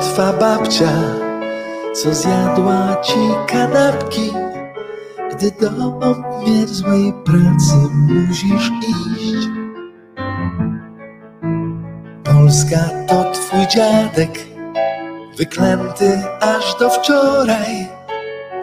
[0.00, 0.92] Twa babcia,
[1.94, 4.32] co zjadła ci kanapki,
[5.30, 9.48] gdy do obmierzłej pracy musisz iść.
[12.24, 14.46] Polska to twój dziadek,
[15.36, 17.88] wyklęty aż do wczoraj,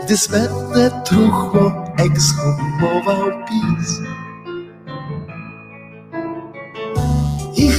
[0.03, 3.99] gdy smętne truchło ekshumował PiS.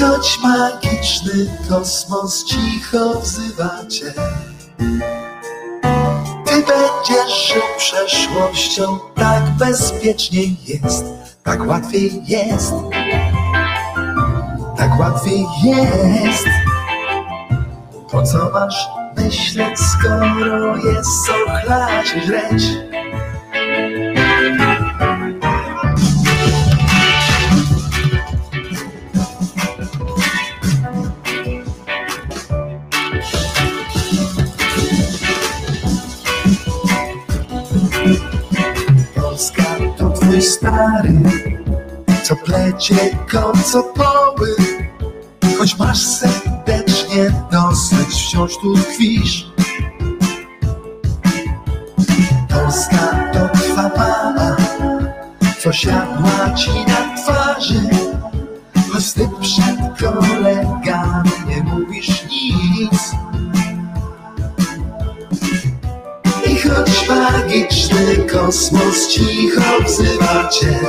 [0.00, 4.12] Choć magiczny kosmos cicho wzywa cię,
[6.44, 11.04] ty będziesz żył przeszłością, tak bezpieczniej jest,
[11.42, 12.72] tak łatwiej jest,
[14.76, 16.46] tak łatwiej jest.
[18.10, 22.06] Po co masz myśleć, skoro jest co chlać?
[40.44, 41.20] Stary,
[42.22, 42.96] co plecie
[43.30, 44.56] kocopoły.
[45.58, 49.46] Choć masz serdecznie dosyć, wciąż tu tkwisz.
[52.48, 54.56] Polska to twa mama,
[55.62, 57.80] co siadła ci na twarzy.
[58.92, 63.14] Choć ty przed kolegami nie mówisz nic.
[66.94, 70.80] Choć magiczny kosmos cicho wzywa cię,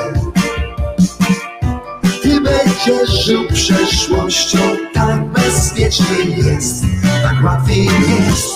[2.23, 4.59] ty będziesz żył przeszłością,
[4.93, 6.83] tak bezpiecznie jest,
[7.23, 8.53] tak łatwiej jest,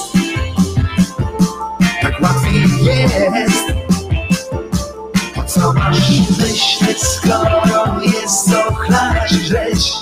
[2.01, 3.63] tak łatwiej jest.
[5.35, 8.49] Po co masz myśleć, skoro jest
[9.31, 9.93] i żreć?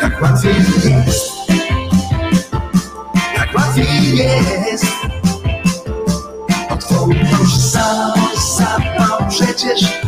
[0.00, 1.32] Tak łatwiej jest,
[3.36, 4.99] tak łatwiej jest.
[9.62, 10.00] dias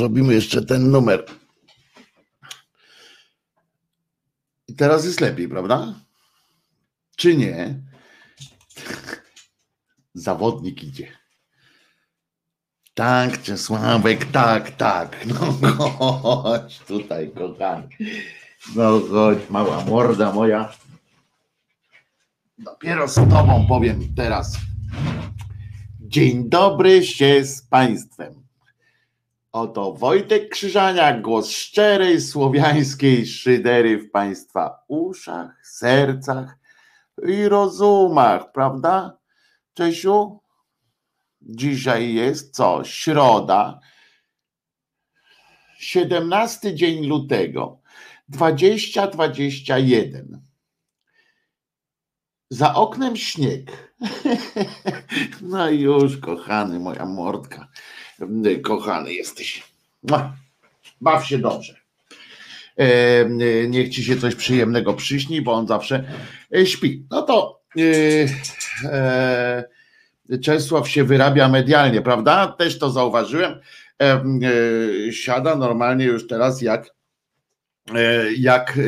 [0.00, 1.24] zrobimy jeszcze ten numer.
[4.68, 5.94] I teraz jest lepiej, prawda?
[7.16, 7.82] Czy nie?
[10.14, 11.08] Zawodnik idzie.
[12.94, 15.26] Tak, Czesławek, tak, tak.
[15.26, 15.34] No
[16.22, 17.88] chodź tutaj, kochany.
[18.76, 20.72] No chodź, mała morda moja.
[22.58, 24.56] Dopiero z tobą powiem teraz.
[26.00, 28.39] Dzień dobry się z Państwem.
[29.52, 36.58] Oto Wojtek Krzyżaniak, głos szczerej słowiańskiej szydery w Państwa uszach, sercach
[37.28, 39.18] i rozumach, prawda?
[39.74, 40.40] Czesiu?
[41.42, 42.84] Dzisiaj jest co?
[42.84, 43.80] Środa,
[45.78, 47.80] 17 dzień lutego,
[48.28, 50.42] 2021.
[52.50, 53.70] Za oknem śnieg.
[55.42, 57.68] No już, kochany, moja mordka.
[58.62, 59.62] Kochany jesteś.
[60.02, 60.36] Mua.
[61.00, 61.80] Baw się dobrze.
[62.76, 63.24] E,
[63.68, 66.04] Niech ci się coś przyjemnego przyśni, bo on zawsze
[66.54, 67.06] e, śpi.
[67.10, 67.60] No to
[68.84, 69.64] e,
[70.42, 72.48] Czesław się wyrabia medialnie, prawda?
[72.58, 73.60] Też to zauważyłem.
[75.10, 76.90] Siada normalnie już teraz jak
[78.38, 78.78] jak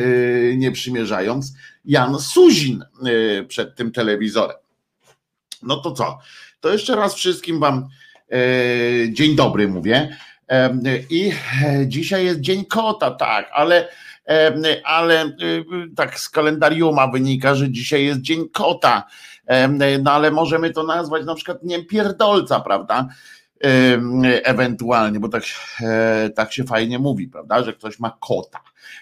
[0.57, 1.53] nie przymierzając
[1.85, 2.83] Jan Suzin
[3.47, 4.57] przed tym telewizorem.
[5.63, 6.19] No to co?
[6.59, 7.87] To jeszcze raz wszystkim Wam
[9.09, 10.17] Dzień dobry mówię.
[11.09, 11.31] I
[11.85, 13.87] dzisiaj jest Dzień Kota, tak, ale
[14.83, 15.31] ale
[15.95, 19.03] tak z kalendariuma wynika, że dzisiaj jest Dzień Kota,
[20.03, 23.07] no ale możemy to nazwać na przykład nie pierdolca, prawda?
[24.43, 25.43] Ewentualnie, bo tak,
[25.81, 28.59] e, tak się fajnie mówi, prawda, że ktoś ma kota,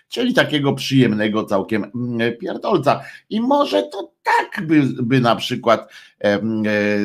[0.10, 1.92] czyli takiego przyjemnego całkiem
[2.40, 3.04] pierdolca.
[3.30, 5.92] I może to tak by, by na przykład
[6.24, 6.40] e,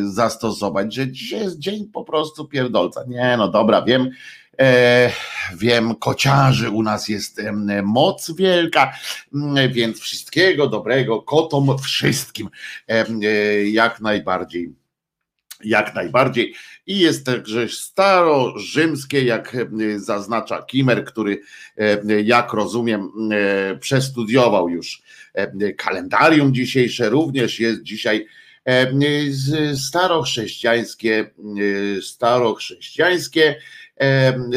[0.02, 3.04] zastosować, że dzisiaj jest dzień po prostu pierdolca.
[3.08, 4.10] Nie, no dobra, wiem,
[4.60, 5.12] E,
[5.56, 7.42] wiem, kociarzy u nas jest
[7.82, 8.92] moc wielka,
[9.70, 12.50] więc wszystkiego dobrego kotom wszystkim
[12.88, 13.04] e,
[13.64, 14.74] jak najbardziej.
[15.64, 16.54] Jak najbardziej.
[16.86, 19.56] I jest także starorzymskie, jak
[19.96, 21.40] zaznacza Kimer, który,
[22.24, 23.12] jak rozumiem,
[23.80, 25.02] przestudiował już
[25.76, 28.26] kalendarium dzisiejsze, również jest dzisiaj
[29.76, 31.30] starochrześcijańskie,
[32.02, 33.56] starochrześcijańskie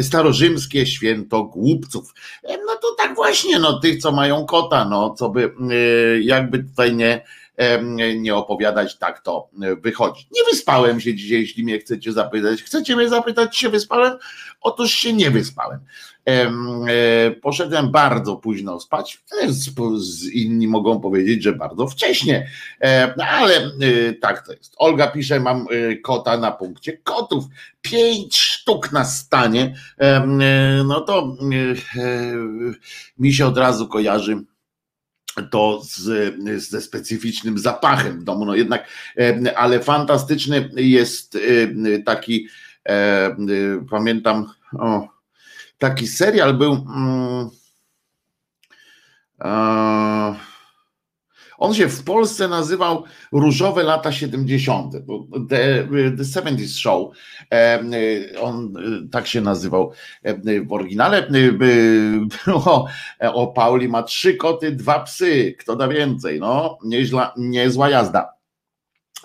[0.01, 2.13] starorzymskie święto głupców.
[2.43, 5.53] No to tak właśnie, no tych, co mają kota, no co by
[6.21, 7.21] jakby tutaj nie,
[8.17, 9.49] nie opowiadać, tak to
[9.81, 10.27] wychodzi.
[10.31, 12.63] Nie wyspałem się dzisiaj, jeśli mnie chcecie zapytać.
[12.63, 14.17] Chcecie mnie zapytać, się wyspałem?
[14.61, 15.79] Otóż się nie wyspałem.
[16.25, 19.23] E, poszedłem bardzo późno spać.
[20.33, 22.49] Inni mogą powiedzieć, że bardzo wcześnie,
[23.17, 24.73] ale e, tak to jest.
[24.77, 27.45] Olga pisze, mam e, kota na punkcie kotów.
[27.81, 29.75] Pięć sztuk na stanie.
[30.85, 31.37] No to
[33.19, 34.43] mi się od razu kojarzy
[35.51, 36.33] to z,
[36.69, 38.45] ze specyficznym zapachem w domu.
[38.45, 38.87] No jednak,
[39.55, 41.37] ale fantastyczny jest
[42.05, 42.47] taki,
[43.89, 45.07] pamiętam, o,
[45.77, 46.73] taki serial był.
[46.73, 47.49] Mm,
[51.59, 54.93] on się w Polsce nazywał Różowe lata 70.
[55.49, 57.11] The, the 70s Show.
[58.41, 58.73] On
[59.11, 59.91] tak się nazywał
[60.65, 61.27] w oryginale.
[62.47, 62.87] O,
[63.33, 65.55] o Pauli ma trzy koty, dwa psy.
[65.59, 66.39] Kto da więcej?
[66.39, 68.33] No, nieźla, niezła jazda.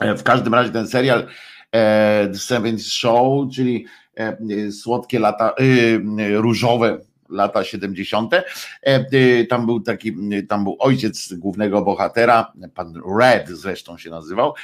[0.01, 1.27] W każdym razie ten serial
[1.71, 6.99] The 70s Show, czyli E, słodkie lata, e, różowe
[7.29, 8.35] lata 70.
[8.83, 10.17] E, tam był taki,
[10.49, 14.55] tam był ojciec głównego bohatera, pan Red zresztą się nazywał,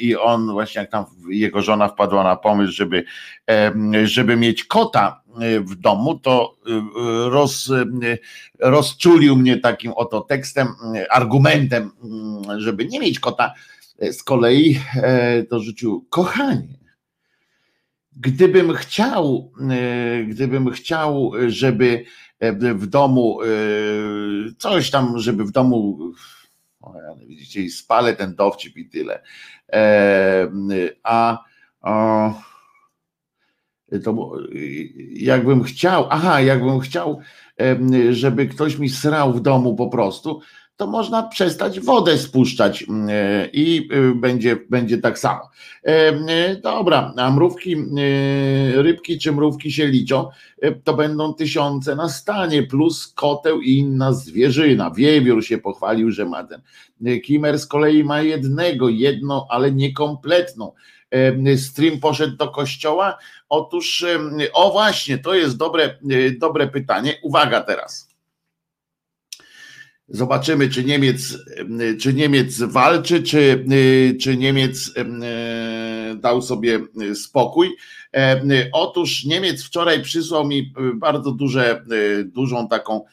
[0.00, 3.04] i on właśnie jak tam jego żona wpadła na pomysł, żeby,
[4.04, 5.22] żeby mieć kota
[5.60, 6.56] w domu, to
[7.30, 7.70] roz,
[8.58, 10.68] rozczulił mnie takim oto tekstem,
[11.10, 11.90] argumentem,
[12.58, 13.54] żeby nie mieć kota.
[14.12, 14.80] Z kolei
[15.50, 16.81] to rzucił, kochanie,
[18.16, 22.04] Gdybym chciał, e, gdybym chciał, żeby
[22.38, 23.46] e, w domu e,
[24.58, 25.98] coś tam, żeby w domu,
[27.26, 29.22] widzicie, spalę ten dowcip i tyle.
[31.02, 31.38] A,
[31.80, 32.30] a
[34.04, 34.32] to
[35.12, 37.20] jakbym chciał, aha, jakbym chciał,
[38.10, 40.40] żeby ktoś mi srał w domu po prostu,
[40.76, 45.50] to można przestać wodę spuszczać mm, e, i e, będzie, będzie tak samo.
[45.82, 47.76] E, dobra, a mrówki,
[48.74, 50.28] rybki czy mrówki się liczą,
[50.84, 54.90] to będą tysiące na stanie, plus koteł i inna zwierzyna.
[54.90, 56.62] Wiewiór się pochwalił, że ma ten.
[57.20, 60.72] Kimer z kolei ma jednego, jedno, ale niekompletną.
[61.56, 63.18] Stream poszedł do kościoła.
[63.48, 64.04] Otóż,
[64.52, 65.98] o właśnie, to jest dobre,
[66.38, 67.14] dobre pytanie.
[67.22, 68.11] Uwaga teraz.
[70.14, 71.38] Zobaczymy, czy Niemiec,
[72.00, 73.64] czy Niemiec walczy, czy,
[74.20, 74.94] czy Niemiec
[76.16, 76.80] dał sobie
[77.14, 77.76] spokój.
[78.72, 81.84] Otóż Niemiec wczoraj przysłał mi bardzo duże,
[82.24, 83.04] dużą taką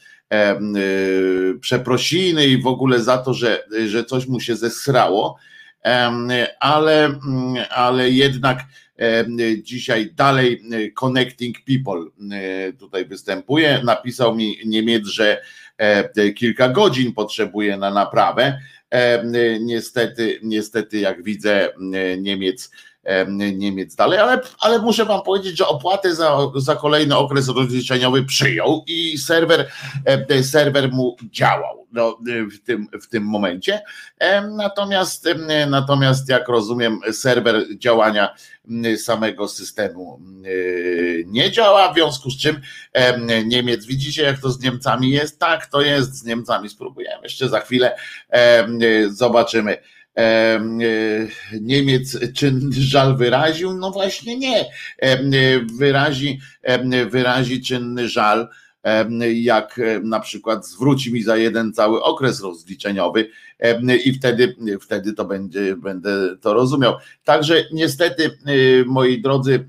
[1.61, 5.37] przeprosiny i w ogóle za to, że, że coś mu się zesrało,
[6.59, 7.19] ale,
[7.69, 8.63] ale jednak
[9.61, 10.61] dzisiaj dalej
[10.95, 12.05] Connecting People
[12.79, 13.81] tutaj występuje.
[13.83, 15.68] Napisał mi Niemiec, że E,
[16.35, 18.59] kilka godzin potrzebuje na naprawę.
[18.89, 19.23] E,
[19.59, 21.69] niestety, niestety, jak widzę,
[22.17, 22.71] Niemiec.
[23.53, 28.83] Niemiec dalej, ale, ale muszę Wam powiedzieć, że opłatę za, za kolejny okres rozliczeniowy przyjął
[28.87, 29.71] i serwer,
[30.43, 32.17] serwer mu działał no,
[32.51, 33.81] w, tym, w tym momencie.
[34.57, 35.29] Natomiast,
[35.67, 38.35] natomiast, jak rozumiem, serwer działania
[38.97, 40.19] samego systemu
[41.25, 42.61] nie działa, w związku z czym
[43.45, 45.39] Niemiec, widzicie, jak to z Niemcami jest?
[45.39, 46.69] Tak, to jest z Niemcami.
[46.69, 47.95] Spróbujemy jeszcze za chwilę,
[49.09, 49.77] zobaczymy.
[51.61, 53.73] Niemiec czyn żal wyraził?
[53.73, 54.65] No właśnie nie.
[55.77, 56.39] Wyrazi,
[57.09, 58.47] wyrazi czynny żal
[59.33, 63.29] jak na przykład zwróci mi za jeden cały okres rozliczeniowy
[64.05, 66.95] i wtedy, wtedy to będzie, będę to rozumiał.
[67.23, 68.37] Także niestety,
[68.85, 69.65] moi drodzy,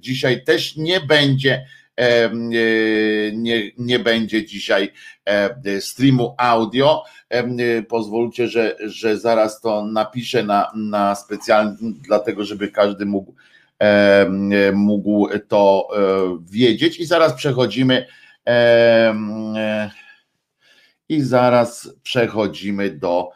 [0.00, 1.66] dzisiaj też nie będzie
[3.32, 4.92] nie, nie będzie dzisiaj
[5.80, 7.04] streamu audio.
[7.88, 13.34] Pozwólcie, że, że zaraz to napiszę na, na specjalnie, dlatego żeby każdy mógł,
[14.72, 16.00] mógł to e,
[16.50, 17.00] wiedzieć.
[17.00, 18.06] I zaraz przechodzimy.
[21.08, 23.28] I zaraz przechodzimy do,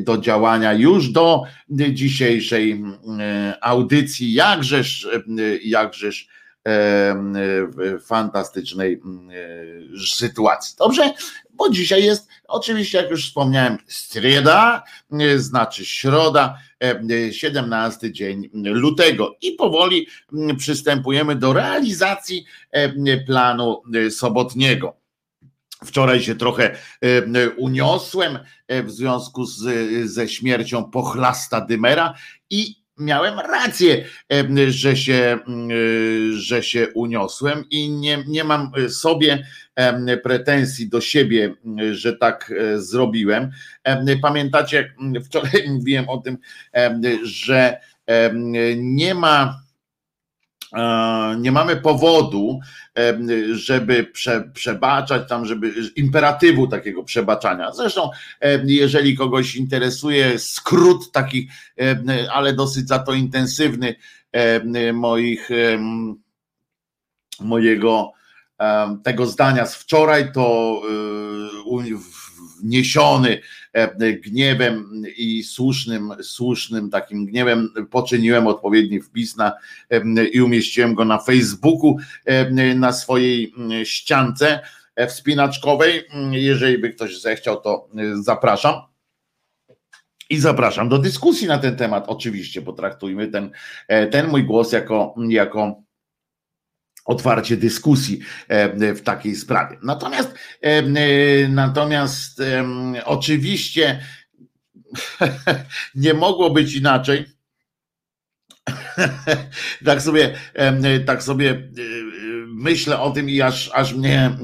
[0.00, 2.82] do działania już do dzisiejszej
[3.60, 4.32] audycji.
[4.32, 5.08] Jakżeż,
[5.64, 6.28] jakżeż
[8.06, 9.00] fantastycznej
[10.06, 10.74] sytuacji.
[10.78, 11.12] Dobrze?
[11.50, 14.82] Bo dzisiaj jest, oczywiście, jak już wspomniałem, streda,
[15.36, 16.58] znaczy środa,
[17.30, 20.06] 17 dzień lutego i powoli
[20.58, 22.44] przystępujemy do realizacji
[23.26, 24.96] planu sobotniego.
[25.84, 26.76] Wczoraj się trochę
[27.56, 28.38] uniosłem
[28.68, 29.62] w związku z,
[30.10, 32.14] ze śmiercią pochlasta Dymera
[32.50, 34.04] i miałem rację,
[34.68, 35.38] że się,
[36.32, 39.46] że się uniosłem i nie, nie mam sobie
[40.22, 41.54] pretensji do siebie,
[41.92, 43.50] że tak e, zrobiłem.
[44.22, 46.38] Pamiętacie, jak wczoraj mówiłem o tym,
[47.24, 47.80] że
[48.76, 49.62] nie ma
[51.38, 52.60] nie mamy powodu,
[53.52, 57.72] żeby prze, przebaczać tam, żeby imperatywu takiego przebaczania.
[57.72, 58.10] Zresztą,
[58.64, 61.50] jeżeli kogoś interesuje skrót takich,
[62.32, 63.94] ale dosyć za to intensywny
[64.92, 65.48] moich
[67.40, 68.12] mojego
[69.04, 70.82] tego zdania z wczoraj, to
[72.62, 73.40] wniesiony e,
[74.24, 79.52] gniewem i słusznym, słusznym takim gniewem poczyniłem odpowiedni wpis na,
[80.32, 81.96] i umieściłem go na Facebooku
[82.74, 84.60] na swojej ściance
[84.96, 86.02] e, wspinaczkowej.
[86.30, 88.74] Jeżeli by ktoś zechciał, to e, zapraszam.
[90.30, 93.50] I zapraszam do dyskusji na ten temat, oczywiście, potraktujmy ten,
[94.10, 95.82] ten mój głos jako, jako
[97.10, 99.76] otwarcie dyskusji e, w takiej sprawie.
[99.82, 102.42] Natomiast, e, e, natomiast
[103.04, 104.00] oczywiście
[105.94, 107.24] nie mogło być inaczej.
[109.84, 110.34] tak sobie,
[111.06, 111.70] tak sobie
[112.60, 114.36] myślę o tym i aż, aż mnie, e,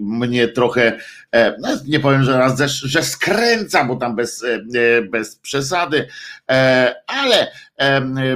[0.00, 0.98] mnie trochę,
[1.32, 6.08] e, no nie powiem, że raz, że skręca, bo tam bez, e, bez przesady,
[7.06, 7.52] ale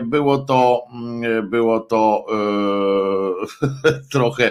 [0.02, 2.26] było to, mm, było to
[4.12, 4.50] trochę,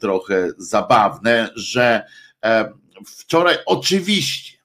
[0.00, 2.02] trochę zabawne, że
[3.06, 4.58] wczoraj oczywiście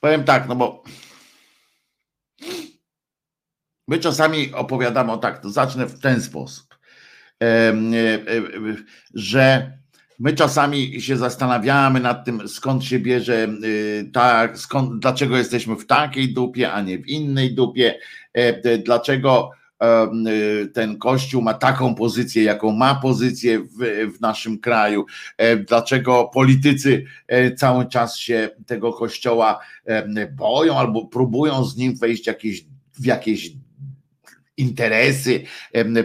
[0.00, 0.82] Powiem tak, no bo
[3.88, 6.78] my czasami opowiadamy o tak, to zacznę w ten sposób,
[7.42, 7.74] e, e,
[9.14, 9.72] że
[10.18, 13.48] my czasami się zastanawiamy nad tym, skąd się bierze
[14.12, 17.98] tak, skąd, dlaczego jesteśmy w takiej dupie, a nie w innej dupie,
[18.84, 19.59] dlaczego Y,
[20.74, 23.68] ten kościół ma taką pozycję, jaką ma pozycję w,
[24.16, 25.06] w naszym kraju,
[25.68, 29.60] dlaczego politycy e, cały czas się tego kościoła
[30.32, 32.64] boją albo próbują z nim wejść jakieś,
[33.00, 33.52] w jakieś
[34.56, 35.44] interesy,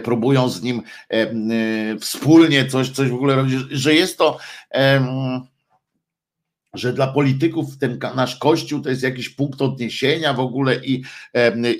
[0.04, 0.82] próbują z nim
[2.00, 4.38] wspólnie coś, coś w ogóle robić, że jest to
[6.78, 11.04] że dla polityków ten nasz kościół to jest jakiś punkt odniesienia w ogóle i,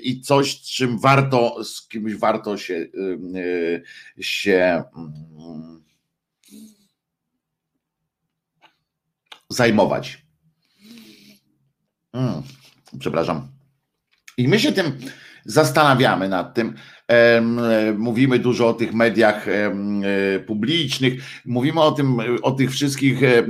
[0.03, 2.87] i coś, czym warto, z kimś warto się,
[4.19, 5.83] się mm,
[9.49, 10.25] zajmować.
[12.11, 12.43] Hmm,
[12.99, 13.47] przepraszam.
[14.37, 14.99] I my się tym
[15.45, 16.75] zastanawiamy nad tym.
[17.97, 19.71] Mówimy dużo o tych mediach e,
[20.39, 21.13] publicznych,
[21.45, 23.43] mówimy o tym, o tych wszystkich e,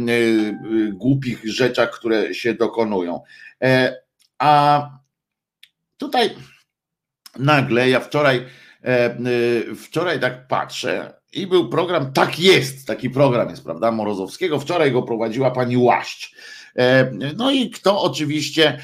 [0.91, 3.21] głupich rzeczach, które się dokonują.
[3.63, 3.95] E,
[4.39, 4.89] a
[5.97, 6.29] tutaj
[7.39, 8.45] nagle ja wczoraj,
[9.75, 14.59] wczoraj tak patrzę i był program, tak jest, taki program jest, prawda, Morozowskiego.
[14.59, 16.35] Wczoraj go prowadziła pani Łaść.
[17.35, 18.77] No i kto oczywiście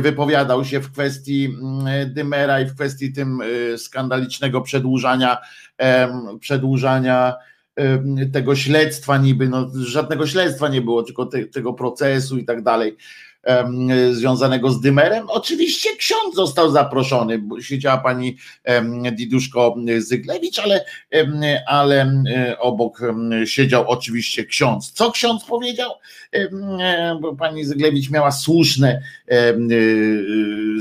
[0.00, 5.38] wypowiadał się w kwestii mm, Dymera i w kwestii tym y, skandalicznego przedłużania,
[6.40, 7.34] przedłużania
[8.32, 12.96] tego śledztwa niby, no żadnego śledztwa nie było, tylko te, tego procesu i tak dalej.
[14.12, 15.24] Związanego z dymerem?
[15.28, 18.36] Oczywiście ksiądz został zaproszony, siedziała pani
[19.12, 20.84] Diduszko Zyglewicz, ale,
[21.66, 22.22] ale
[22.58, 23.00] obok
[23.44, 24.92] siedział oczywiście ksiądz.
[24.92, 25.90] Co ksiądz powiedział?
[27.20, 29.02] Bo pani Zyglewicz miała słuszne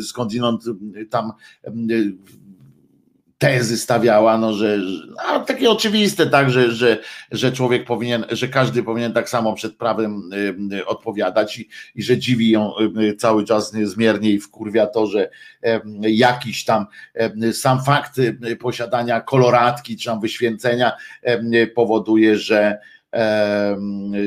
[0.04, 0.64] skądinąd
[1.10, 1.32] tam
[3.40, 4.78] tezy stawiała, no, że
[5.28, 6.98] no, takie oczywiste, tak, że, że,
[7.32, 10.30] że człowiek powinien, że każdy powinien tak samo przed prawem
[10.86, 12.72] odpowiadać i, i że dziwi ją
[13.18, 15.30] cały czas niezmiernie i wkurwia to, że
[16.02, 16.86] jakiś tam
[17.54, 18.22] sam fakt
[18.60, 20.92] posiadania koloratki czy tam wyświęcenia
[21.76, 22.80] powoduje, że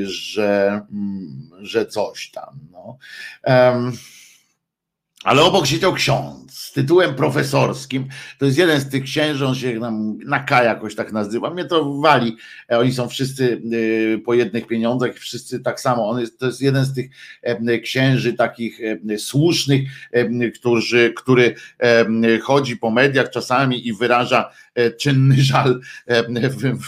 [0.05, 2.59] że, mm, że coś tam.
[2.73, 2.99] No.
[5.25, 8.09] Ale obok siedział ksiądz z tytułem profesorskim.
[8.39, 11.51] To jest jeden z tych księży, on się nam Naka jakoś tak nazywa.
[11.51, 12.37] Mnie to wali.
[12.71, 13.63] E, oni są wszyscy
[14.15, 16.09] e, po jednych pieniądzach, wszyscy tak samo.
[16.09, 17.11] On jest, to jest jeden z tych
[17.83, 18.81] księży takich
[19.19, 19.83] słusznych,
[20.55, 21.55] którzy, który
[22.43, 24.51] chodzi po mediach czasami i wyraża
[24.99, 25.81] czynny żal,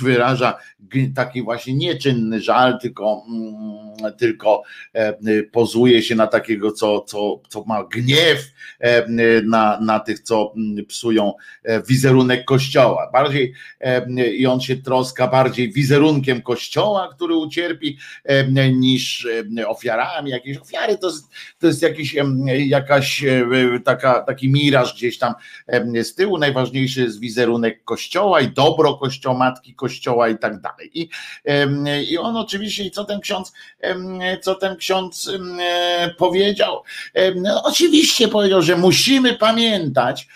[0.03, 0.59] wyraża
[1.14, 4.62] taki właśnie nieczynny żal, tylko, mm, tylko
[5.53, 8.53] pozuje się na takiego, co, co, co ma gniew
[9.45, 13.11] na, na tych, co mm, psują e, wizerunek kościoła.
[13.12, 13.55] Bardziej
[14.37, 17.99] i on się troska bardziej wizerunkiem kościoła, który ucierpi,
[18.75, 19.29] niż
[19.66, 20.31] ofiarami.
[20.31, 22.16] Jakieś ofiary to jest, to jest jakiś,
[22.59, 23.47] jakaś e,
[23.85, 25.35] taka, taki miraż gdzieś tam
[26.03, 26.38] z tyłu.
[26.38, 30.91] Najważniejszy jest wizerunek kościoła i dobro kościoła, matki kościoła i tak dalej.
[30.95, 31.09] I,
[32.09, 33.53] i on oczywiście, co ten ksiądz,
[34.43, 35.31] co ten ksiądz
[36.19, 36.83] powiedział?
[37.37, 40.29] No, oczywiście powiedział, że musimy pamiętać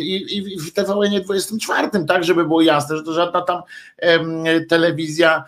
[0.00, 3.62] i, i w TVN 24, tak, żeby było jasne, że to żadna tam
[4.68, 5.44] telewizja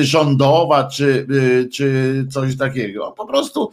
[0.00, 3.14] rządowa czy, y, czy coś takiego.
[3.16, 3.70] Po prostu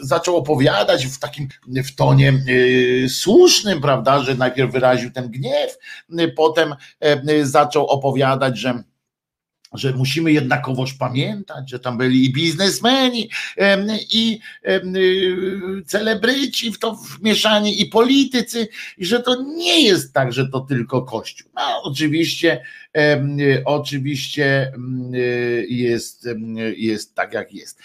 [0.00, 1.48] zaczął opowiadać w takim
[1.84, 5.78] w tonie y, słusznym, prawda, że najpierw wyraził ten gniew,
[6.36, 6.74] potem
[7.42, 8.82] zaczął opowiadać, że
[9.72, 13.30] że musimy jednakowoż pamiętać, że tam byli i biznesmeni,
[14.12, 14.38] i
[15.86, 21.02] celebryci w to wmieszani, i politycy, i że to nie jest tak, że to tylko
[21.02, 21.50] Kościół.
[21.54, 22.64] No, oczywiście,
[23.64, 24.72] oczywiście
[25.68, 26.28] jest,
[26.76, 27.80] jest tak, jak jest.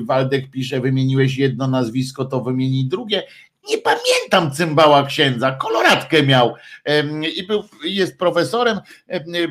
[0.00, 3.22] Waldek pisze, wymieniłeś jedno nazwisko, to wymieni drugie
[3.68, 6.54] nie pamiętam cymbała księdza, koloratkę miał.
[7.36, 8.80] I był, jest profesorem,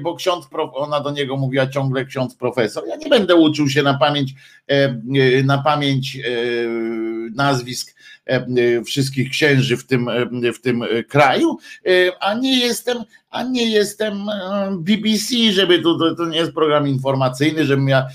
[0.01, 2.83] bo ksiądz, ona do niego mówiła ciągle ksiądz profesor.
[2.87, 4.33] Ja nie będę uczył się na pamięć,
[5.43, 6.19] na pamięć e,
[7.35, 7.95] nazwisk
[8.85, 10.09] wszystkich księży w tym,
[10.53, 11.57] w tym kraju,
[12.19, 12.97] a nie jestem,
[13.33, 14.25] a nie jestem
[14.71, 18.07] BBC, żeby tu, to, to nie jest program informacyjny, żebym ja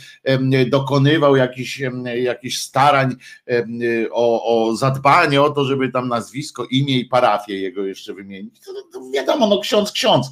[0.66, 1.82] dokonywał jakichś,
[2.22, 3.16] jakichś starań
[4.10, 8.60] o, o zadbanie o to, żeby tam nazwisko, imię i parafię jego jeszcze wymienić.
[8.60, 10.30] To, to wiadomo, no ksiądz, ksiądz,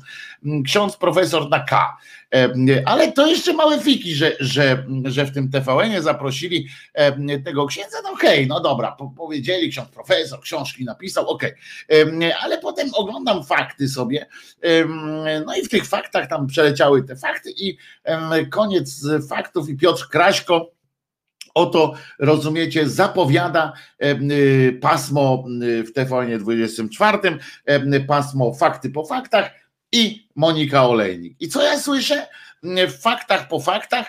[0.65, 1.97] ksiądz profesor na K.
[2.85, 6.69] Ale to jeszcze małe fiki, że, że, że w tym TVN-ie zaprosili
[7.45, 11.53] tego księdza, no okay, no dobra, powiedzieli, ksiądz profesor, książki napisał, okej,
[11.89, 12.37] okay.
[12.37, 14.27] ale potem oglądam fakty sobie,
[15.47, 17.79] no i w tych faktach tam przeleciały te fakty i
[18.51, 20.77] koniec faktów i Piotr Kraśko
[21.57, 23.73] oto rozumiecie, zapowiada
[24.05, 27.39] y, pasmo y, w TVN 24,
[28.07, 29.51] pasmo fakty po faktach
[29.93, 31.37] i Monika Olejnik.
[31.41, 32.27] I co ja słyszę?
[32.63, 34.07] W faktach po faktach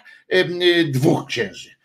[0.92, 1.77] dwóch księży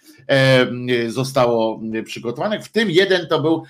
[1.08, 3.64] zostało przygotowanych, w tym jeden to był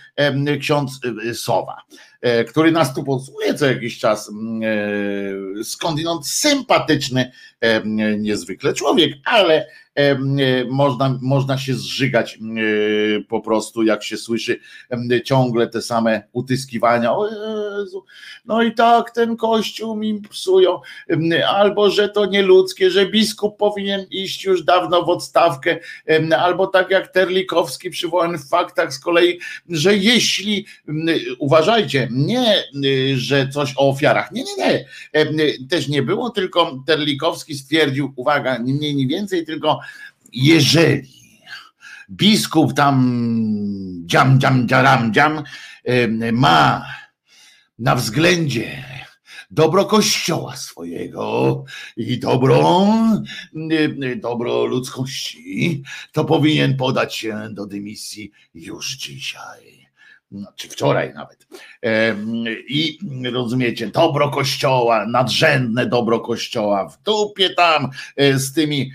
[0.60, 1.00] ksiądz
[1.34, 1.76] Sowa,
[2.20, 7.32] e, który nas tu podsłuchuje co jakiś czas, e, skądinąd sympatyczny
[8.18, 9.81] niezwykle człowiek, ale E,
[10.70, 12.38] można, można się zżygać
[13.28, 14.60] po prostu, jak się słyszy
[15.24, 17.12] ciągle te same utyskiwania.
[17.16, 18.04] O Jezu,
[18.44, 20.80] no i tak ten kościół mi psują,
[21.48, 25.78] albo że to nieludzkie, że biskup powinien iść już dawno w odstawkę,
[26.38, 30.66] albo tak jak Terlikowski przywołany w faktach z kolei, że jeśli,
[31.38, 32.64] uważajcie, nie,
[33.14, 34.84] że coś o ofiarach, nie, nie,
[35.32, 39.80] nie, też nie było, tylko Terlikowski stwierdził, uwaga, nie mniej, nie więcej, tylko
[40.32, 41.08] jeżeli
[42.10, 42.96] biskup tam
[44.06, 45.42] dziam, dziam, dziaram, dziam
[46.32, 46.86] ma
[47.78, 48.84] na względzie
[49.52, 51.64] dobro kościoła swojego
[51.96, 52.86] i dobro,
[54.16, 59.81] dobro ludzkości, to powinien podać się do dymisji już dzisiaj.
[60.32, 61.46] No, czy wczoraj nawet.
[62.68, 62.98] I
[63.32, 68.92] rozumiecie, dobro kościoła, nadrzędne dobro kościoła, w dupie tam e, z tymi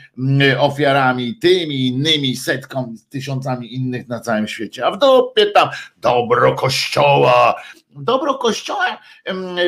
[0.60, 7.56] ofiarami, tymi innymi setką, tysiącami innych na całym świecie, a w dupie tam dobro kościoła.
[8.00, 9.02] Dobro kościoła,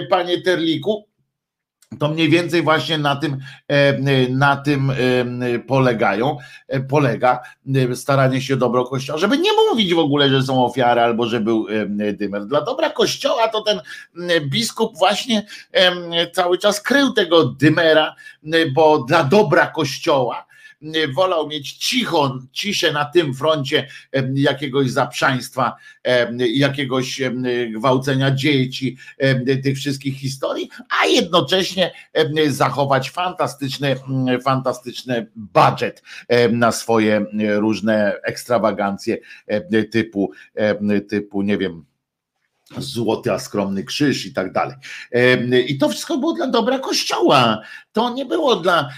[0.10, 1.09] panie Terliku,
[1.97, 7.39] to mniej więcej właśnie na tym, e, na tym e, polegają, e, polega
[7.95, 11.67] staranie się dobro Kościoła, żeby nie mówić w ogóle, że są ofiary albo że był
[12.13, 12.45] dymer.
[12.45, 13.82] Dla dobra Kościoła to ten
[14.41, 15.45] biskup właśnie
[16.34, 18.15] cały czas krył tego dymera,
[18.73, 20.49] bo dla dobra Kościoła
[21.15, 23.88] wolał mieć cicho, ciszę na tym froncie
[24.34, 25.76] jakiegoś zaprzaństwa,
[26.39, 27.22] jakiegoś
[27.72, 28.98] gwałcenia dzieci,
[29.63, 30.70] tych wszystkich historii,
[31.02, 31.92] a jednocześnie
[32.48, 33.96] zachować fantastyczny,
[34.44, 36.04] fantastyczny budżet
[36.52, 39.18] na swoje różne ekstrawagancje
[39.92, 40.32] typu,
[41.10, 41.88] typu, nie wiem,
[42.78, 44.76] złoty, a skromny krzyż i tak dalej.
[45.68, 47.62] I to wszystko było dla dobra Kościoła.
[47.92, 48.90] To nie było dla,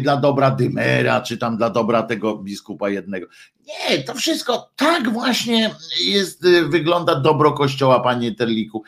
[0.00, 3.26] dla dobra Dymera, czy tam dla dobra tego biskupa jednego.
[3.66, 5.70] Nie, to wszystko tak właśnie
[6.04, 8.82] jest, wygląda dobro Kościoła, panie Terliku.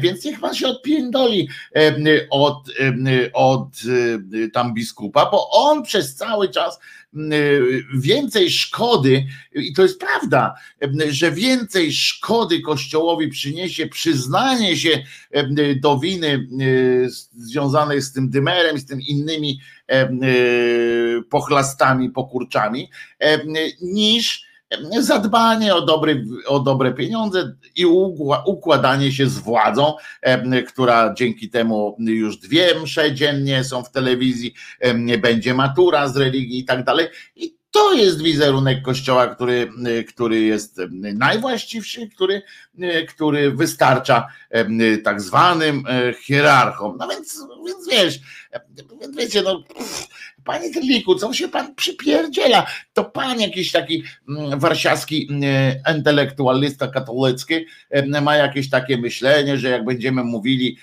[0.00, 1.48] Więc niech pan się odpiędoli
[2.30, 2.68] od,
[3.32, 3.68] od
[4.52, 6.80] tam biskupa, bo on przez cały czas
[7.94, 10.54] więcej szkody, i to jest prawda,
[11.08, 15.02] że więcej szkody Kościołowi przyniesie przyznanie się
[15.80, 16.48] do winy
[17.36, 19.60] związanej z tym dymerem, z tym innymi
[21.30, 22.90] pochlastami, pokurczami,
[23.82, 24.47] niż
[25.00, 27.86] zadbanie o, dobry, o dobre pieniądze i
[28.46, 29.94] układanie się z władzą,
[30.68, 34.54] która dzięki temu już dwie msze dziennie są w telewizji,
[35.22, 37.06] będzie matura z religii i tak dalej.
[37.36, 39.70] I to jest wizerunek kościoła, który,
[40.08, 40.80] który jest
[41.14, 42.42] najwłaściwszy, który,
[43.08, 44.26] który wystarcza
[45.04, 46.96] tak zwanym e, hierarchom.
[47.00, 48.20] No więc, więc wiesz,
[49.16, 49.62] wiecie, no
[50.48, 52.66] Panie Terliku, co się pan przypierdziela?
[52.92, 57.54] To pan jakiś taki mm, warszawski mm, intelektualista katolicki
[58.22, 60.76] ma jakieś takie myślenie, że jak będziemy mówili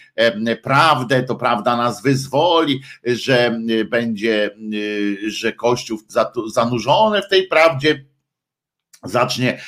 [0.63, 4.49] prawdę, to prawda nas wyzwoli, że będzie,
[5.27, 5.99] że Kościół
[6.53, 8.05] zanurzony w tej prawdzie
[9.05, 9.59] zacznie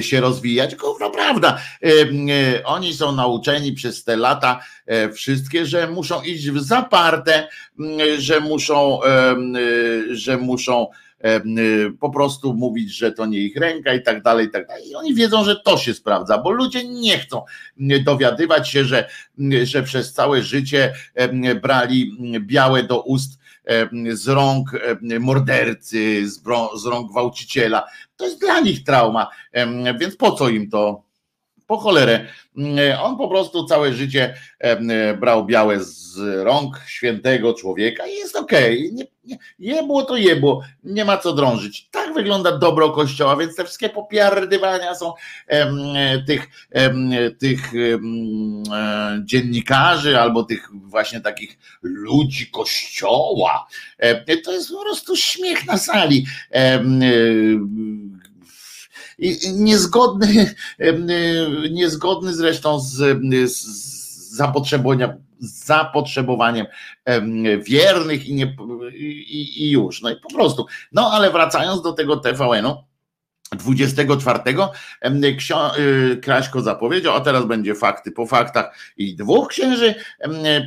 [0.00, 0.74] się rozwijać.
[0.74, 1.58] Gówno prawda.
[1.82, 7.48] E, oni są nauczeni przez te lata e, wszystkie, że muszą iść w zaparte,
[8.18, 9.36] że muszą, e,
[10.10, 10.86] że muszą
[12.00, 14.88] po prostu mówić, że to nie ich ręka i tak dalej, i tak dalej.
[14.88, 17.44] I oni wiedzą, że to się sprawdza, bo ludzie nie chcą
[18.04, 19.08] dowiadywać się, że,
[19.62, 20.92] że przez całe życie
[21.62, 23.38] brali białe do ust
[24.12, 24.70] z rąk
[25.20, 26.28] mordercy,
[26.74, 27.84] z rąk gwałciciela.
[28.24, 29.30] To jest dla nich trauma,
[30.00, 31.02] więc po co im to?
[31.66, 32.26] Po cholerę.
[33.02, 34.34] On po prostu całe życie
[35.20, 38.90] brał białe z rąk świętego człowieka i jest okej.
[38.94, 39.06] Okay.
[39.24, 41.88] Nie, jebło to jebło, nie ma co drążyć.
[41.90, 45.12] Tak wygląda dobro kościoła, więc te wszystkie popiardywania są
[45.46, 45.78] em,
[46.26, 53.66] tych, em, tych em, e, dziennikarzy albo tych właśnie takich ludzi kościoła.
[53.98, 56.26] E, to jest po prostu śmiech na sali.
[59.22, 60.54] E, i niezgodny,
[61.70, 62.96] niezgodny zresztą z,
[63.52, 66.66] z zapotrzebowaniem, zapotrzebowaniem
[67.62, 68.56] wiernych i, nie,
[68.94, 70.02] i, i już.
[70.02, 70.66] No i po prostu.
[70.92, 72.76] No ale wracając do tego TVN-u.
[73.52, 74.38] 24
[75.78, 79.94] y, Kraśko zapowiedział, a teraz będzie fakty po faktach i dwóch księży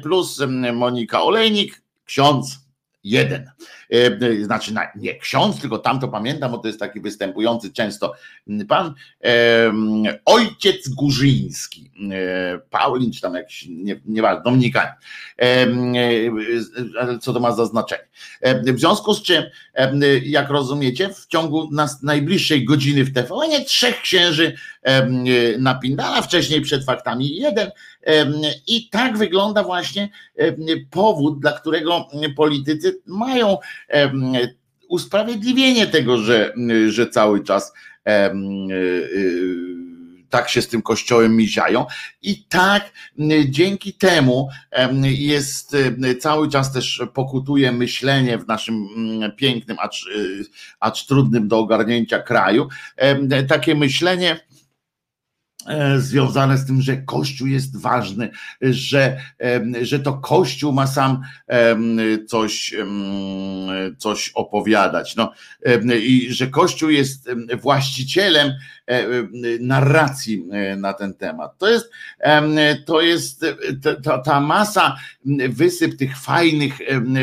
[0.04, 0.42] plus
[0.74, 2.67] Monika Olejnik, ksiądz
[3.10, 3.52] jeden.
[3.90, 8.14] E, znaczy nie ksiądz, tylko tam to pamiętam, bo to jest taki występujący często
[8.68, 8.94] pan
[10.26, 14.94] ojciec Górzyński, e, Paulin, czy tam jakiś, nie, nieważne, Dominikanin.
[15.42, 15.68] E,
[17.20, 18.07] co to ma za znaczenie?
[18.42, 19.44] W związku z czym,
[20.24, 21.70] jak rozumiecie, w ciągu
[22.04, 24.56] najbliższej godziny w TVN trzech księży
[25.60, 27.72] napindala, wcześniej przed faktami jeden
[28.68, 30.10] i tak wygląda właśnie
[30.92, 33.58] powód, dla którego politycy mają
[34.88, 36.54] usprawiedliwienie tego, że,
[36.90, 37.74] że cały czas
[38.08, 38.34] e,
[40.30, 41.86] tak się z tym kościołem miziają.
[42.22, 42.92] I tak
[43.50, 44.50] dzięki temu
[45.04, 45.76] jest
[46.20, 48.88] cały czas też pokutuje myślenie w naszym
[49.36, 50.06] pięknym, acz,
[50.80, 52.68] acz trudnym do ogarnięcia kraju.
[53.48, 54.40] Takie myślenie
[55.98, 58.30] związane z tym, że Kościół jest ważny,
[58.62, 59.18] że,
[59.82, 61.22] że to Kościół ma sam
[62.28, 62.76] coś,
[63.98, 65.16] coś opowiadać.
[65.16, 65.32] No,
[66.02, 67.30] I że Kościół jest
[67.62, 68.54] właścicielem
[68.88, 69.06] e,
[69.60, 71.58] narracji e, na ten temat.
[71.58, 71.92] To jest,
[72.86, 73.46] to jest
[74.04, 74.96] ta, ta masa,
[75.50, 76.80] wysyp tych fajnych,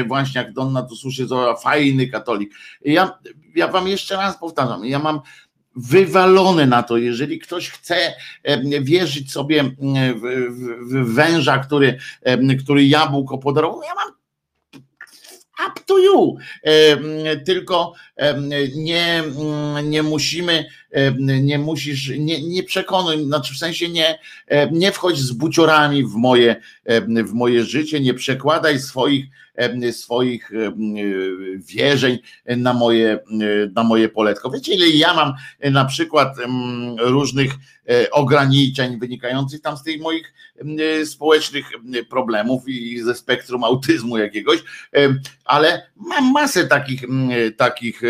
[0.06, 1.26] właśnie jak Donna tu słyszy,
[1.62, 2.54] fajny katolik.
[2.84, 3.18] Ja,
[3.54, 5.20] ja wam jeszcze raz powtarzam, ja mam
[5.76, 8.14] wywalone na to, jeżeli ktoś chce
[8.80, 9.64] wierzyć sobie
[10.80, 11.98] w węża, który,
[12.64, 14.14] który jabłko podarował, ja mam
[15.68, 16.36] up to you.
[17.46, 17.92] Tylko
[18.76, 19.22] nie,
[19.84, 20.64] nie musimy,
[21.18, 24.18] nie musisz, nie, nie przekonuj, znaczy w sensie nie,
[24.72, 26.56] nie wchodź z buciorami w moje,
[27.24, 29.24] w moje życie, nie przekładaj swoich
[29.92, 30.50] swoich
[31.56, 32.18] wierzeń
[32.56, 33.18] na moje,
[33.74, 34.50] na moje poletko.
[34.50, 35.34] Wiecie, ile ja mam
[35.72, 36.36] na przykład
[36.98, 37.52] różnych
[37.88, 40.34] e, ograniczeń wynikających tam z tych moich
[41.04, 41.66] społecznych
[42.10, 44.58] problemów i ze spektrum autyzmu jakiegoś,
[45.44, 47.02] ale mam masę takich,
[47.56, 48.02] takich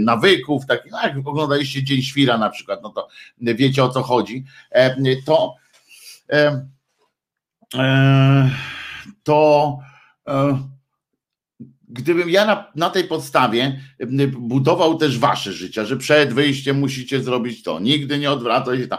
[0.00, 3.08] nawyków, takich, no jak oglądaliście Dzień Świra na przykład, no to
[3.40, 4.44] wiecie o co chodzi,
[5.24, 5.54] to
[9.22, 9.78] to
[11.88, 13.80] gdybym ja na, na, tej podstawie
[14.38, 18.98] budował też wasze życia, że przed wyjściem musicie zrobić to, nigdy nie odwracać się tam,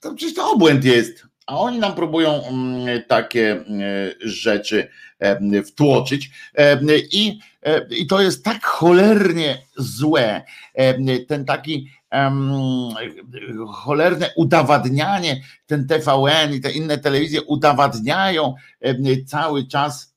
[0.00, 1.26] to przecież to obłęd jest.
[1.50, 2.42] A oni nam próbują
[3.08, 3.64] takie
[4.20, 4.88] rzeczy
[5.66, 6.30] wtłoczyć.
[7.12, 7.38] I,
[7.90, 10.42] i to jest tak cholernie złe.
[11.28, 11.90] Ten taki
[13.68, 18.54] cholerne udowadnianie, ten TVN i te inne telewizje udowadniają
[19.26, 20.14] cały czas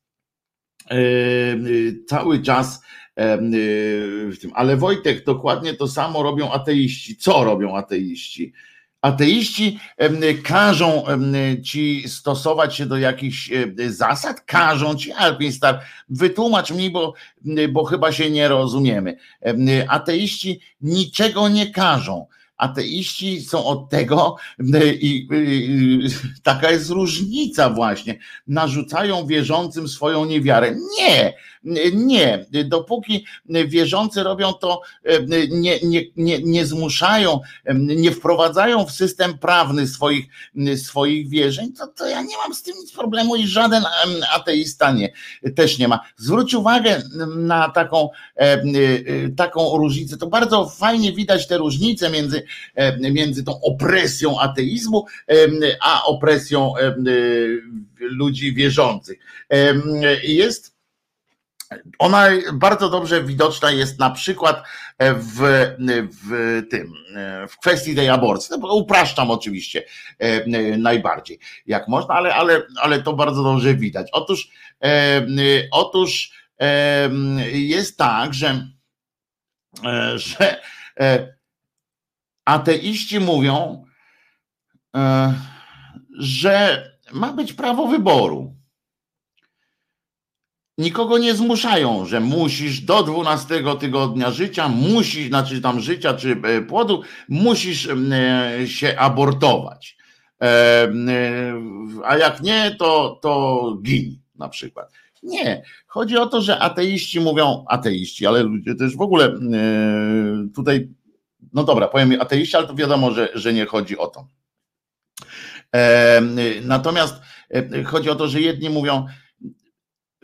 [2.07, 2.81] cały czas
[3.17, 4.51] w tym.
[4.53, 7.17] Ale Wojtek, dokładnie to samo robią ateiści.
[7.17, 8.53] Co robią ateiści?
[9.03, 9.79] Ateiści
[10.43, 11.03] każą
[11.63, 13.49] ci stosować się do jakichś
[13.87, 17.13] zasad, każą ci, Alpinstar, wytłumacz mi, bo,
[17.69, 19.17] bo chyba się nie rozumiemy.
[19.87, 22.27] Ateiści niczego nie każą
[22.63, 24.35] ateiści są od tego
[25.01, 25.27] i,
[26.43, 28.19] taka jest różnica właśnie.
[28.47, 30.75] Narzucają wierzącym swoją niewiarę.
[30.99, 31.33] Nie,
[31.93, 32.45] nie.
[32.65, 33.25] Dopóki
[33.67, 34.81] wierzący robią to,
[35.49, 37.39] nie, nie, nie, nie zmuszają,
[37.75, 40.25] nie wprowadzają w system prawny swoich,
[40.75, 43.83] swoich wierzeń, to, to ja nie mam z tym nic problemu i żaden
[44.35, 45.13] ateista nie,
[45.55, 45.99] też nie ma.
[46.17, 47.01] Zwróć uwagę
[47.37, 48.09] na taką,
[49.37, 50.17] taką różnicę.
[50.17, 52.43] To bardzo fajnie widać te różnice między E,
[53.11, 55.35] między tą opresją ateizmu e,
[55.81, 56.95] a opresją e,
[57.99, 59.19] ludzi wierzących.
[60.23, 60.73] Jest
[61.99, 64.63] ona bardzo dobrze widoczna jest na przykład
[64.99, 65.67] w,
[66.23, 66.93] w tym,
[67.49, 68.55] w kwestii tej aborcji.
[68.59, 69.83] No, upraszczam oczywiście
[70.77, 74.07] najbardziej, jak można, ale, ale, ale to bardzo dobrze widać.
[74.11, 74.49] Otóż,
[75.71, 76.31] otóż
[77.51, 78.67] jest tak, że,
[80.15, 80.61] że
[82.45, 83.85] ateiści mówią,
[84.95, 85.33] e,
[86.19, 88.55] że ma być prawo wyboru.
[90.77, 96.61] Nikogo nie zmuszają, że musisz do 12 tygodnia życia, musisz, znaczy tam życia czy e,
[96.61, 99.97] płodu, musisz e, się abortować.
[102.03, 104.91] A jak nie, to, to gin na przykład.
[105.23, 105.63] Nie.
[105.87, 109.39] Chodzi o to, że ateiści mówią, ateiści, ale ludzie też w ogóle
[110.55, 110.89] tutaj
[111.53, 114.27] no dobra, powiem ateiści, ale to wiadomo, że, że nie chodzi o to.
[116.61, 117.15] Natomiast
[117.85, 119.05] chodzi o to, że jedni mówią,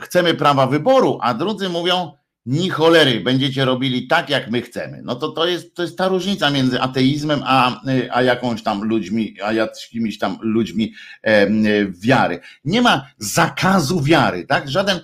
[0.01, 5.01] chcemy prawa wyboru, a drudzy mówią, ni cholery, będziecie robili tak, jak my chcemy.
[5.03, 9.35] No to to jest, to jest ta różnica między ateizmem, a, a jakąś tam ludźmi,
[9.43, 11.47] a jakimiś tam ludźmi e,
[11.91, 12.39] wiary.
[12.65, 14.69] Nie ma zakazu wiary, tak?
[14.69, 14.99] Żaden,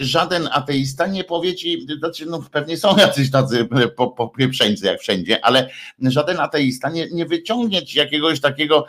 [0.00, 3.68] żaden ateista nie powie ci, znaczy, no pewnie są jacyś tacy
[4.16, 5.70] popieprzeńcy jak wszędzie, ale
[6.02, 8.86] żaden ateista nie, nie wyciągnie ci jakiegoś takiego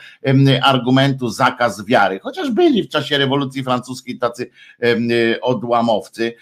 [0.62, 4.50] argumentu zakaz wiary, chociaż byli w czasie rewolucji francuskiej tacy
[5.42, 6.34] odłamowcy,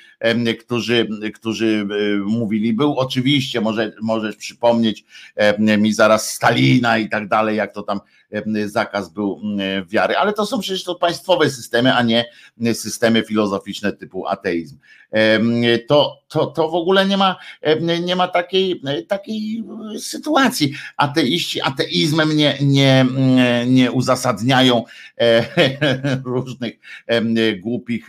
[0.60, 1.86] którzy, którzy e,
[2.18, 5.06] mówili, był oczywiście, może, możesz przypomnieć
[5.78, 8.00] mi zaraz Stalina i tak dalej, jak to tam
[8.66, 9.42] zakaz był
[9.90, 12.26] wiary, ale to są przecież to państwowe systemy, a nie
[12.74, 14.78] systemy filozoficzne typu ateizm.
[15.88, 17.36] to, to, to w ogóle nie ma,
[18.02, 19.64] nie ma takiej, takiej
[20.00, 20.74] sytuacji.
[20.98, 23.06] Ateiści ateizmem nie, nie,
[23.68, 24.84] nie uzasadniają
[26.26, 26.74] różnych
[27.60, 28.08] głupich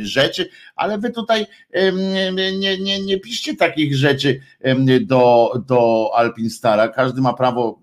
[0.00, 1.46] rzeczy, ale wy tutaj
[2.52, 4.40] nie, nie, nie piszcie takich rzeczy
[5.00, 6.88] do, do Alpinstara.
[6.88, 7.80] Każdy ma prawo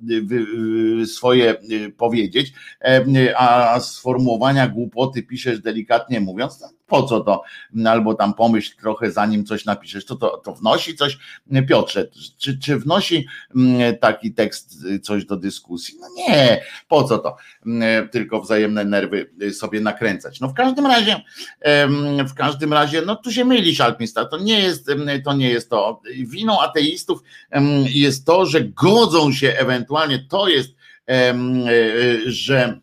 [1.14, 1.56] swoje
[1.98, 2.54] powiedzieć,
[3.38, 7.44] a sformułowania głupoty piszesz delikatnie mówiąc, po co to,
[7.86, 11.18] albo tam pomyśl trochę zanim coś napiszesz, to, to, to wnosi coś,
[11.70, 15.96] Piotrze, czy, czy wnosi mm, taki tekst coś do dyskusji?
[16.00, 20.40] No nie, po co to, mm, tylko wzajemne nerwy sobie nakręcać.
[20.40, 21.22] No w każdym razie,
[22.28, 24.92] w każdym razie, no tu się mylisz Alpinista, to nie jest,
[25.24, 26.02] to nie jest to.
[26.18, 27.24] Winą ateistów
[27.86, 30.83] jest to, że godzą się ewentualnie, to jest, e,
[32.26, 32.82] że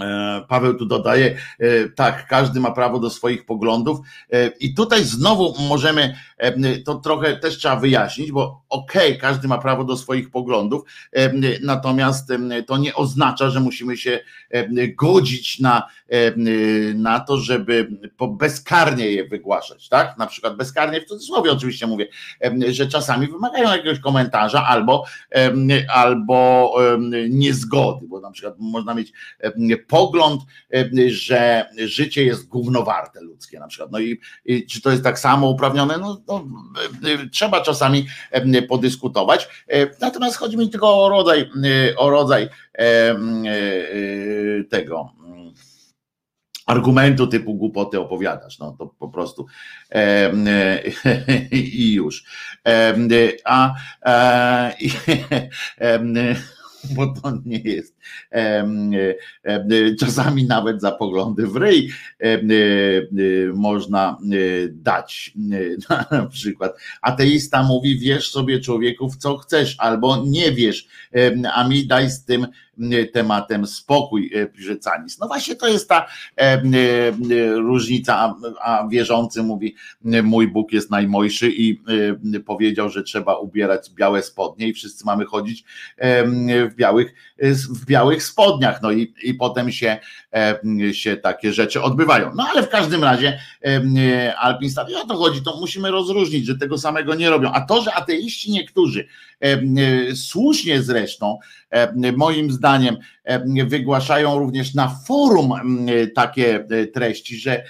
[0.00, 3.98] E, Paweł tu dodaje, e, tak, każdy ma prawo do swoich poglądów.
[4.32, 6.16] E, i tutaj znowu możemy,
[6.84, 10.82] to trochę też trzeba wyjaśnić, bo okej, okay, każdy ma prawo do swoich poglądów,
[11.62, 12.32] natomiast
[12.66, 14.20] to nie oznacza, że musimy się
[14.96, 15.88] godzić na,
[16.94, 17.88] na to, żeby
[18.30, 20.18] bezkarnie je wygłaszać, tak?
[20.18, 22.06] Na przykład bezkarnie w cudzysłowie oczywiście mówię,
[22.68, 25.04] że czasami wymagają jakiegoś komentarza albo,
[25.88, 26.74] albo
[27.30, 29.12] niezgody, bo na przykład można mieć
[29.88, 30.42] pogląd,
[31.08, 33.92] że życie jest gównowarte ludzkie na przykład.
[33.92, 35.98] No i, i czy to jest tak samo uprawnione?
[35.98, 36.44] No, no,
[37.32, 38.06] trzeba czasami
[38.68, 39.48] podyskutować.
[40.00, 41.50] Natomiast chodzi mi tylko o rodzaj,
[41.96, 42.48] o rodzaj
[44.70, 45.10] tego
[46.66, 49.46] argumentu typu głupoty opowiadasz, no to po prostu
[49.90, 50.82] e,
[51.52, 52.24] i już.
[52.64, 52.94] E,
[53.44, 53.74] a
[54.06, 55.94] e,
[56.90, 57.96] bo to nie jest
[60.00, 61.90] czasami nawet za poglądy w ryj
[63.54, 64.18] można
[64.70, 65.32] dać.
[66.10, 70.88] Na przykład ateista mówi, wiesz sobie człowieków co chcesz, albo nie wiesz,
[71.54, 72.46] a mi daj z tym
[73.12, 75.18] tematem spokój, pisze Canis.
[75.18, 76.06] No właśnie to jest ta
[77.56, 79.74] różnica, a wierzący mówi,
[80.22, 81.80] mój Bóg jest najmojszy i
[82.46, 85.64] powiedział, że trzeba ubierać białe spodnie i wszyscy mamy chodzić
[86.70, 89.98] w białych, w białych spodniach, no i, i potem się,
[90.92, 92.30] się takie rzeczy odbywają.
[92.34, 93.38] No ale w każdym razie
[94.38, 97.50] Alpin Stadion, o to chodzi, to musimy rozróżnić, że tego samego nie robią.
[97.52, 99.08] A to, że ateiści niektórzy,
[100.14, 101.38] słusznie zresztą,
[102.16, 102.96] moim zdaniem,
[103.66, 105.52] wygłaszają również na forum
[106.14, 107.64] takie e, treści, że,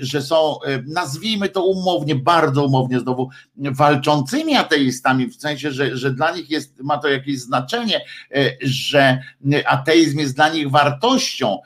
[0.00, 6.36] że są, nazwijmy to umownie, bardzo umownie znowu, walczącymi ateistami, w sensie, że, że dla
[6.36, 8.00] nich jest, ma to jakieś znaczenie,
[8.34, 9.22] e, że
[9.64, 11.58] ateizm jest dla nich wartością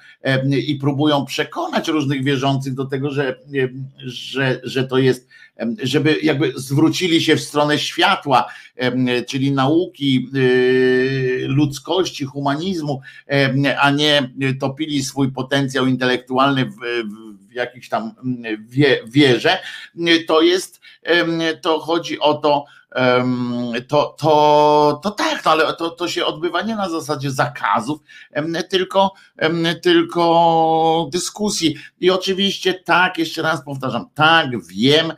[0.67, 3.37] i próbują przekonać różnych wierzących do tego, że,
[4.07, 5.29] że, że to jest
[5.83, 8.47] żeby jakby zwrócili się w stronę światła,
[9.29, 10.29] czyli nauki,
[11.47, 13.01] ludzkości, humanizmu,
[13.81, 16.77] a nie topili swój potencjał intelektualny w,
[17.49, 18.15] w jakiejś tam
[18.69, 19.59] wie, wierze,
[20.27, 20.81] to jest,
[21.63, 22.65] to chodzi o to,
[23.89, 28.01] to, to, to tak, no ale to, to się odbywa nie na zasadzie zakazów,
[28.71, 29.13] tylko,
[29.83, 31.77] tylko dyskusji.
[32.01, 35.13] I oczywiście tak, jeszcze raz powtarzam, tak, wiem,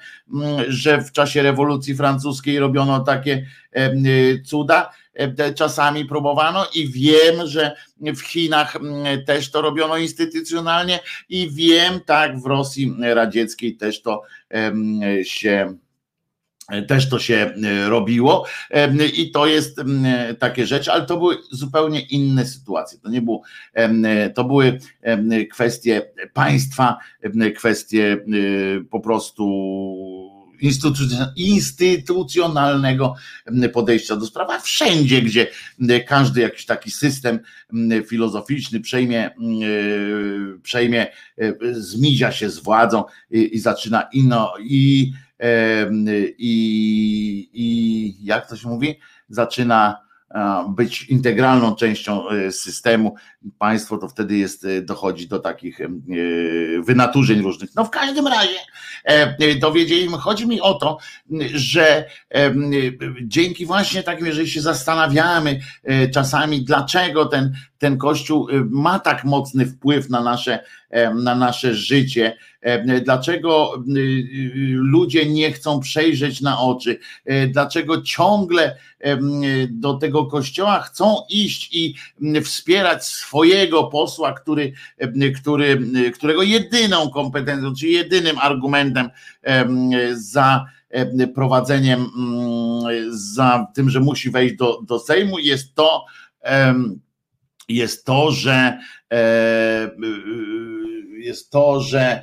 [0.69, 3.47] że w czasie rewolucji francuskiej robiono takie
[4.45, 4.91] cuda,
[5.55, 8.77] czasami próbowano i wiem, że w Chinach
[9.27, 14.23] też to robiono instytucjonalnie i wiem, tak, w Rosji radzieckiej też to
[15.23, 15.77] się
[16.89, 18.47] też to się e, robiło
[19.15, 19.81] i to jest
[20.39, 22.99] takie rzeczy, ale to były zupełnie inne sytuacje.
[22.99, 23.43] To nie było,
[24.35, 24.79] to były
[25.51, 26.99] kwestie państwa,
[27.57, 28.19] kwestie e,
[28.85, 29.45] po prostu
[31.37, 33.15] instytucjonalnego
[33.73, 35.47] podejścia do sprawy, a wszędzie, gdzie
[36.09, 37.39] każdy jakiś taki system
[38.07, 39.31] filozoficzny przejmie,
[40.63, 41.07] przejmie
[41.73, 45.13] zmizia się z władzą i, i zaczyna ino i
[46.39, 50.03] i, i jak to się mówi, zaczyna
[50.69, 53.15] być integralną częścią e, systemu,
[53.59, 55.89] państwo to wtedy jest, e, dochodzi do takich e,
[56.83, 57.71] wynaturzeń różnych.
[57.75, 58.59] No w każdym razie
[59.61, 60.99] dowiedzieliśmy, chodzi mi o to,
[61.55, 62.05] że
[63.23, 65.61] dzięki właśnie takim, jeżeli się zastanawiamy
[66.15, 70.65] czasami, dlaczego ten, ten kościół ma tak mocny wpływ na nasze
[71.15, 72.37] na nasze życie,
[73.05, 73.83] dlaczego
[74.75, 76.99] ludzie nie chcą przejrzeć na oczy,
[77.49, 78.77] dlaczego ciągle
[79.71, 81.95] do tego kościoła chcą iść i
[82.45, 84.73] wspierać swojego posła, który,
[85.41, 85.79] który,
[86.15, 89.11] którego jedyną kompetencją, czy jedynym argumentem
[90.13, 90.67] za
[91.35, 92.07] prowadzeniem,
[93.11, 96.05] za tym, że musi wejść do, do Sejmu, jest to,
[97.69, 98.79] jest to, że e,
[101.19, 102.23] jest to, że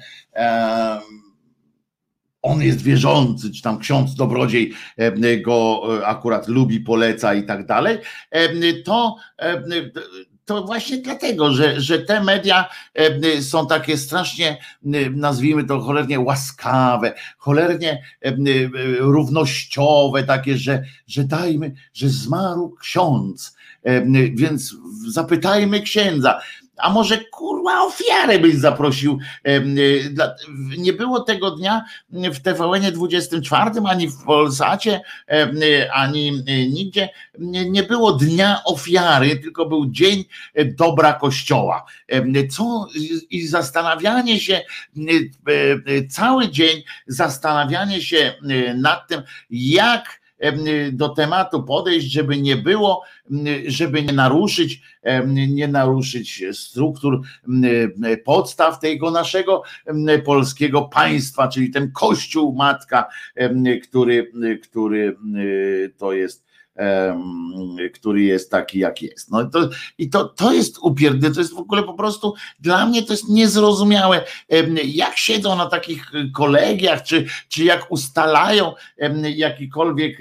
[2.42, 4.74] on jest wierzący, czy tam ksiądz dobrodziej
[5.42, 7.98] go akurat lubi, poleca i tak dalej,
[8.86, 9.16] to
[10.50, 12.70] to właśnie dlatego, że, że te media
[13.42, 14.58] są takie strasznie,
[15.12, 18.04] nazwijmy to cholernie łaskawe, cholernie
[19.00, 23.58] równościowe, takie, że, że dajmy, że zmarł ksiądz,
[24.34, 24.76] więc
[25.08, 26.40] zapytajmy księdza
[26.80, 29.19] a może kurwa ofiarę byś zaprosił.
[29.47, 29.63] Y,
[30.77, 35.01] nie było tego dnia w TVN 24, ani w Polsacie,
[35.32, 37.09] y, ani nigdzie.
[37.69, 40.25] Nie było dnia ofiary, tylko był dzień
[40.65, 41.86] dobra kościoła.
[42.51, 42.88] Co
[43.30, 44.61] i zastanawianie się,
[46.09, 48.34] cały dzień zastanawianie się
[48.75, 50.18] nad tym, jak
[50.92, 53.04] do tematu podejść, żeby nie było,
[53.68, 54.82] żeby nie naruszyć,
[55.26, 57.22] nie naruszyć struktur,
[58.26, 59.64] podstaw tego naszego
[60.26, 63.08] polskiego państwa, czyli ten kościół matka,
[63.84, 64.32] który,
[64.64, 65.18] który
[65.98, 66.49] to jest
[67.93, 69.32] który jest taki, jak jest.
[69.32, 73.03] No to, I to, to jest upierdne, to jest w ogóle po prostu dla mnie
[73.03, 74.25] to jest niezrozumiałe,
[74.86, 78.73] jak siedzą na takich kolegiach, czy, czy jak ustalają
[79.36, 80.17] jakikolwiek,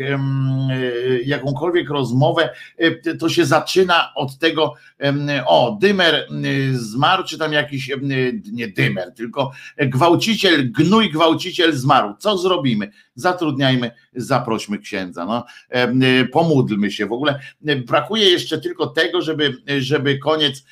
[1.24, 2.50] jakąkolwiek rozmowę,
[3.20, 4.74] to się zaczyna od tego,
[5.46, 6.28] o, dymer
[6.72, 7.90] zmarł, czy tam jakiś,
[8.52, 12.14] nie dymer, tylko gwałciciel, gnój gwałciciel zmarł.
[12.18, 12.90] Co zrobimy?
[13.14, 15.26] Zatrudniajmy, zaprośmy księdza.
[15.26, 15.44] No,
[16.32, 17.06] pomódlmy się.
[17.06, 17.40] W ogóle
[17.86, 20.64] brakuje jeszcze tylko tego, żeby, żeby koniec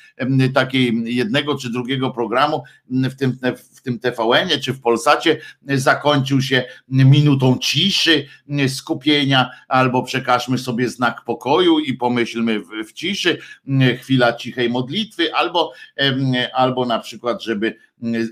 [0.53, 3.37] takiej jednego czy drugiego programu w tym,
[3.73, 5.37] w tym TVN-ie czy w Polsacie
[5.67, 8.25] zakończył się minutą ciszy,
[8.67, 13.37] skupienia, albo przekażmy sobie znak pokoju i pomyślmy w, w ciszy,
[13.99, 15.73] chwila cichej modlitwy, albo,
[16.53, 17.75] albo na przykład, żeby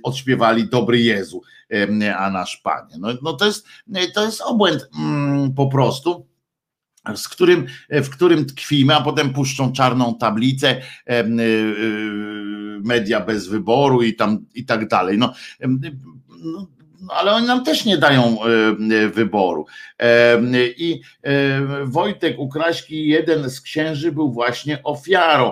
[0.04, 1.42] odśpiewali Dobry Jezu,
[2.18, 2.96] a nasz Panie.
[3.00, 3.68] No, no to, jest,
[4.14, 6.26] to jest obłęd mm, po prostu
[7.16, 11.26] z którym, w którym tkwimy, a potem puszczą czarną tablicę, y, y,
[12.84, 15.18] media bez wyboru i tam i tak dalej.
[15.18, 15.34] No,
[16.40, 16.68] no
[17.10, 18.38] ale oni nam też nie dają
[19.14, 19.66] wyboru.
[20.78, 21.02] I
[21.84, 25.52] Wojtek Ukraśki, jeden z księży, był właśnie ofiarą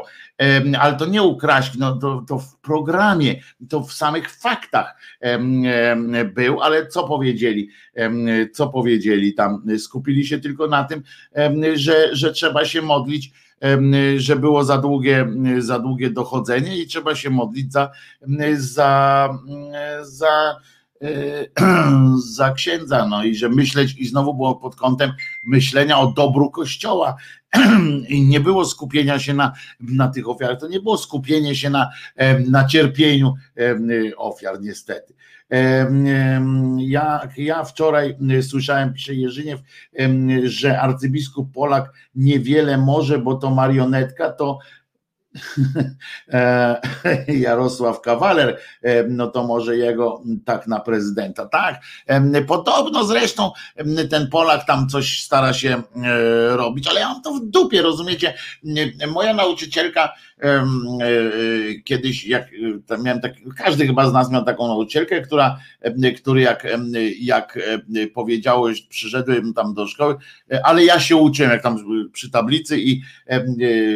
[0.80, 3.36] ale to nie u Kraśki, no to, to w programie,
[3.70, 4.98] to w samych faktach
[6.34, 7.70] był, ale co powiedzieli,
[8.54, 11.04] co powiedzieli tam, skupili się tylko na tym,
[11.76, 13.32] że, że trzeba się modlić,
[14.18, 15.28] że było za długie,
[15.60, 17.92] za długie dochodzenie i trzeba się modlić za,
[18.58, 19.30] za,
[20.02, 20.56] za
[22.36, 25.12] za księdza, no i że myśleć, i znowu było pod kątem
[25.46, 27.16] myślenia o dobru Kościoła,
[28.08, 31.90] i nie było skupienia się na, na tych ofiarach, to nie było skupienie się na,
[32.50, 33.34] na cierpieniu
[34.18, 35.14] ofiar, niestety.
[36.78, 39.62] Ja, ja wczoraj słyszałem, pisze Jerzyniew,
[40.44, 44.60] że arcybiskup Polak niewiele może, bo to marionetka, to
[47.28, 51.46] Jarosław Kawaler, e, no to może jego tak na prezydenta.
[51.46, 53.52] Tak, e, podobno zresztą
[54.10, 55.82] ten Polak tam coś stara się
[56.50, 58.34] robić, ale ja mam to w dupie, rozumiecie?
[59.08, 60.14] Moja nauczycielka
[61.84, 62.48] kiedyś, jak
[63.04, 65.60] miałem tak, każdy chyba z nas miał taką nauczycielkę, która,
[66.18, 66.68] który jak,
[67.20, 67.60] jak
[68.14, 70.16] powiedziałeś, przyszedłem tam do szkoły,
[70.64, 71.78] ale ja się uczyłem, jak tam
[72.14, 73.02] przy tablicy i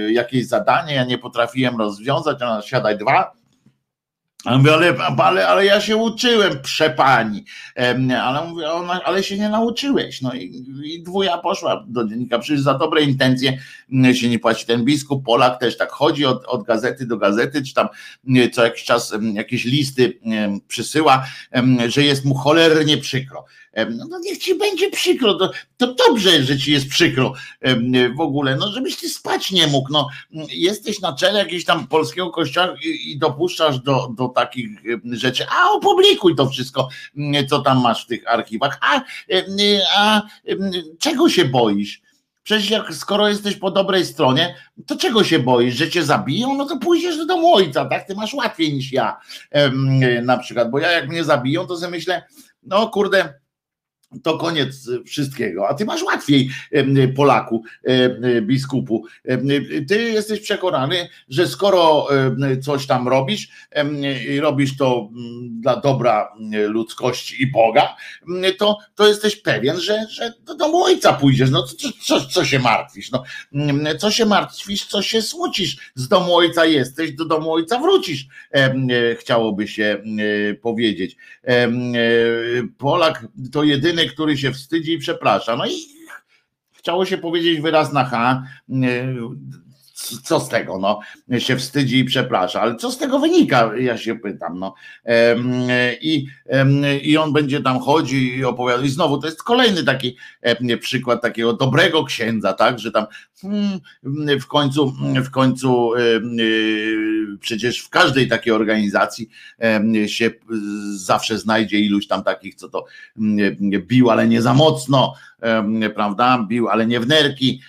[0.10, 3.38] jakieś zadanie, ja nie potrafiłem rozwiązać, ona siadaj dwa,
[4.46, 7.46] mówię, ale, ale, ale ja się uczyłem, przepani.
[8.22, 10.22] Ale mówię, ona, ale się nie nauczyłeś.
[10.22, 12.40] No i, i dwuja poszła do dziennika.
[12.40, 13.58] Przecież za dobre intencje
[13.92, 14.66] mm, się nie płaci.
[14.66, 17.88] Ten biskup Polak też tak chodzi od, od gazety do gazety, czy tam
[18.54, 20.20] co jakiś czas jakieś listy
[20.68, 21.26] przysyła,
[21.88, 23.46] że jest mu cholernie przykro
[23.86, 27.34] no, niech ci będzie przykro, to, to dobrze, że ci jest przykro
[28.18, 30.08] w ogóle, no żebyś ty spać nie mógł, no
[30.50, 34.70] jesteś na czele jakiegoś tam polskiego kościoła i, i dopuszczasz do, do takich
[35.12, 36.90] rzeczy, a opublikuj to wszystko,
[37.50, 39.02] co tam masz w tych archiwach, a,
[39.98, 40.22] a
[41.00, 42.02] czego się boisz?
[42.44, 44.56] Przecież jak skoro jesteś po dobrej stronie,
[44.86, 46.56] to czego się boisz, że cię zabiją?
[46.56, 48.08] No to pójdziesz do domu ojca, tak?
[48.08, 49.18] Ty masz łatwiej niż ja
[50.24, 52.24] na przykład, bo ja jak mnie zabiją, to sobie myślę,
[52.64, 53.34] no kurde,
[54.24, 55.70] to koniec wszystkiego.
[55.70, 56.50] A ty masz łatwiej,
[57.16, 57.64] Polaku,
[58.42, 59.06] biskupu.
[59.88, 62.08] Ty jesteś przekonany, że skoro
[62.62, 63.50] coś tam robisz
[64.40, 66.32] robisz to mm, dla dobra
[66.68, 67.96] ludzkości i Boga,
[68.58, 71.50] to, to jesteś pewien, że, że do domu ojca pójdziesz.
[71.50, 73.12] No co, co, co się martwisz?
[73.12, 73.24] No,
[73.98, 75.92] co się martwisz, co się smucisz?
[75.96, 78.28] Z domu ojca jesteś, do domu ojca wrócisz,
[79.20, 80.04] chciałoby się
[80.62, 81.16] powiedzieć.
[82.78, 85.56] Polak to jedyny jedyny, który się wstydzi i przeprasza.
[85.56, 85.72] No i
[86.72, 88.44] chciało się powiedzieć wyraz na H,
[90.24, 91.00] co z tego, no,
[91.40, 94.74] się wstydzi i przeprasza, ale co z tego wynika, ja się pytam, no.
[96.02, 96.28] I,
[97.02, 100.18] i on będzie tam chodzi i opowiada, i znowu to jest kolejny taki
[100.80, 103.06] przykład takiego dobrego księdza, tak, że tam
[103.42, 103.80] hmm,
[104.40, 105.92] w końcu, w końcu
[107.40, 109.30] przecież w każdej takiej organizacji
[110.08, 110.32] się
[110.90, 112.86] zawsze znajdzie iluś tam takich, co to
[113.62, 115.14] bił, ale nie za mocno,
[115.96, 117.62] prawda, bił, ale nie w nerki,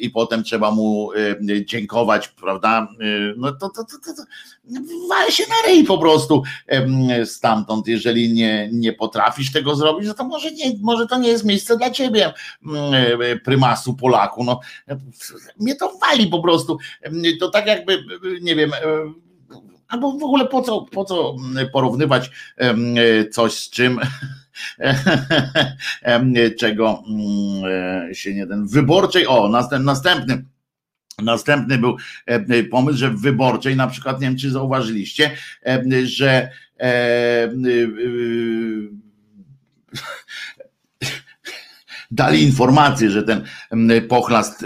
[0.00, 1.10] i potem trzeba mu
[1.64, 2.88] dziękować, prawda?
[3.36, 4.22] No to, to, to, to,
[5.08, 6.42] wal się na ryj po prostu
[7.24, 11.44] stamtąd, jeżeli nie, nie potrafisz tego zrobić, no to może, nie, może to nie jest
[11.44, 12.32] miejsce dla ciebie,
[13.44, 14.44] prymasu Polaku.
[14.44, 14.60] No,
[15.58, 16.78] mnie to wali po prostu.
[17.40, 18.04] To tak jakby,
[18.40, 18.72] nie wiem,
[19.88, 21.36] albo w ogóle po co, po co
[21.72, 22.30] porównywać
[23.32, 24.00] coś z czym
[26.58, 29.48] czego mm, się nie ten wyborczej, o
[29.78, 30.44] następny
[31.22, 31.96] Następny był
[32.70, 35.30] pomysł, że w wyborczej, na przykład, nie wiem czy zauważyliście,
[36.04, 36.50] że
[42.10, 43.44] dali informację, że ten
[44.08, 44.64] pochlast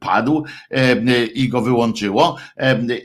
[0.00, 0.44] padł
[1.34, 2.36] i go wyłączyło.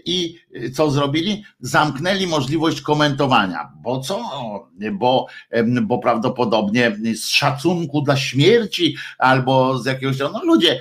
[0.06, 0.38] I
[0.74, 1.44] co zrobili?
[1.60, 3.72] Zamknęli możliwość komentowania.
[3.84, 4.22] Bo co?
[4.92, 5.28] Bo,
[5.82, 10.20] bo prawdopodobnie z szacunku dla śmierci albo z jakiegoś.
[10.20, 10.80] No ludzie,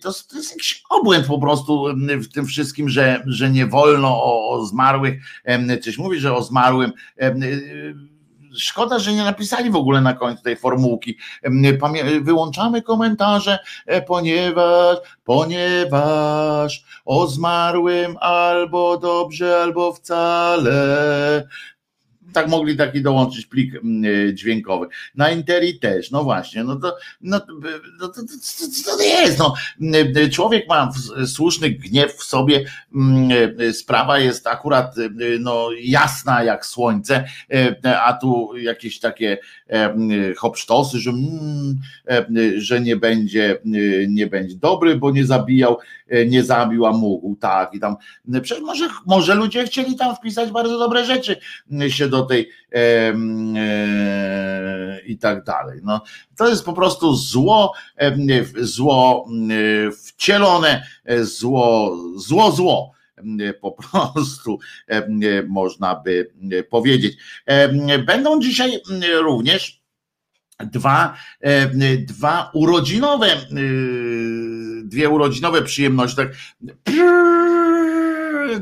[0.00, 4.50] to, to jest jakiś obłęd po prostu w tym wszystkim, że, że nie wolno o,
[4.50, 5.22] o zmarłych
[5.82, 6.92] coś mówić, że o zmarłym
[8.58, 11.18] szkoda, że nie napisali w ogóle na końcu tej formułki.
[12.20, 21.48] Wyłączamy komentarze, e, ponieważ, ponieważ o zmarłym albo dobrze, albo wcale
[22.32, 24.86] tak mogli taki dołączyć plik mm, e, dźwiękowy.
[25.14, 27.40] Na Interi też, no właśnie, no to, no,
[28.00, 29.54] no to, to, to jest, no.
[30.16, 30.92] E, człowiek ma
[31.26, 32.64] słuszny gniew w sobie,
[32.94, 33.28] mm,
[33.58, 34.94] e, sprawa jest akurat
[35.40, 37.24] no, jasna jak słońce,
[38.04, 39.38] a tu jakieś takie
[40.36, 41.80] hopsztosy, że, mm,
[42.56, 43.58] że nie będzie,
[44.08, 45.78] nie będzie dobry, bo nie zabijał,
[46.26, 47.96] nie zabił, a mógł, tak, i tam,
[48.42, 51.36] przecież może, może ludzie chcieli tam wpisać bardzo dobre rzeczy
[51.88, 53.14] się do tej e,
[55.06, 55.80] i tak dalej.
[55.84, 56.02] No,
[56.36, 57.72] to jest po prostu zło,
[58.60, 59.28] zło
[60.06, 60.86] wcielone,
[61.22, 62.92] zło, zło, zło
[63.60, 64.58] po prostu
[65.48, 66.32] można by
[66.70, 67.16] powiedzieć.
[68.06, 68.80] Będą dzisiaj
[69.20, 69.80] również
[70.60, 71.16] dwa,
[71.98, 73.26] dwa urodzinowe,
[74.84, 76.16] dwie urodzinowe przyjemności.
[76.16, 76.28] Tak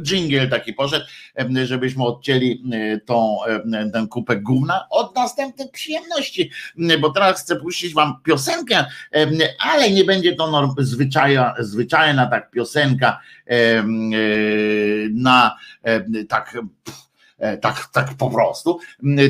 [0.03, 1.05] dżingiel taki poszedł,
[1.65, 2.65] żebyśmy odcięli
[3.07, 3.39] tą,
[3.93, 6.51] ten kupek gówna od następnych przyjemności,
[7.01, 8.85] bo teraz chcę puścić wam piosenkę,
[9.59, 13.21] ale nie będzie to zwyczajna, zwyczajna tak piosenka
[15.13, 15.57] na
[16.29, 17.08] tak E,
[17.61, 18.79] tak, tak po prostu,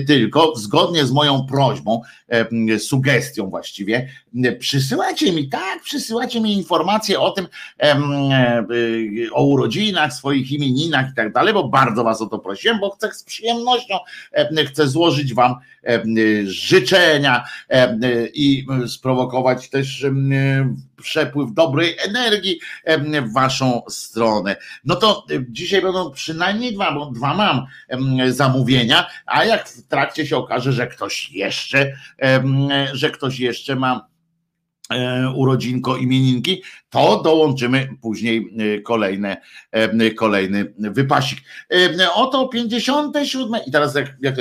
[0.06, 4.08] tylko zgodnie z moją prośbą, e, sugestią właściwie,
[4.58, 7.48] przysyłacie mi, tak, przysyłacie mi informacje o tym,
[7.82, 8.64] e,
[9.32, 13.12] o urodzinach, swoich imieninach i tak dalej, bo bardzo was o to prosiłem, bo chcę
[13.14, 13.94] z przyjemnością,
[14.66, 15.54] chcę złożyć wam
[16.44, 17.44] życzenia
[18.34, 20.06] i sprowokować też
[21.02, 22.60] przepływ dobrej energii
[23.22, 24.56] w waszą stronę.
[24.84, 27.66] No to dzisiaj będą przynajmniej dwa, bo dwa mam
[28.32, 31.92] zamówienia, a jak w trakcie się okaże, że ktoś jeszcze,
[32.92, 34.08] że ktoś jeszcze ma
[34.90, 39.36] e, urodzinko, imieninki, to dołączymy później e, kolejne,
[40.16, 41.38] kolejny wypasik.
[42.14, 44.36] Oto 57 i teraz jak, jak,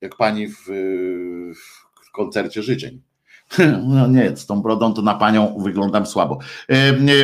[0.00, 0.64] jak pani w,
[2.06, 3.00] w koncercie życzeń.
[3.88, 6.38] No nie, z tą brodą to na panią wyglądam słabo.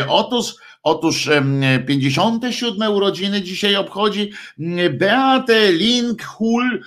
[0.08, 1.30] Otóż Otóż
[1.86, 4.32] 57 urodziny dzisiaj obchodzi
[4.90, 6.82] Beate Linkhul,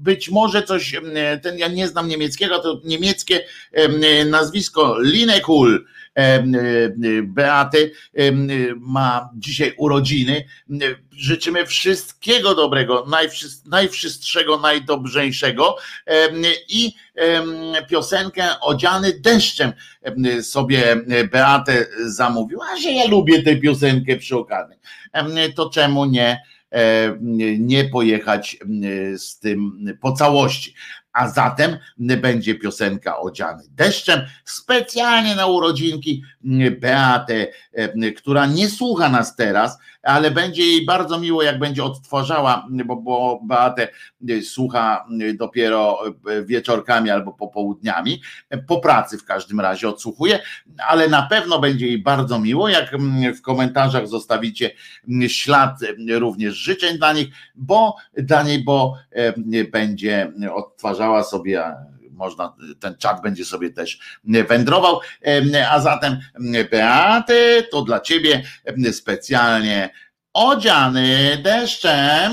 [0.00, 1.00] być może coś,
[1.42, 3.40] ten ja nie znam niemieckiego, to niemieckie
[4.26, 5.86] nazwisko Linekul
[7.22, 7.92] Beaty
[8.80, 10.44] ma dzisiaj urodziny.
[11.10, 13.06] Życzymy wszystkiego dobrego,
[13.66, 15.76] najwszystszego, najdobrzejszego
[16.68, 16.92] i
[17.88, 19.72] piosenkę Odziany deszczem
[20.42, 20.96] sobie
[21.32, 24.76] Beatę zamówiła, że ja lubię tę piosenkę przy okazji.
[25.54, 26.42] To czemu nie?
[27.58, 28.56] nie pojechać
[29.16, 30.74] z tym po całości
[31.14, 31.78] a zatem
[32.16, 36.22] będzie piosenka odziany deszczem, specjalnie na urodzinki
[36.80, 37.46] Beatę,
[38.16, 43.40] która nie słucha nas teraz, ale będzie jej bardzo miło, jak będzie odtwarzała, bo, bo
[43.44, 43.88] Beatę
[44.42, 45.98] słucha dopiero
[46.44, 48.22] wieczorkami albo popołudniami,
[48.66, 50.38] po pracy w każdym razie odsłuchuje,
[50.88, 52.96] ale na pewno będzie jej bardzo miło, jak
[53.36, 54.70] w komentarzach zostawicie
[55.26, 55.78] ślad
[56.18, 58.94] również życzeń dla nich, bo dla niej, bo
[59.72, 61.64] będzie odtwarzała sobie
[62.14, 63.98] można, ten czat będzie sobie też
[64.48, 65.00] wędrował.
[65.70, 66.20] A zatem,
[66.70, 68.42] Beaty, to dla ciebie
[68.92, 69.90] specjalnie
[70.32, 72.32] odziany deszczem.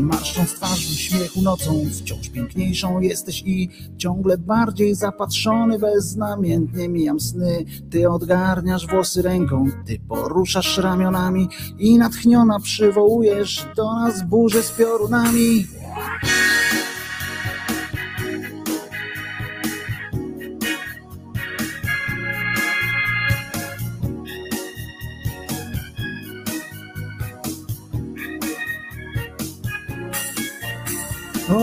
[0.00, 7.64] Marszcząc twarz w śmiechu nocą, wciąż piękniejszą jesteś i ciągle bardziej zapatrzony, beznamiętnie mijam sny.
[7.90, 11.48] Ty odgarniasz włosy ręką, ty poruszasz ramionami
[11.78, 15.66] i natchniona przywołujesz do nas burzę z piorunami.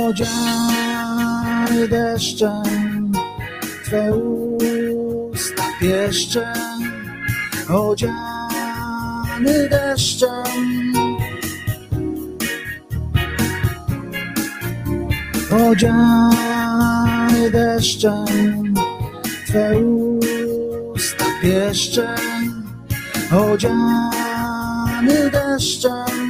[0.08, 3.12] Odziany deszczem,
[3.86, 6.54] Twe usta pieszczem,
[7.70, 8.10] odziany
[9.70, 10.94] deszczem.
[15.70, 18.74] Odziany deszczem,
[19.48, 19.78] Twe
[20.96, 22.64] usta pieszczem,
[23.32, 26.27] odziany deszczem.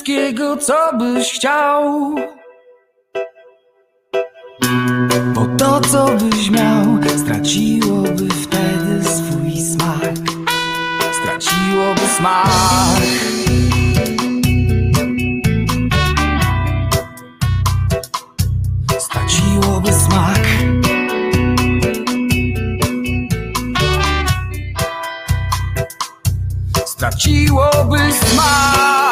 [0.00, 2.14] Wszystkiego, co byś chciał.
[5.34, 6.84] Bo to, co byś miał,
[7.16, 10.12] straciłoby wtedy swój smak.
[11.12, 13.02] Straciłoby smak.
[18.98, 20.46] Straciłoby smak.
[26.86, 29.09] Straciłoby smak.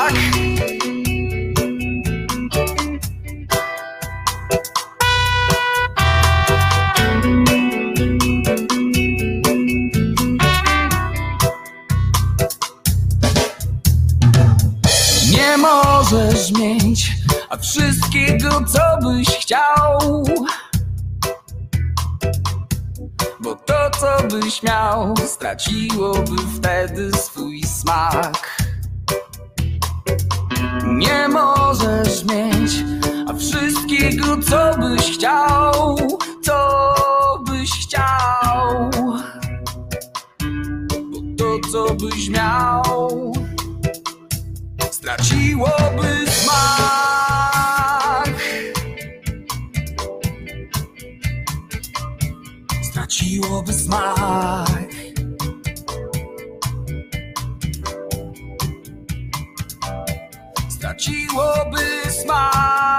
[24.59, 28.59] Co byś miał, straciłoby wtedy swój smak.
[30.85, 32.73] Nie możesz mieć
[33.29, 35.97] a wszystkiego, co byś chciał,
[36.43, 38.91] co byś chciał.
[41.11, 43.33] Bo to, co byś miał,
[44.91, 47.38] straciłoby smak.
[52.99, 54.69] Straciłoby smak.
[60.69, 61.81] Straciłoby
[62.23, 62.98] smak.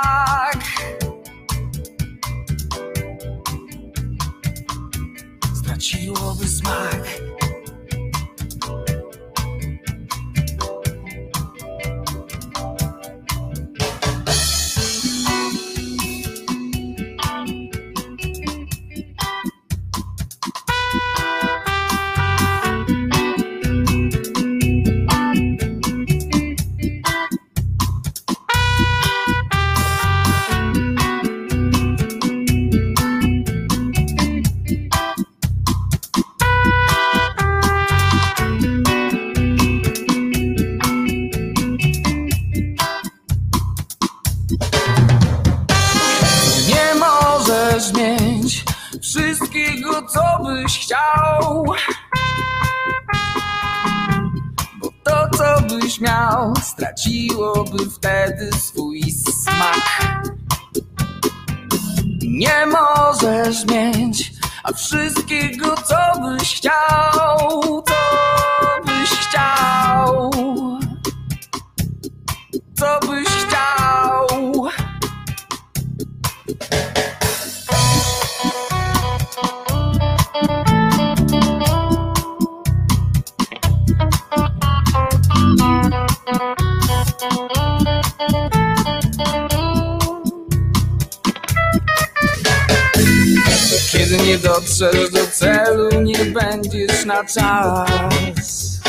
[97.09, 98.79] Na czas.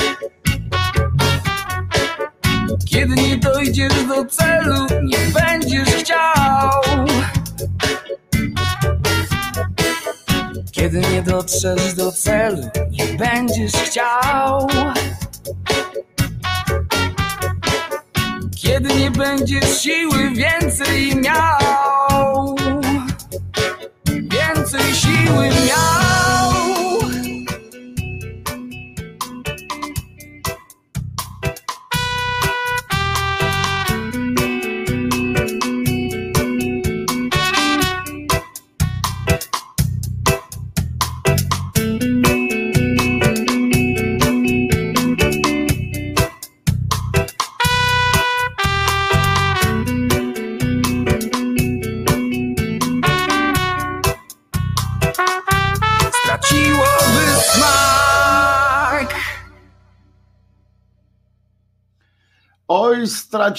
[2.86, 7.06] Kiedy nie dojdziesz do celu, nie będziesz chciał.
[10.72, 14.68] Kiedy nie dotrzesz do celu, nie będziesz chciał.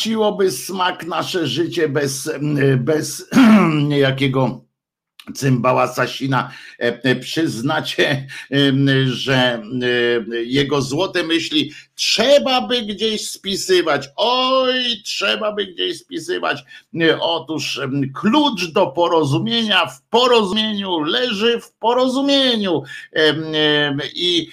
[0.02, 2.30] Straciłoby smak nasze życie bez,
[2.78, 3.30] bez
[3.90, 4.62] niejakiego
[5.34, 6.52] cymbała Sasina.
[6.80, 8.28] E, e, Przyznacie,
[9.06, 9.36] że
[10.34, 14.10] e, jego złote myśli trzeba by gdzieś spisywać.
[14.16, 16.64] Oj, trzeba by gdzieś spisywać.
[17.20, 17.82] Otóż
[18.14, 22.84] klucz do porozumienia w porozumieniu leży w porozumieniu.
[24.16, 24.50] I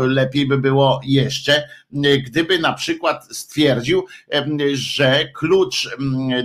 [0.00, 1.68] lepiej by było jeszcze,
[2.26, 4.06] gdyby na przykład stwierdził,
[4.74, 5.88] że klucz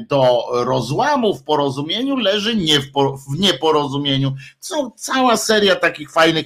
[0.08, 2.86] do rozłamu w porozumieniu leży nie w,
[3.30, 4.36] w nieporozumieniu.
[4.60, 6.46] Są cała seria takich fajnych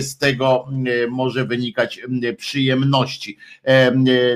[0.00, 0.66] z tego
[1.10, 2.00] może wynikać
[2.38, 3.38] przyjemności.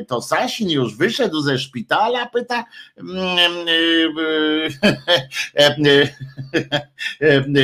[0.09, 2.65] To Sasin już wyszedł ze szpitala, pyta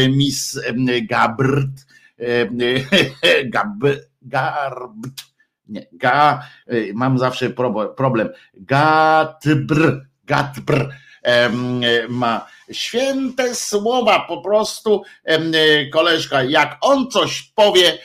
[0.08, 0.60] Miss
[1.10, 1.88] Gabrt.
[3.44, 3.68] Gab,
[4.22, 5.27] Garbt.
[5.68, 6.42] Nie, ga,
[6.94, 7.50] mam zawsze
[7.96, 8.28] problem.
[8.54, 10.88] Gatbr, Gatbr
[12.08, 15.02] ma święte słowa, po prostu
[15.92, 17.98] koleżka, jak on coś powie,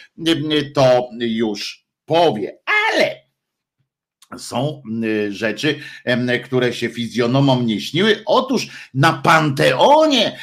[0.76, 2.58] to już powie,
[2.94, 3.23] ale
[4.40, 5.80] są y, rzeczy,
[6.44, 8.24] które się fizjonomom nie śniły.
[8.26, 10.40] Otóż na panteonie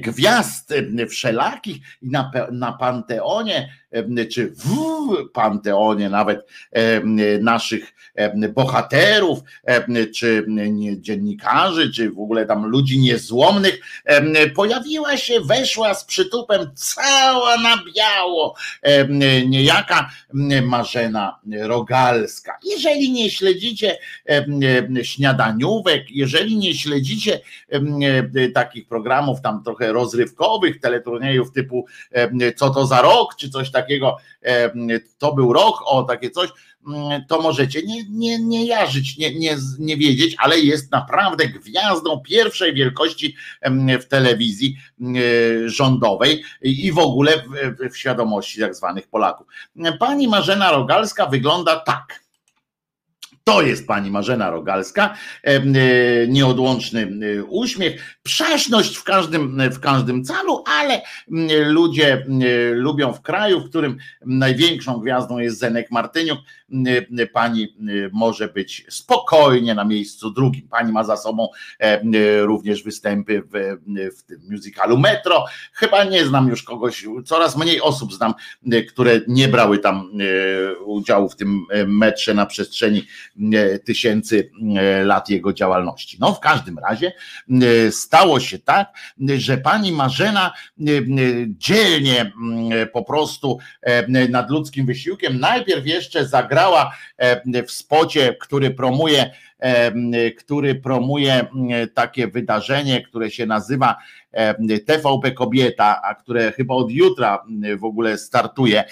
[0.00, 0.74] gwiazd
[1.08, 3.68] wszelakich i na, na panteonie
[4.30, 6.46] czy w panteonie nawet
[7.40, 7.92] naszych
[8.54, 9.38] bohaterów,
[10.14, 10.46] czy
[10.96, 13.80] dziennikarzy, czy w ogóle tam ludzi niezłomnych,
[14.54, 18.54] pojawiła się, weszła z przytupem cała na biało
[19.46, 20.10] niejaka
[20.62, 22.58] Marzena Rogalska.
[22.64, 23.98] Jeżeli nie śledzicie
[25.02, 27.40] śniadaniówek, jeżeli nie śledzicie
[28.54, 31.86] takich programów tam trochę rozrywkowych, teleturniejów typu
[32.56, 34.70] co to za rok, czy coś takiego, e,
[35.18, 36.50] to był rok, o takie coś,
[37.28, 42.74] to możecie nie, nie, nie jarzyć, nie, nie, nie wiedzieć, ale jest naprawdę gwiazdą pierwszej
[42.74, 43.36] wielkości
[44.00, 49.46] w telewizji e, rządowej i w ogóle w, w świadomości tak zwanych Polaków.
[49.98, 52.20] Pani Marzena Rogalska wygląda tak.
[53.44, 55.60] To jest pani Marzena Rogalska, e,
[56.26, 57.00] nieodłączny
[57.38, 61.02] e, uśmiech, przeszność w każdym, w każdym calu, ale
[61.66, 62.26] ludzie
[62.72, 66.38] lubią w kraju, w którym największą gwiazdą jest Zenek Martyniuk,
[67.32, 67.76] pani
[68.12, 70.68] może być spokojnie na miejscu drugim.
[70.68, 71.48] Pani ma za sobą
[71.78, 72.00] e,
[72.42, 73.76] również występy w,
[74.18, 75.44] w tym musicalu Metro.
[75.72, 78.34] Chyba nie znam już kogoś, coraz mniej osób znam,
[78.88, 80.10] które nie brały tam
[80.84, 83.06] udziału w tym metrze na przestrzeni
[83.54, 86.16] E, tysięcy e, lat jego działalności.
[86.20, 87.12] No w każdym razie
[87.50, 88.88] e, stało się tak,
[89.36, 90.52] że pani Marzena
[91.48, 92.32] dzielnie
[92.92, 93.58] po prostu
[94.28, 96.59] nad ludzkim wysiłkiem najpierw jeszcze zagrała
[97.66, 99.30] w spocie, który promuje
[100.38, 101.46] który promuje
[101.94, 103.96] takie wydarzenie, które się nazywa
[104.86, 107.44] TVP Kobieta, a które chyba od jutra
[107.78, 108.84] w ogóle startuje,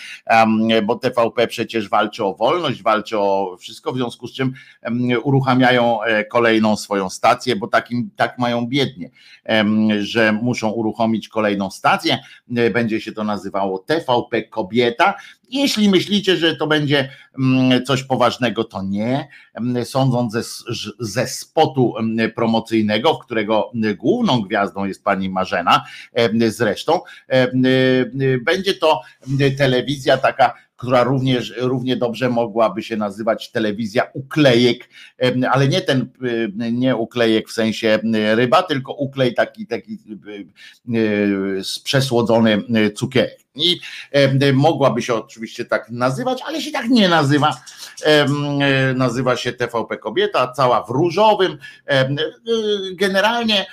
[0.82, 4.52] bo TVP przecież walczy o wolność, walczy o wszystko, w związku z czym
[5.22, 9.10] uruchamiają e, kolejną swoją stację, bo takim, tak mają biednie,
[9.98, 12.18] że muszą uruchomić kolejną stację.
[12.56, 15.14] E, będzie się to nazywało TVP Kobieta
[15.50, 17.08] jeśli myślicie, że to będzie
[17.38, 19.28] mm, coś poważnego, to nie.
[19.54, 20.42] Mm, sądząc ze,
[20.98, 21.94] ze spotu
[22.34, 25.84] promocyjnego, w którego główną gwiazdą jest pani Marzena,
[26.48, 27.00] zresztą,
[28.44, 29.00] będzie to
[29.58, 34.88] telewizja taka która również równie dobrze mogłaby się nazywać telewizja uklejek,
[35.50, 36.08] ale nie ten
[36.72, 37.98] nie uklejek w sensie
[38.34, 39.98] ryba, tylko uklej taki taki
[41.84, 42.62] przesłodzony
[42.94, 43.47] cukierek.
[43.54, 43.80] I
[44.52, 47.56] mogłaby się oczywiście tak nazywać, ale się tak nie nazywa.
[48.94, 51.58] Nazywa się TVP Kobieta, cała w różowym.
[52.92, 53.66] Generalnie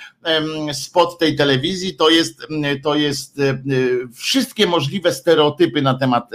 [0.72, 2.46] spod tej telewizji to jest,
[2.82, 3.40] to jest
[4.14, 6.30] wszystkie możliwe stereotypy na temat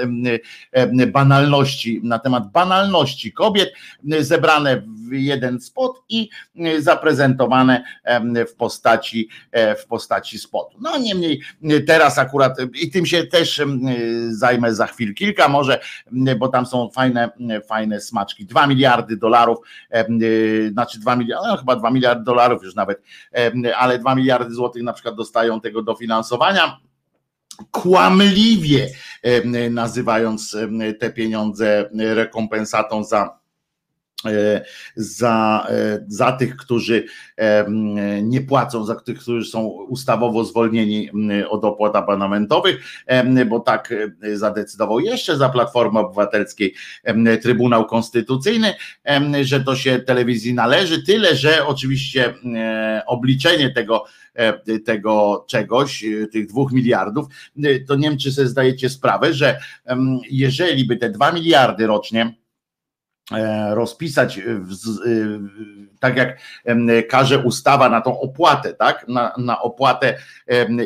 [1.08, 3.74] banalności, na temat banalności kobiet
[4.20, 6.30] zebrane w jeden spot i
[6.80, 7.84] zaprezentowane
[8.50, 10.78] w postaci, e, w postaci spotu.
[10.82, 11.42] No niemniej
[11.88, 13.62] teraz akurat i tym się też
[14.30, 15.80] zajmę za chwil kilka może,
[16.40, 17.30] bo tam są fajne,
[17.68, 18.46] fajne smaczki.
[18.46, 19.58] Dwa miliardy dolarów,
[20.72, 23.02] znaczy dwa miliardy, no chyba dwa miliardy dolarów już nawet,
[23.78, 26.78] ale dwa miliardy złotych na przykład dostają tego dofinansowania
[27.72, 28.90] kłamliwie
[29.72, 30.58] nazywając
[31.00, 33.41] te pieniądze rekompensatą za E,
[34.96, 37.06] za, e, za tych, którzy
[37.38, 37.66] e,
[38.24, 41.10] nie płacą, za tych, którzy są ustawowo zwolnieni
[41.50, 43.04] od opłat abonamentowych,
[43.48, 43.94] bo tak
[44.34, 46.74] zadecydował jeszcze za Platformy Obywatelskiej
[47.42, 48.74] Trybunał Konstytucyjny,
[49.42, 52.34] że to się telewizji należy, tyle, że oczywiście
[53.08, 54.06] obliczenie tego
[54.86, 57.28] tego czegoś, tych dwóch miliardów,
[57.88, 59.60] to nie wiem, czy sobie zdajecie sprawę, że
[60.30, 62.41] jeżeli by te dwa miliardy rocznie E,
[63.70, 64.40] rozpisać
[66.00, 66.38] tak jak
[67.10, 69.08] każe ustawa na tą opłatę, tak?
[69.08, 70.18] Na, na opłatę,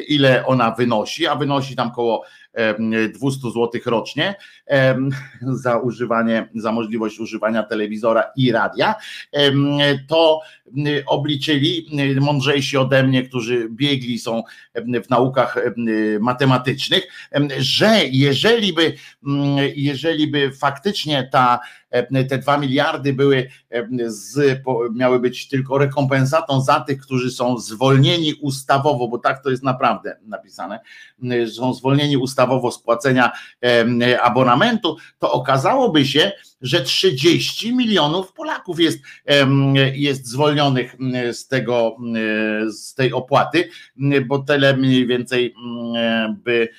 [0.08, 2.26] ile ona wynosi, a wynosi tam koło
[3.14, 4.36] 200 zł rocznie
[5.42, 8.96] za używanie, za możliwość używania telewizora i radia,
[10.08, 10.40] to
[11.08, 11.88] obliczyli
[12.22, 14.44] mądrzejsi ode mnie, którzy biegli są
[15.06, 15.58] w naukach
[16.20, 17.08] matematycznych,
[17.58, 18.94] że jeżeli by,
[19.76, 21.60] jeżeli by faktycznie ta
[22.30, 23.50] te dwa miliardy były
[24.06, 24.62] z,
[24.94, 30.18] miały być tylko rekompensatą za tych, którzy są zwolnieni ustawowo, bo tak to jest naprawdę
[30.22, 30.80] napisane,
[31.56, 33.32] są zwolnieni ustawowo z płacenia
[34.22, 39.00] abonamentu, to okazałoby się, że 30 milionów Polaków jest,
[39.94, 40.96] jest zwolnionych
[41.32, 41.98] z tego,
[42.68, 43.70] z tej opłaty,
[44.26, 45.56] bo tyle mniej więcej
[46.44, 46.70] by,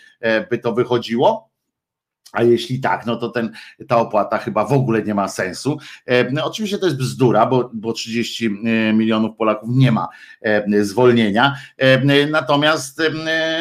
[0.51, 1.56] by to wychodziło.
[2.33, 3.53] A jeśli tak, no to ten,
[3.89, 5.79] ta opłata chyba w ogóle nie ma sensu.
[6.33, 8.51] No, oczywiście to jest bzdura, bo, bo 30
[8.95, 10.09] milionów Polaków nie ma
[10.81, 11.57] zwolnienia.
[12.31, 13.03] Natomiast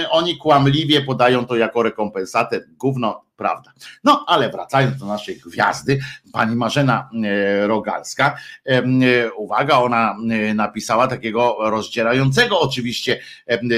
[0.09, 2.61] oni kłamliwie podają to jako rekompensatę.
[2.77, 3.71] Gówno prawda.
[4.03, 5.99] No ale wracając do naszej gwiazdy,
[6.31, 13.19] pani Marzena e, Rogalska, e, uwaga, ona e, napisała takiego rozdzierającego oczywiście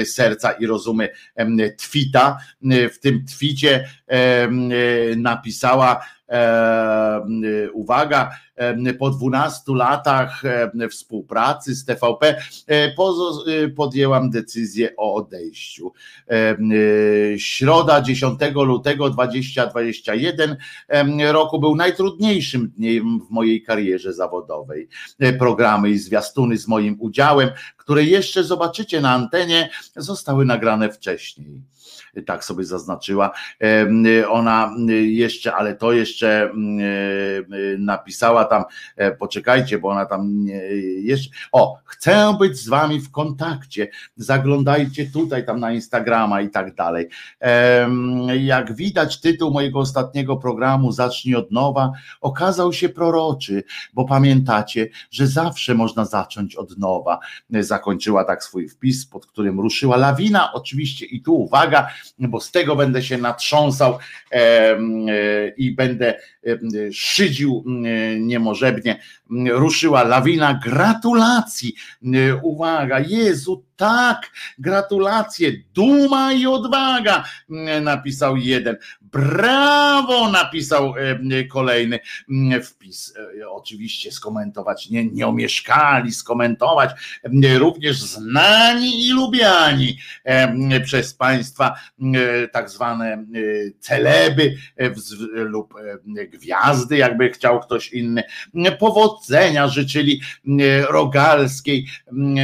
[0.04, 1.08] serca i rozumy
[1.78, 2.38] twita.
[2.92, 3.88] W tym twicie
[5.16, 6.17] napisała E,
[7.72, 12.42] uwaga, e, po 12 latach e, współpracy z TVP
[13.76, 15.92] podjęłam decyzję o odejściu.
[17.36, 20.56] Środa 10 lutego 2021
[21.32, 24.88] roku był najtrudniejszym dniem w mojej karierze zawodowej.
[25.38, 31.62] Programy i zwiastuny z moim udziałem, które jeszcze zobaczycie na antenie, zostały nagrane wcześniej
[32.26, 33.30] tak sobie zaznaczyła.
[34.28, 34.74] Ona
[35.06, 36.52] jeszcze, ale to jeszcze
[37.78, 38.64] napisała tam,
[38.96, 40.46] e, poczekajcie, bo ona tam
[41.02, 46.74] jeszcze, o, chcę być z wami w kontakcie, zaglądajcie tutaj tam na Instagrama i tak
[46.74, 47.08] dalej.
[48.40, 55.26] Jak widać, tytuł mojego ostatniego programu Zacznij od nowa okazał się proroczy, bo pamiętacie, że
[55.26, 57.18] zawsze można zacząć od nowa.
[57.50, 61.88] Zakończyła tak swój wpis, pod którym ruszyła lawina, oczywiście i tu uwaga,
[62.18, 63.98] bo z tego będę się natrząsał
[64.32, 64.78] e,
[65.56, 66.18] i będę
[66.92, 67.64] szydził
[68.20, 69.00] niemożebnie.
[69.50, 71.74] Ruszyła lawina gratulacji.
[72.42, 77.24] Uwaga, Jezu, tak, gratulacje, duma i odwaga,
[77.82, 78.76] napisał jeden.
[79.02, 80.94] Brawo, napisał
[81.50, 82.00] kolejny
[82.64, 83.14] wpis.
[83.40, 86.90] E, oczywiście skomentować, nie, nie omieszkali skomentować,
[87.58, 89.98] również znani i lubiani
[90.84, 91.74] przez Państwa
[92.52, 93.24] tak zwane
[93.80, 94.56] celeby
[95.32, 95.74] lub
[96.28, 98.22] gwiazdy, jakby chciał ktoś inny.
[98.78, 100.20] Powodzenia życzyli
[100.88, 101.86] Rogalskiej,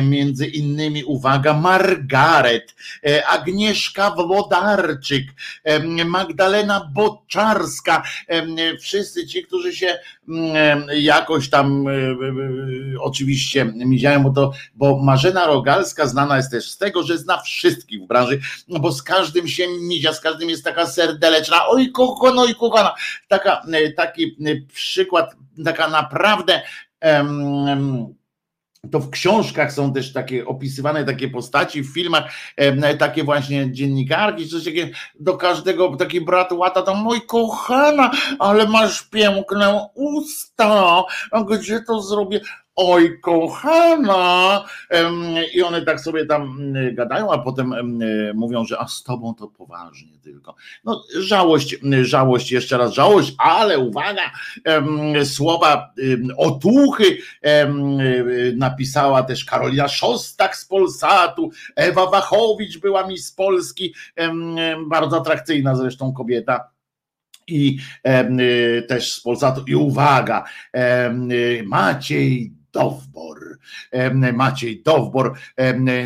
[0.03, 2.75] między innymi uwagi uwaga, Margaret,
[3.07, 5.25] e, Agnieszka Włodarczyk,
[5.65, 9.99] e, Magdalena Boczarska, e, wszyscy ci, którzy się
[10.29, 11.87] mm, jakoś tam
[13.01, 18.03] oczywiście miziają, bo to, bo Marzena Rogalska znana jest też z tego, że zna wszystkich
[18.03, 22.43] w branży, no bo z każdym się mizia, z każdym jest taka serdeleczna, oj kochana,
[22.43, 22.95] oj kochana,
[23.29, 23.63] taka,
[23.97, 24.37] taki
[24.75, 26.63] przykład, taka naprawdę
[27.03, 28.15] um,
[28.93, 32.33] to w książkach są też takie opisywane takie postaci, w filmach
[32.99, 39.03] takie właśnie dziennikarki, coś takie do każdego taki brat łata tam, mój kochana, ale masz
[39.03, 42.41] piękne usta, a gdzie to zrobię?
[42.77, 44.65] Oj kochana
[45.55, 47.75] i one tak sobie tam mm, gadają, a potem
[48.35, 50.55] mówią, że a z tobą to poważnie tylko.
[50.85, 54.31] No żałość, żałość, jeszcze raz żałość, ale uwaga,
[55.25, 55.95] słowa
[56.37, 57.19] otuchy
[58.57, 63.95] napisała też Karolina Szostak z Polsatu, Ewa Wachowicz była mi z Polski,
[64.87, 66.75] bardzo atrakcyjna zresztą kobieta
[67.47, 69.65] i e, też z Polsatu.
[69.67, 71.13] I uwaga, e,
[71.63, 73.59] Maciej Dowbor.
[74.33, 75.39] Maciej Dowbor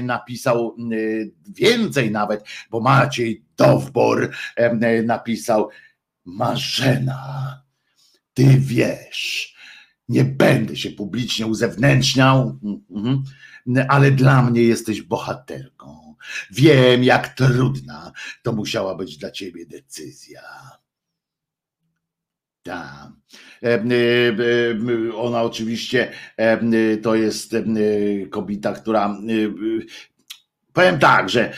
[0.03, 0.77] napisał
[1.49, 4.31] więcej nawet, bo Maciej Dowbor
[5.05, 5.69] napisał
[6.25, 7.63] Marzena,
[8.35, 9.55] ty wiesz,
[10.09, 12.59] nie będę się publicznie uzewnętrzniał,
[12.91, 13.25] mhm,
[13.89, 16.15] ale dla mnie jesteś bohaterką.
[16.51, 18.13] Wiem, jak trudna
[18.43, 20.43] to musiała być dla ciebie decyzja.
[22.69, 23.09] Tak.
[25.17, 26.13] Ona oczywiście
[27.03, 27.57] to jest
[28.31, 29.19] kobieta, która
[30.73, 31.53] powiem tak, że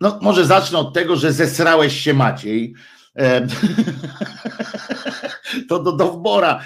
[0.00, 2.74] no może zacznę od tego, że zesrałeś się Maciej
[5.68, 6.60] To do Dowbora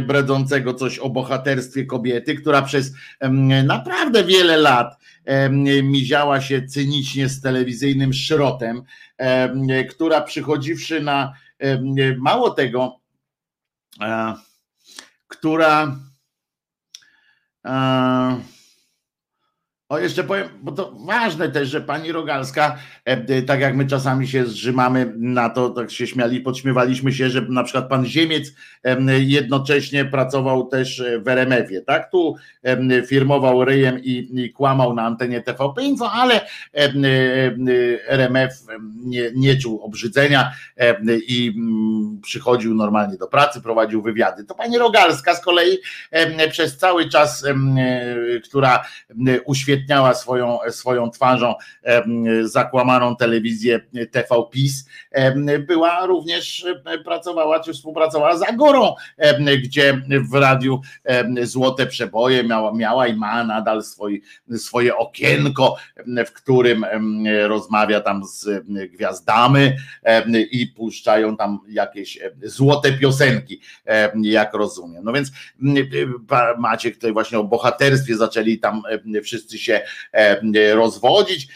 [0.00, 2.92] bredzącego coś o bohaterstwie kobiety, która przez
[3.64, 4.98] naprawdę wiele lat
[5.82, 8.82] miziała się cynicznie z telewizyjnym szrotem,
[9.90, 11.32] która przychodziwszy na
[12.18, 13.00] mało tego,
[14.00, 14.34] e,
[15.28, 15.96] która
[17.66, 18.40] e,
[19.90, 24.28] o, jeszcze powiem, bo to ważne też, że pani Rogalska, e, tak jak my czasami
[24.28, 28.52] się zrzymamy na to, tak się śmiali, podśmiewaliśmy się, że na przykład pan Ziemiec
[29.18, 32.10] jednocześnie pracował też w RMF-ie, tak?
[32.10, 32.36] Tu
[33.06, 36.40] firmował ryjem i, i kłamał na antenie TVP Info, ale
[38.08, 38.52] RMF
[39.04, 40.52] nie, nie czuł obrzydzenia
[41.08, 41.54] i
[42.22, 44.44] przychodził normalnie do pracy, prowadził wywiady.
[44.44, 45.78] To pani Rogalska z kolei
[46.50, 47.44] przez cały czas,
[48.44, 48.84] która
[49.44, 51.54] uświetliła uświetniała swoją, swoją twarzą
[52.42, 54.88] zakłamaną telewizję TV PiS,
[55.66, 56.66] była również,
[57.04, 58.94] pracowała czy współpracowała z Agorą,
[59.64, 60.80] gdzie w radiu
[61.42, 64.22] Złote Przeboje miała, miała i ma nadal swój,
[64.56, 65.76] swoje okienko,
[66.26, 66.84] w którym
[67.46, 69.70] rozmawia tam z gwiazdami
[70.50, 73.60] i puszczają tam jakieś złote piosenki,
[74.22, 75.04] jak rozumiem.
[75.04, 75.32] No więc
[76.58, 78.82] macie tutaj właśnie o bohaterstwie zaczęli tam
[79.24, 79.80] wszyscy się się
[80.12, 81.48] e, rozwodzić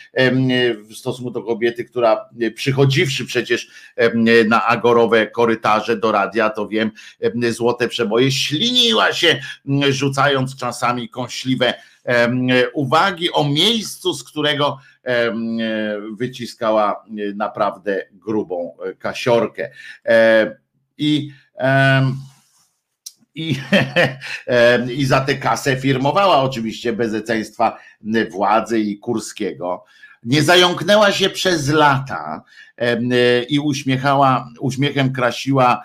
[0.88, 3.68] w stosunku do kobiety, która przychodziwszy przecież
[4.48, 6.90] na agorowe korytarze do radia, to wiem,
[7.50, 9.40] złote przeboje, śliniła się,
[9.90, 11.74] rzucając czasami kąśliwe
[12.72, 14.78] uwagi o miejscu, z którego
[16.18, 17.04] wyciskała
[17.34, 19.70] naprawdę grubą kasiorkę.
[20.04, 20.56] E,
[20.98, 21.30] I
[23.34, 23.56] i,
[24.98, 27.78] i za tę kasę firmowała oczywiście bezeceństwa
[28.30, 29.84] władzy i Kurskiego.
[30.24, 32.42] Nie zająknęła się przez lata
[33.48, 35.82] i uśmiechała, uśmiechem krasiła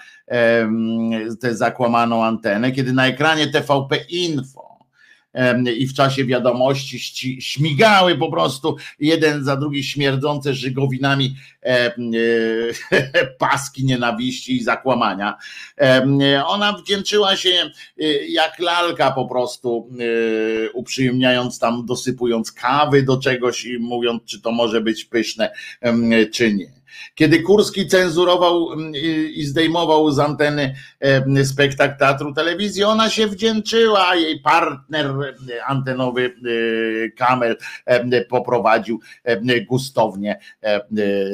[1.39, 4.68] tę zakłamaną antenę, kiedy na ekranie TVP Info
[5.77, 6.99] i w czasie wiadomości
[7.41, 11.93] śmigały po prostu jeden za drugi śmierdzące żygowinami e,
[13.39, 15.37] paski nienawiści i zakłamania.
[16.45, 23.65] Ona wdzięczyła się e, jak lalka po prostu, e, uprzyjemniając tam, dosypując kawy do czegoś
[23.65, 25.51] i mówiąc, czy to może być pyszne,
[26.31, 26.78] czy nie.
[27.15, 28.93] Kiedy Kurski cenzurował mm,
[29.33, 30.75] i zdejmował z anteny
[31.43, 35.13] spektakl teatru telewizji, ona się wdzięczyła, jej partner
[35.67, 37.57] antenowy e, Kamel
[38.29, 38.99] poprowadził
[39.67, 40.39] gustownie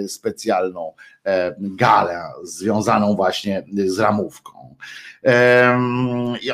[0.08, 0.94] specjalną
[1.60, 4.76] galę związaną właśnie z ramówką.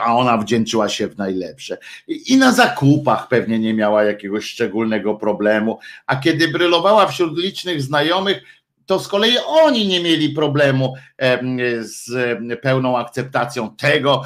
[0.02, 1.78] A ona wdzięczyła się w najlepsze.
[2.08, 8.44] I na zakupach pewnie nie miała jakiegoś szczególnego problemu, a kiedy brylowała wśród licznych znajomych,
[8.92, 10.94] to z kolei oni nie mieli problemu
[11.82, 12.12] z
[12.62, 14.24] pełną akceptacją tego,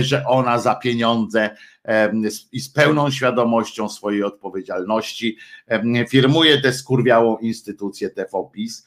[0.00, 1.50] że ona za pieniądze
[2.52, 5.36] i z pełną świadomością swojej odpowiedzialności
[6.10, 8.84] firmuje tę skurwiałą instytucję TVPiS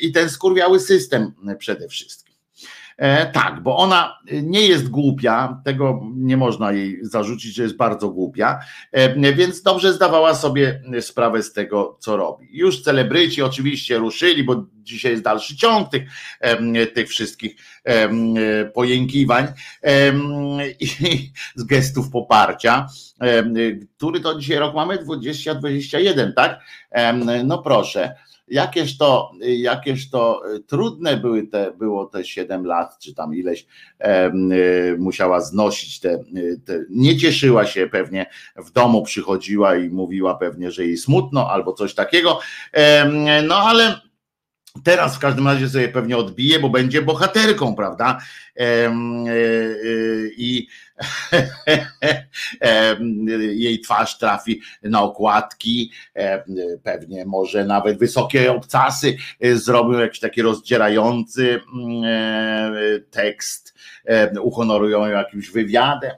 [0.00, 2.27] i ten skurwiały system przede wszystkim.
[2.98, 8.10] E, tak, bo ona nie jest głupia, tego nie można jej zarzucić, że jest bardzo
[8.10, 8.58] głupia,
[8.92, 12.48] e, więc dobrze zdawała sobie sprawę z tego, co robi.
[12.50, 16.02] Już celebryci oczywiście ruszyli, bo dzisiaj jest dalszy ciąg tych,
[16.94, 17.56] tych wszystkich
[18.74, 19.46] pojękiwań
[20.80, 20.86] i
[21.54, 22.86] z gestów poparcia,
[23.96, 24.98] który to dzisiaj rok mamy?
[24.98, 26.60] 2021, tak?
[27.44, 28.14] No proszę
[28.50, 33.66] jakież to, jakież to trudne były te, było te 7 lat, czy tam ileś
[33.98, 34.32] e,
[34.98, 36.24] musiała znosić te,
[36.64, 38.26] te, nie cieszyła się pewnie,
[38.56, 42.40] w domu przychodziła i mówiła pewnie, że jej smutno albo coś takiego,
[42.72, 44.07] e, no ale
[44.84, 48.18] Teraz w każdym razie sobie pewnie odbije, bo będzie bohaterką, prawda?
[48.56, 48.92] E,
[50.36, 50.68] I
[53.52, 55.92] jej twarz trafi na okładki,
[56.82, 63.74] pewnie może nawet wysokie obcasy e, zrobią jakiś taki rozdzierający mm, e, tekst,
[64.42, 66.16] uhonorują ją jakimś wywiadem,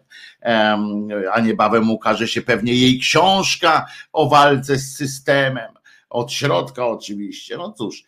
[1.32, 5.68] a niebawem ukaże się pewnie jej książka o walce z systemem,
[6.10, 7.56] od środka oczywiście.
[7.56, 8.04] No cóż,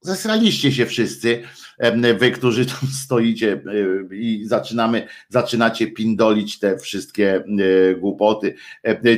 [0.00, 1.42] zesraliście się wszyscy
[2.18, 3.62] wy, którzy tam stoicie
[4.12, 7.44] i zaczynamy, zaczynacie pindolić te wszystkie
[8.00, 8.54] głupoty.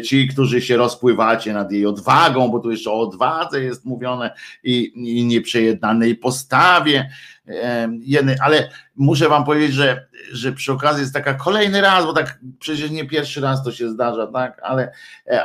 [0.04, 4.30] Ci, którzy się rozpływacie nad jej odwagą, bo tu jeszcze o odwadze jest mówione
[4.62, 7.10] i, i nieprzejednanej postawie,
[8.40, 12.90] ale muszę wam powiedzieć, że, że przy okazji jest taka kolejny raz, bo tak przecież
[12.90, 14.92] nie pierwszy raz to się zdarza, tak, ale,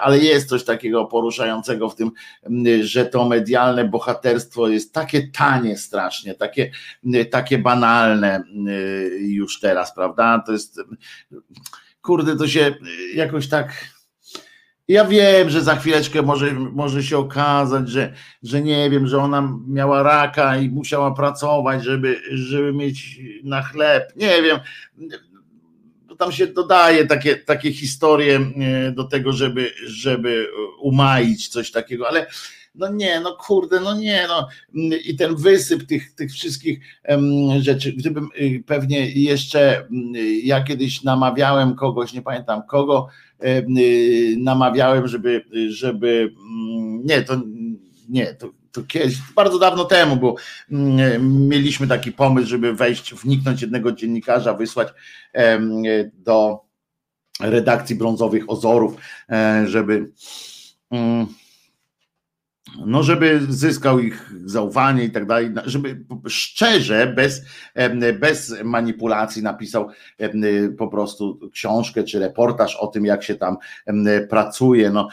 [0.02, 2.12] ale jest coś takiego poruszającego w tym,
[2.82, 6.72] że to medialne bohaterstwo jest takie tanie strasznie, takie,
[7.32, 8.44] takie banalne
[9.20, 10.44] już teraz, prawda?
[10.46, 10.80] To jest
[12.02, 12.76] kurde, to się
[13.16, 13.74] jakoś tak
[14.92, 18.14] ja wiem, że za chwileczkę może, może się okazać, że,
[18.44, 24.14] że nie wiem, że ona miała raka i musiała pracować, żeby, żeby mieć na chleb.
[24.16, 24.60] Nie wiem.
[26.18, 30.48] Tam się dodaje takie, takie historie e, do tego, żeby, żeby
[30.82, 32.28] umaić coś takiego, ale
[32.76, 34.48] no nie, no kurde, no nie, no
[35.06, 36.80] i ten wysyp tych, tych wszystkich
[37.60, 39.88] rzeczy, gdybym y, pewnie jeszcze,
[40.44, 43.31] ja kiedyś namawiałem kogoś, nie pamiętam kogo, y,
[44.38, 47.42] namawiałem, żeby, żeby mm, nie, to
[48.10, 50.36] nie, to, to kiedyś, bardzo dawno temu, bo
[51.20, 54.88] mieliśmy taki pomysł, żeby wejść, wniknąć jednego dziennikarza, wysłać
[56.14, 56.60] do
[57.40, 58.96] redakcji brązowych ozorów,
[59.30, 60.12] e, żeby
[60.92, 61.28] mm,
[62.86, 67.42] no żeby zyskał ich zaufanie i tak dalej, żeby szczerze, bez,
[68.20, 69.90] bez manipulacji napisał
[70.78, 73.58] po prostu książkę czy reportaż o tym, jak się tam
[74.30, 75.08] pracuje, no.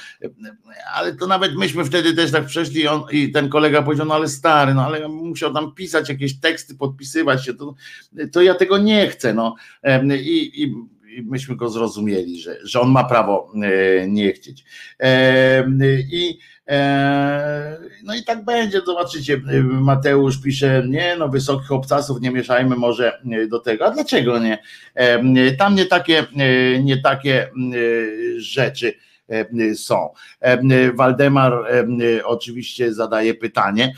[0.94, 4.14] Ale to nawet myśmy wtedy też tak przeszli i, on, i ten kolega powiedział, no
[4.14, 7.74] ale stary, no ale musiał tam pisać jakieś teksty, podpisywać się, to,
[8.32, 9.55] to ja tego nie chcę, no.
[10.20, 10.74] I, i
[11.23, 14.65] myśmy go zrozumieli, że, że on ma prawo e, nie chcieć.
[16.12, 16.39] I
[16.69, 23.20] E, no i tak będzie, zobaczycie, Mateusz pisze, nie no, wysokich obcasów nie mieszajmy może
[23.51, 24.59] do tego, a dlaczego nie?
[24.95, 27.51] E, tam nie takie, e, nie takie
[28.36, 28.95] rzeczy
[29.74, 30.09] są.
[30.95, 31.53] Waldemar
[32.24, 33.93] oczywiście zadaje pytanie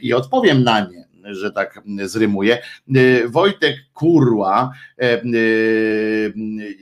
[0.00, 2.58] i odpowiem na nie że tak zrymuje.
[3.26, 5.20] Wojtek Kurła, e, e,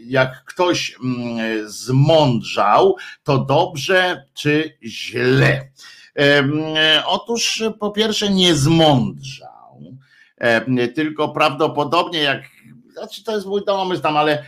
[0.06, 5.68] jak ktoś mm, zmądrzał, to dobrze czy źle?
[6.18, 6.44] E,
[7.06, 9.80] otóż po pierwsze nie zmądrzał,
[10.94, 12.53] tylko prawdopodobnie jak
[12.94, 14.44] znaczy to jest mój domysł tam, ale,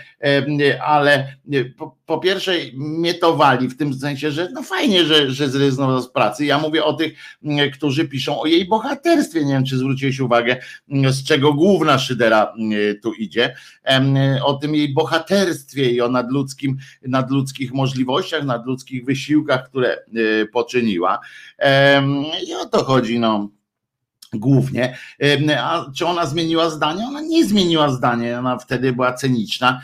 [0.84, 1.36] ale
[1.78, 6.44] po, po, pierwsze mietowali w tym sensie, że no fajnie, że, że zrezygnował z pracy.
[6.44, 7.12] Ja mówię o tych,
[7.74, 9.44] którzy piszą o jej bohaterstwie.
[9.44, 10.56] Nie wiem, czy zwróciłeś uwagę,
[11.08, 12.54] z czego główna Szydera
[13.02, 13.56] tu idzie.
[14.44, 19.98] O tym jej bohaterstwie i o nadludzkim, nadludzkich możliwościach, nadludzkich wysiłkach, które
[20.52, 21.20] poczyniła.
[22.46, 23.55] I o to chodzi, no
[24.34, 24.96] głównie.
[25.60, 27.06] A czy ona zmieniła zdanie?
[27.06, 29.80] Ona nie zmieniła zdania, ona wtedy była cyniczna,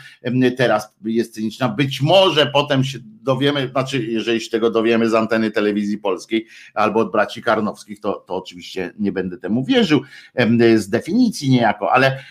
[0.57, 1.69] teraz jest cyniczna.
[1.69, 6.99] Być może potem się dowiemy, znaczy jeżeli się tego dowiemy z anteny telewizji polskiej albo
[6.99, 10.01] od braci Karnowskich, to, to oczywiście nie będę temu wierzył
[10.75, 12.23] z definicji niejako, ale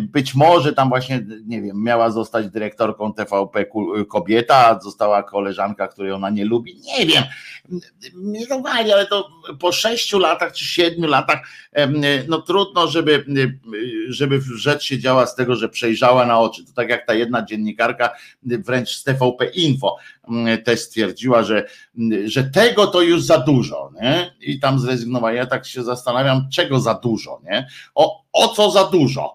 [0.00, 3.66] być może tam właśnie, nie wiem, miała zostać dyrektorką TVP
[4.08, 7.24] kobieta, została koleżanka, której ona nie lubi, nie wiem,
[8.14, 9.28] miedowali, ale to
[9.60, 11.48] po sześciu latach czy siedmiu latach,
[12.28, 13.24] no trudno, żeby,
[14.08, 16.64] żeby rzecz się działa z tego, że przejrzała na oczy.
[16.64, 18.10] To tak jak ta jedna dziennikarka,
[18.42, 19.96] wręcz z TVP Info,
[20.64, 21.66] też stwierdziła, że,
[22.24, 24.34] że tego to już za dużo, nie?
[24.40, 25.32] I tam zrezygnowała.
[25.32, 27.66] Ja tak się zastanawiam, czego za dużo, nie?
[27.94, 29.34] O, o co za dużo,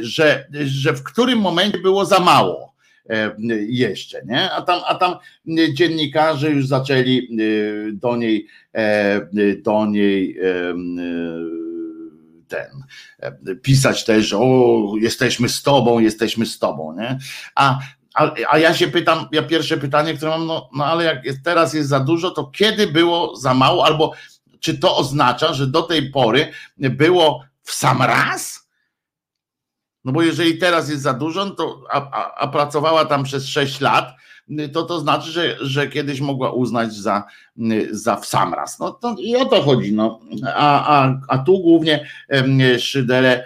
[0.00, 2.74] że, że w którym momencie było za mało
[3.68, 4.50] jeszcze, nie?
[4.50, 5.14] A tam, a tam
[5.72, 7.28] dziennikarze już zaczęli
[7.92, 8.46] do niej,
[9.62, 10.38] do niej
[12.48, 12.84] ten
[13.62, 17.18] pisać też, o, jesteśmy z tobą, jesteśmy z tobą, nie?
[17.54, 17.78] A
[18.18, 21.38] a, a, ja się pytam, ja pierwsze pytanie, które mam, no, no ale jak jest,
[21.44, 24.12] teraz jest za dużo, to kiedy było za mało, albo
[24.60, 28.68] czy to oznacza, że do tej pory było w sam raz?
[30.04, 33.80] No bo jeżeli teraz jest za dużo, to, a, a, a pracowała tam przez 6
[33.80, 34.14] lat,
[34.72, 37.24] to to znaczy, że, że kiedyś mogła uznać za,
[37.90, 38.78] za w sam raz.
[38.78, 39.92] No to i o to chodzi.
[39.92, 40.20] No.
[40.54, 42.08] A, a, a tu głównie
[42.78, 43.44] szyderę,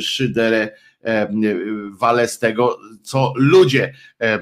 [0.00, 0.87] szyderę E,
[1.90, 4.38] wale z tego, co ludzie, e,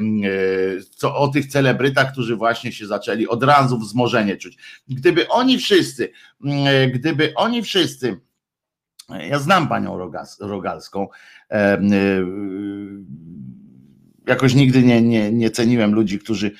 [0.90, 4.56] co o tych celebrytach, którzy właśnie się zaczęli od razu wzmożenie czuć.
[4.88, 6.12] Gdyby oni wszyscy,
[6.44, 8.20] e, gdyby oni wszyscy,
[9.08, 9.98] ja znam panią
[10.40, 11.08] Rogalską,
[14.26, 16.54] jakoś nigdy nie, nie, nie ceniłem ludzi, którzy, e,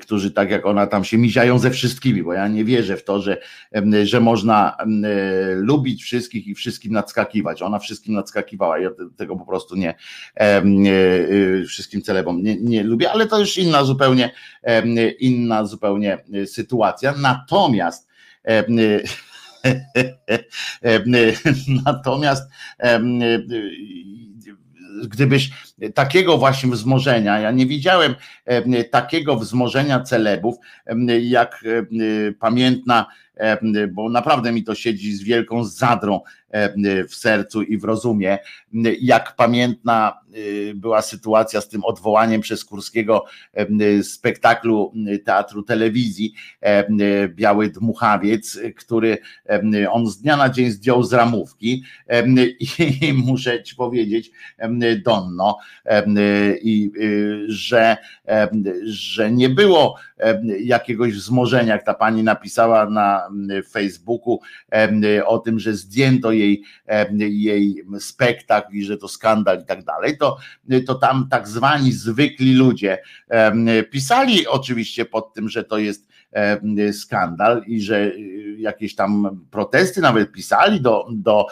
[0.00, 3.20] którzy tak jak ona tam się miziają ze wszystkimi, bo ja nie wierzę w to,
[3.20, 3.38] że,
[4.04, 4.76] że można
[5.54, 7.62] lubić wszystkich i wszystkim nadskakiwać.
[7.62, 8.78] Ona wszystkim nadskakiwała.
[8.78, 9.94] Ja tego po prostu nie
[11.68, 14.30] wszystkim celebom nie, nie lubię, ale to już inna zupełnie
[15.18, 17.14] inna zupełnie sytuacja.
[17.18, 18.08] Natomiast
[21.84, 22.50] Natomiast
[25.08, 25.50] gdybyś
[25.94, 28.14] takiego właśnie wzmożenia, ja nie widziałem
[28.90, 30.56] takiego wzmożenia celebów,
[31.20, 31.64] jak
[32.40, 33.06] pamiętna
[33.92, 36.20] bo naprawdę mi to siedzi z wielką zadrą
[37.08, 38.38] w sercu i w rozumie,
[39.00, 43.24] jak pamiętna y, była sytuacja z tym odwołaniem przez Kurskiego
[44.02, 44.92] spektaklu
[45.24, 46.34] teatru telewizji
[47.28, 49.18] Biały Dmuchawiec, który
[49.90, 51.84] on z dnia na dzień zdjął z ramówki
[53.00, 54.30] i muszę ci powiedzieć
[55.04, 55.58] Donno,
[56.62, 56.90] i
[57.46, 57.96] że,
[58.84, 59.96] że nie było
[60.60, 63.28] jakiegoś wzmożenia, jak ta pani napisała na
[63.70, 64.40] Facebooku
[65.24, 66.41] o tym, że zdjęto jej,
[67.18, 70.36] jej spektakl i że to skandal i tak dalej, to,
[70.86, 72.98] to tam tak zwani zwykli ludzie
[73.90, 76.11] pisali oczywiście pod tym, że to jest
[76.92, 81.46] skandal i że y, jakieś tam protesty nawet pisali do, do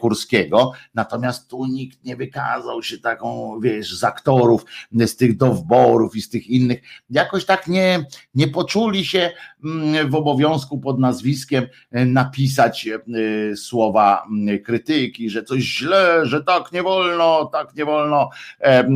[0.00, 6.22] Kurskiego, natomiast tu nikt nie wykazał się taką, wiesz, z aktorów, z tych dowborów i
[6.22, 8.04] z tych innych, jakoś tak nie,
[8.34, 9.30] nie poczuli się
[9.64, 14.26] mm, w obowiązku pod nazwiskiem e, napisać e, słowa
[14.64, 18.30] krytyki, że coś źle, że tak nie wolno, tak nie wolno.
[18.60, 18.88] E,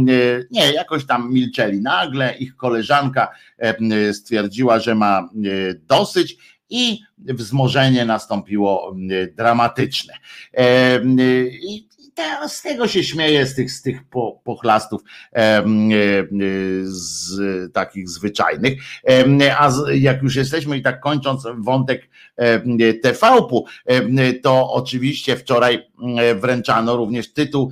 [0.50, 1.80] nie, jakoś tam milczeli.
[1.80, 3.28] Nagle ich koleżanka
[4.12, 5.03] stwierdziła, że ma
[5.78, 6.36] dosyć
[6.70, 8.96] i wzmożenie nastąpiło
[9.36, 10.14] dramatyczne.
[11.62, 11.88] I
[12.48, 15.02] z tego się śmieję, z tych, z tych po, pochlastów
[16.82, 17.38] z
[17.72, 18.82] takich zwyczajnych.
[19.58, 22.08] A jak już jesteśmy i tak kończąc wątek
[23.02, 23.64] TV-pu,
[24.42, 25.90] to oczywiście wczoraj
[26.40, 27.70] wręczano również tytuł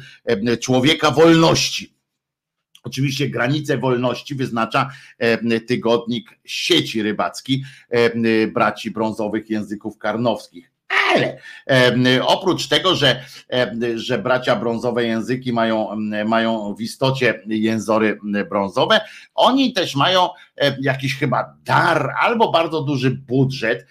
[0.61, 1.92] Człowieka Wolności.
[2.83, 4.91] Oczywiście granice wolności wyznacza
[5.67, 7.65] tygodnik sieci rybacki
[8.53, 10.72] braci brązowych języków karnowskich.
[11.15, 11.39] Ale
[12.27, 13.25] oprócz tego, że,
[13.95, 18.19] że bracia brązowe języki mają, mają w istocie jęzory
[18.51, 19.01] brązowe,
[19.35, 20.29] oni też mają
[20.81, 23.87] jakiś chyba dar, albo bardzo duży budżet,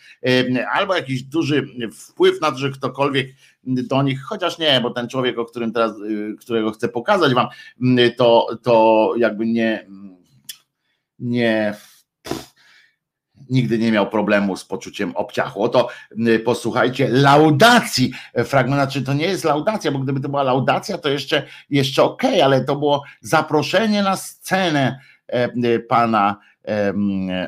[0.72, 3.28] albo jakiś duży wpływ na to, że ktokolwiek
[3.64, 7.48] do nich, chociaż nie, bo ten człowiek, o którym teraz, y, którego chcę pokazać wam,
[8.18, 9.88] to, to jakby nie,
[11.20, 11.74] nie
[13.52, 15.64] nigdy nie miał problemu z poczuciem obciachu.
[15.64, 15.90] Oto
[16.46, 18.12] posłuchajcie laudacji
[18.46, 22.32] fragment, znaczy to nie jest laudacja, bo gdyby to była laudacja, to jeszcze, jeszcze okej,
[22.32, 26.38] okay, ale to było zaproszenie na scenę e, pana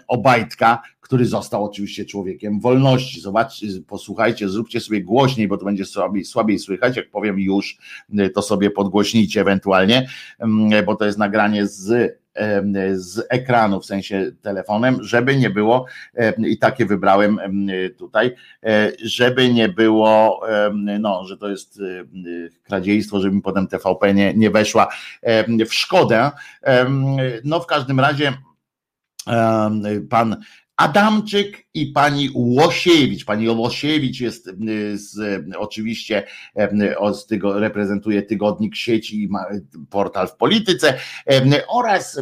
[0.08, 3.22] Obajtka, który został oczywiście człowiekiem wolności.
[3.22, 6.98] Zobaczcie, posłuchajcie, zróbcie sobie głośniej, bo to będzie słabiej, słabiej słychać.
[6.98, 7.78] Jak powiem już,
[8.34, 10.10] to sobie podgłośnijcie ewentualnie,
[10.86, 12.23] bo to jest nagranie z
[12.94, 15.86] z ekranu, w sensie telefonem, żeby nie było,
[16.38, 17.40] i takie wybrałem
[17.98, 20.42] tutaj, e, żeby nie było,
[21.00, 21.82] no, że to jest
[22.64, 24.88] kradziejstwo, żeby mi potem TVP nie, nie weszła
[25.70, 26.32] w szkodę.
[27.44, 28.34] No, w każdym razie
[30.10, 30.38] pan
[30.78, 33.26] Adamczyk i pani Łosiewicz.
[33.26, 34.50] Pani Łosiewicz jest
[34.94, 36.24] z, oczywiście
[37.14, 39.30] z tego, reprezentuje tygodnik sieci i
[39.90, 40.94] portal w polityce
[41.68, 42.22] oraz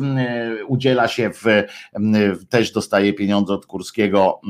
[0.68, 1.45] udziela się w,
[2.49, 4.41] też dostaje pieniądze od Kurskiego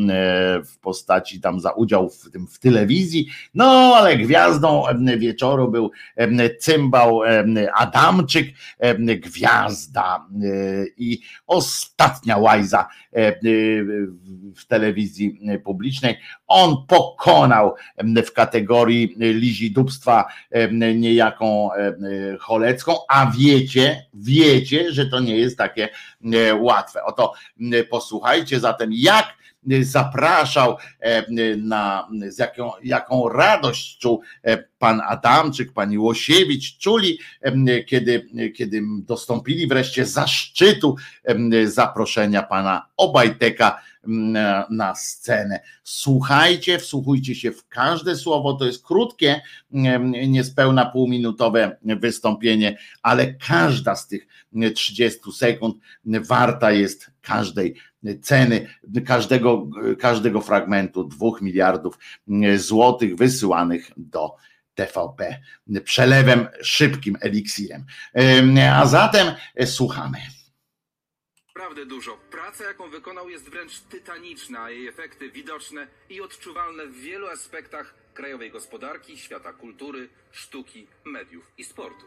[0.66, 3.28] w postaci tam za udział w tym w telewizji.
[3.54, 4.84] No ale gwiazdą
[5.18, 5.92] wieczoru był
[6.60, 7.22] cymbał
[7.78, 8.48] Adamczyk,
[9.00, 10.28] gwiazda
[10.98, 12.88] i ostatnia łajza
[14.56, 14.91] w telewizji
[15.64, 16.18] publicznej.
[16.48, 17.76] On pokonał
[18.26, 20.26] w kategorii lizidubstwa
[20.94, 21.70] niejaką
[22.40, 25.90] cholecką, a wiecie, wiecie, że to nie jest takie
[26.60, 27.04] łatwe.
[27.04, 27.34] Oto
[27.90, 29.41] posłuchajcie zatem, jak
[29.82, 30.78] zapraszał
[31.58, 34.22] na z jaką, jaką radość czuł
[34.80, 37.20] pan Adamczyk, pani Łosiewicz, czuli,
[37.88, 40.96] kiedy, kiedy dostąpili wreszcie zaszczytu
[41.66, 43.82] zaproszenia pana Obajteka
[44.70, 45.60] na scenę.
[45.84, 49.42] Słuchajcie, wsłuchujcie się w każde słowo, to jest krótkie,
[50.28, 54.28] niespełna półminutowe wystąpienie, ale każda z tych
[54.76, 55.76] 30 sekund
[56.06, 57.76] warta jest każdej
[58.22, 58.68] ceny,
[59.08, 59.68] każdego,
[60.00, 61.98] każdego fragmentu dwóch miliardów
[62.56, 64.36] złotych wysyłanych do
[64.76, 65.40] TVP
[65.84, 67.86] przelewem szybkim eliksirem.
[68.74, 69.28] A zatem
[69.66, 70.18] słuchamy.
[71.56, 72.18] Naprawdę dużo.
[72.32, 77.94] Praca, jaką wykonał, jest wręcz tytaniczna, a jej efekty widoczne i odczuwalne w wielu aspektach
[78.14, 82.06] krajowej gospodarki, świata kultury, sztuki, mediów i sportu.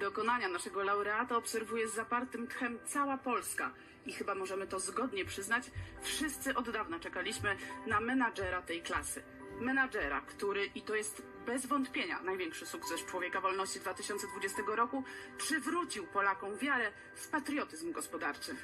[0.00, 3.70] Dokonania naszego laureata obserwuje z zapartym tchem cała Polska
[4.06, 5.70] i chyba możemy to zgodnie przyznać,
[6.02, 7.56] wszyscy od dawna czekaliśmy
[7.86, 9.22] na menadżera tej klasy.
[9.60, 15.04] Menadżera, który, i to jest bez wątpienia największy sukces Człowieka Wolności 2020 roku,
[15.38, 18.56] przywrócił Polakom wiarę w patriotyzm gospodarczy.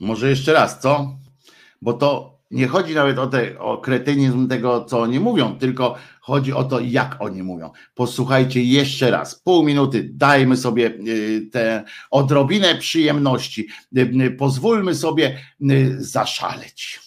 [0.00, 1.18] Może jeszcze raz, co?
[1.82, 6.52] Bo to nie chodzi nawet o, te, o kretynizm tego, co oni mówią, tylko chodzi
[6.52, 7.70] o to, jak oni mówią.
[7.94, 13.68] Posłuchajcie jeszcze raz, pół minuty, dajmy sobie y, tę odrobinę przyjemności,
[13.98, 15.38] y, y, pozwólmy sobie
[15.98, 17.00] zaszaleć.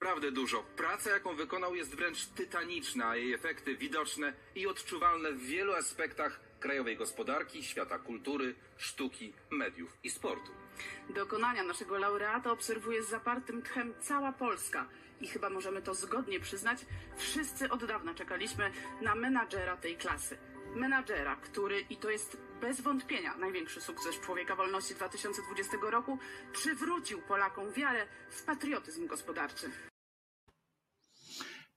[0.00, 0.62] Naprawdę dużo.
[0.76, 6.40] Praca, jaką wykonał, jest wręcz tytaniczna, a jej efekty widoczne i odczuwalne w wielu aspektach
[6.60, 10.65] krajowej gospodarki, świata kultury, sztuki, mediów i sportu.
[11.14, 14.86] Dokonania naszego laureata obserwuje z zapartym tchem cała Polska
[15.20, 16.78] i chyba możemy to zgodnie przyznać,
[17.16, 18.70] wszyscy od dawna czekaliśmy
[19.02, 20.38] na menadżera tej klasy.
[20.74, 26.18] Menadżera, który, i to jest bez wątpienia największy sukces Człowieka Wolności 2020 roku,
[26.52, 29.70] przywrócił Polakom wiarę w patriotyzm gospodarczy.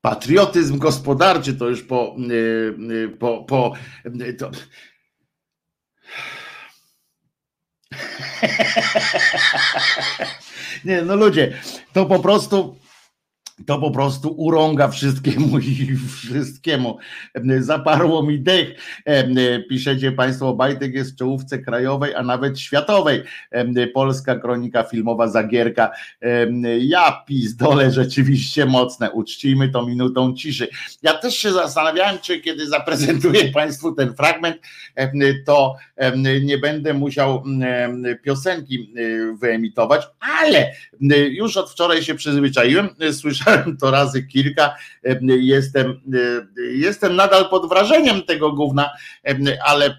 [0.01, 2.15] Patriotyzm gospodarczy to już po,
[2.87, 3.73] yy, po, po
[4.39, 4.51] to,
[10.85, 11.57] Nie, no ludzie,
[11.93, 12.75] to po prostu
[13.65, 16.97] to po prostu urąga wszystkiemu i wszystkiemu.
[17.59, 18.75] Zaparło mi dech.
[19.69, 23.23] Piszecie Państwo, Bajtek jest w czołówce krajowej, a nawet światowej.
[23.93, 25.91] Polska kronika filmowa Zagierka.
[26.79, 29.11] Ja pizdolę rzeczywiście mocne.
[29.11, 30.67] Uczcijmy to minutą ciszy.
[31.03, 34.57] Ja też się zastanawiałem, czy kiedy zaprezentuję Państwu ten fragment,
[35.45, 35.75] to
[36.41, 37.43] nie będę musiał
[38.23, 38.93] piosenki
[39.39, 40.07] wyemitować,
[40.41, 40.71] ale
[41.29, 42.89] już od wczoraj się przyzwyczaiłem.
[43.11, 43.48] Słyszałem,
[43.79, 44.75] to razy kilka.
[45.27, 46.01] Jestem,
[46.73, 48.89] jestem nadal pod wrażeniem tego gówna,
[49.65, 49.97] ale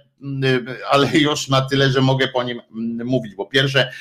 [0.91, 2.61] ale już na tyle, że mogę po nim
[3.05, 3.93] mówić, bo pierwsze,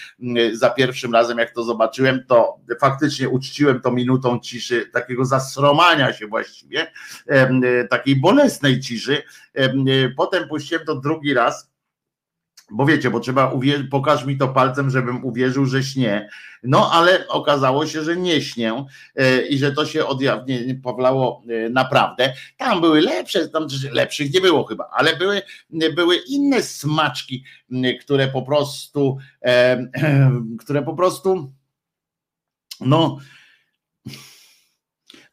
[0.53, 6.27] za pierwszym razem jak to zobaczyłem, to faktycznie uczciłem to minutą ciszy, takiego zasromania się
[6.27, 6.91] właściwie,
[7.89, 9.23] takiej bolesnej ciszy.
[10.17, 11.71] Potem puściłem to drugi raz,
[12.71, 16.29] bo wiecie, bo trzeba uwierzyć, pokaż mi to palcem, żebym uwierzył, że śnie.
[16.63, 18.85] No ale okazało się, że nie śnię
[19.15, 22.33] e, i że to się odjawnie Pawlało e, naprawdę.
[22.57, 25.41] Tam były lepsze, tam lepszych nie było chyba, ale były,
[25.95, 27.43] były inne smaczki,
[28.01, 29.89] które po prostu, e,
[30.63, 31.53] które po prostu,
[32.81, 33.17] no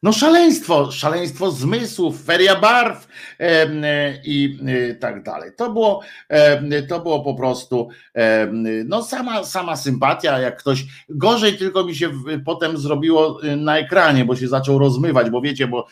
[0.03, 3.07] no szaleństwo, szaleństwo zmysłów, feria barw
[3.39, 3.67] e,
[4.25, 5.51] i e, tak dalej.
[5.57, 7.89] To było, e, to było po prostu
[8.85, 12.09] no sama, sama sympatia, jak ktoś, gorzej tylko mi się
[12.45, 15.87] potem zrobiło na ekranie, bo się zaczął rozmywać, bo wiecie, bo,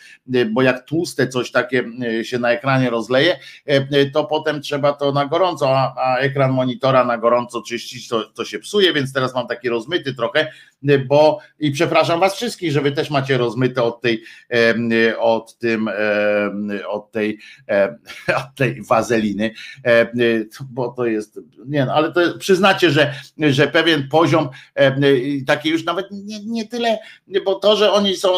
[0.50, 1.84] bo jak tłuste coś takie
[2.22, 3.38] się na ekranie rozleje,
[4.12, 8.44] to potem trzeba to na gorąco, a, a ekran monitora na gorąco czyścić, to, to
[8.44, 12.92] się psuje, więc teraz mam taki rozmyty trochę, bo i przepraszam was wszystkich, że wy
[12.92, 14.22] też macie rozmyte od tej,
[15.18, 15.90] od tym,
[16.88, 17.38] od tej,
[18.42, 19.54] od tej wazeliny,
[20.70, 24.48] bo to jest, nie no, ale to przyznacie, że, że pewien poziom
[25.46, 26.98] taki już nawet nie, nie tyle,
[27.44, 28.30] bo to, że oni są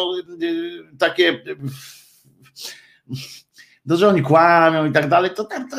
[0.99, 1.43] takie
[3.89, 5.77] to, że oni kłamią i tak dalej, to tam to,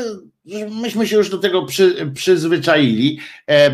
[0.82, 3.20] myśmy się już do tego przy, przyzwyczaili.
[3.48, 3.72] E,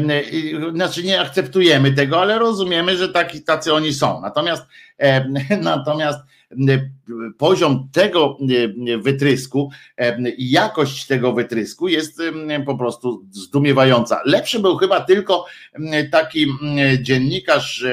[0.74, 4.22] znaczy nie akceptujemy tego, ale rozumiemy, że taki, tacy oni są.
[4.22, 4.64] Natomiast,
[4.98, 5.30] e,
[5.62, 6.20] natomiast
[7.38, 8.38] poziom tego
[9.02, 9.70] wytrysku
[10.38, 12.22] i jakość tego wytrysku jest
[12.66, 14.22] po prostu zdumiewająca.
[14.26, 15.46] Lepszy był chyba tylko
[16.12, 16.48] taki
[17.02, 17.86] dziennikarz,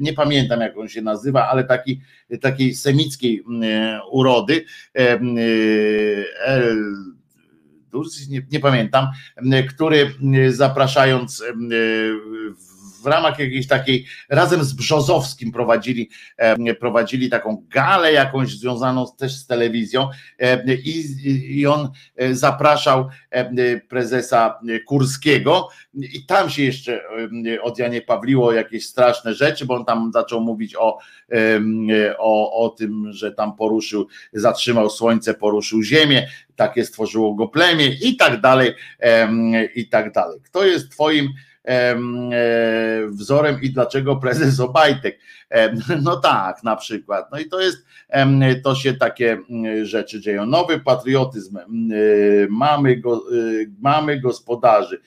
[0.00, 2.00] nie pamiętam jak on się nazywa, ale taki
[2.40, 3.44] takiej semickiej
[4.10, 4.64] urody.
[4.94, 5.20] El,
[8.28, 9.06] nie, nie pamiętam,
[9.68, 10.14] który
[10.48, 11.44] zapraszając
[13.02, 16.10] w ramach jakiejś takiej, razem z Brzozowskim prowadzili,
[16.80, 20.08] prowadzili taką galę jakąś związaną też z telewizją
[20.84, 23.08] i, i on e, zapraszał
[23.88, 27.00] prezesa Kurskiego i tam się jeszcze
[27.62, 30.98] od Janie Pawliło jakieś straszne rzeczy, bo on tam zaczął mówić o,
[32.18, 38.16] o, o tym, że tam poruszył, zatrzymał słońce, poruszył ziemię, takie stworzyło go plemię i
[38.16, 38.74] tak dalej,
[39.74, 40.40] i tak dalej.
[40.44, 41.28] Kto jest twoim
[43.10, 45.18] wzorem i dlaczego prezes Obajtek.
[46.02, 47.32] No tak, na przykład.
[47.32, 47.78] No i to jest,
[48.64, 50.46] to się takie mm, rzeczy dzieją.
[50.46, 51.90] Nowy patriotyzm, mm,
[52.50, 55.00] mamy, go, y, mamy gospodarzy,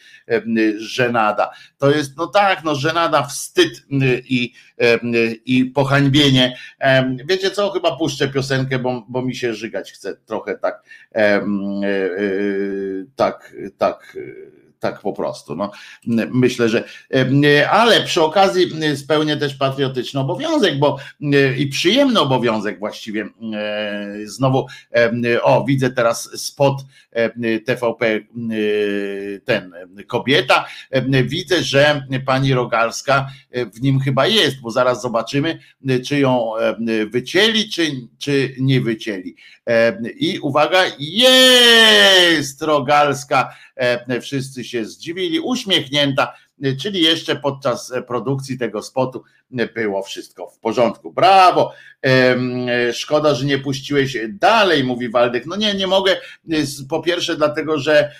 [0.78, 1.52] żenada.
[1.78, 4.54] To jest, no tak, no żenada, wstyd y, i,
[5.46, 6.58] i pohańbienie.
[7.26, 10.84] Wiecie co, chyba puszczę piosenkę, bo, bo mi się żygać chce trochę tak,
[11.16, 11.20] y,
[11.86, 14.18] y, tak, tak,
[14.84, 15.56] tak po prostu.
[15.56, 15.72] No,
[16.32, 17.42] myślę, że em,
[17.72, 23.30] ale przy okazji spełnię też patriotyczny obowiązek, bo e, i przyjemny obowiązek właściwie.
[23.54, 24.68] e, Znowu,
[25.42, 26.82] o, widzę teraz spot
[27.12, 27.32] em,
[27.66, 28.20] TVP, e,
[29.46, 29.74] ten
[30.08, 30.66] kobieta.
[31.24, 36.52] Widzę, że pani Rogalska e, w nim chyba jest, bo zaraz zobaczymy, e, czy ją
[37.08, 39.36] wycięli, czy, czy nie wycięli.
[40.20, 46.34] I uwaga, jest Rogalska E, wszyscy się zdziwili, uśmiechnięta,
[46.64, 51.14] e, czyli jeszcze podczas e, produkcji tego spotu było wszystko w porządku.
[51.14, 51.74] Brawo!
[52.94, 55.46] Szkoda, że nie puściłeś dalej, mówi Waldek.
[55.46, 56.18] No nie, nie mogę.
[56.90, 58.12] Po pierwsze, dlatego, że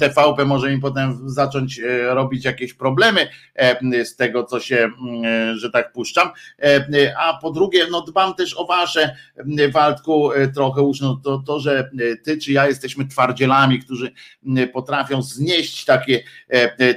[0.00, 4.90] TVP może mi potem zacząć e, robić jakieś problemy em, z tego, co się,
[5.54, 6.30] że tak puszczam.
[7.18, 9.16] A po drugie, no dbam też o wasze,
[9.72, 14.12] Waldku, e, trochę już, no to, to, że e, ty czy ja jesteśmy twardzielami, którzy
[14.72, 16.22] potrafią znieść takie,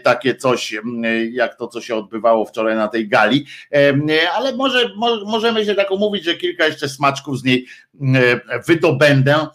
[0.03, 0.75] takie coś,
[1.31, 3.42] jak to, co się odbywało wczoraj na tej gali,
[4.35, 7.65] Ale może, mo, możemy się tak umówić, że kilka jeszcze smaczków z niej
[8.67, 9.47] wydobędę,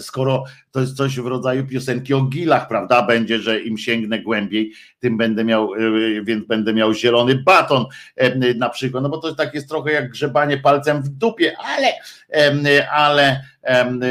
[0.00, 3.02] skoro to jest coś w rodzaju piosenki o gilach, prawda?
[3.02, 7.84] Będzie, że im sięgnę głębiej, tym będę miał, y, więc będę miał zielony baton
[8.56, 11.92] na przykład, no bo to tak jest trochę jak grzebanie palcem w dupie, ale,
[12.90, 13.44] ale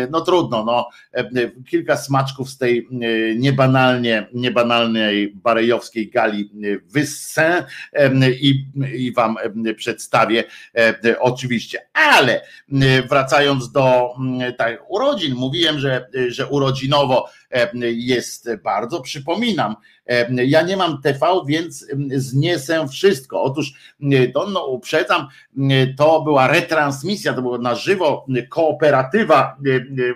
[0.09, 0.89] no trudno, no.
[1.69, 7.65] Kilka smaczków z tej y, niebanalnie, niebanalnej barejowskiej gali y, wyssę
[8.41, 9.35] i, i wam
[9.77, 12.41] przedstawię em, oczywiście, ale
[13.09, 14.13] wracając do
[14.57, 17.29] tak, urodzin, mówiłem, że, że urodzinowo
[17.81, 19.75] jest bardzo, przypominam,
[20.05, 23.43] em, ja nie mam TV, więc zniesę wszystko.
[23.43, 23.73] Otóż
[24.33, 25.27] to no, uprzedzam,
[25.97, 29.57] to była retransmisja, to było na żywo, kooperatywa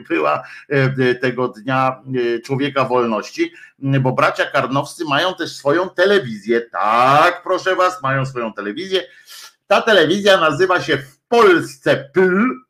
[0.10, 0.44] była
[1.22, 2.02] tego dnia
[2.46, 6.62] Człowieka Wolności, bo bracia Karnowscy mają też swoją telewizję.
[6.62, 9.02] Tak, proszę was, mają swoją telewizję.
[9.68, 12.69] Ta telewizja nazywa się w Polsce PL,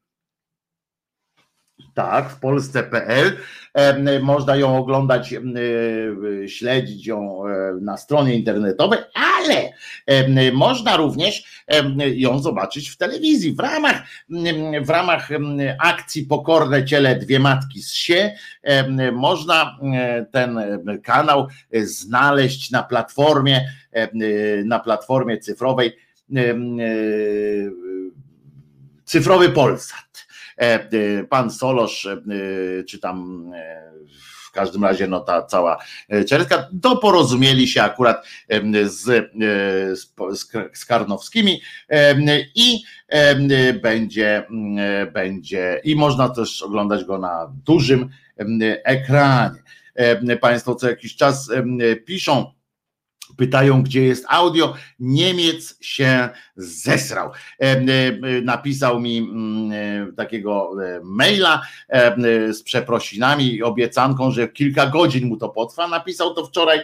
[2.00, 3.38] tak, w Polsce.pl.
[3.74, 5.40] Em, Można ją oglądać, e,
[6.48, 9.70] śledzić ją e, na stronie internetowej, ale
[10.54, 11.64] można również
[11.98, 14.04] ją zobaczyć w telewizji w ramach,
[14.82, 15.30] w ramach
[15.80, 18.36] akcji Pokorne Ciele Dwie Matki z Sie.
[19.14, 20.60] Można e, ten
[21.04, 24.10] kanał e, znaleźć na platformie, e,
[24.64, 25.98] na platformie cyfrowej
[26.36, 26.42] e,
[29.06, 30.09] Cyfrowy Polsat.
[30.60, 32.18] E, e, Pan Solosz, e,
[32.84, 33.46] czy tam
[34.46, 35.78] w każdym razie no ta cała
[36.10, 38.28] e, czeretka, doporozumieli się akurat
[38.86, 39.32] z,
[40.00, 41.62] z, z Karnowskimi
[42.56, 42.84] i
[43.82, 44.48] będzie,
[45.14, 48.10] będzie i można też oglądać go na dużym
[48.84, 49.64] ekranie.
[50.42, 51.50] Państwo co jakiś czas
[52.06, 52.54] piszą,
[53.38, 54.74] pytają, gdzie jest audio.
[55.00, 56.30] Niemiec się
[56.60, 57.32] zesrał.
[57.62, 57.86] E, e,
[58.42, 60.72] Napisał mi mm, e, takiego
[61.04, 61.62] maila
[62.52, 65.88] z przeprosinami i obiecanką, że kilka godzin mu to potrwa.
[65.88, 66.80] Napisał to wczoraj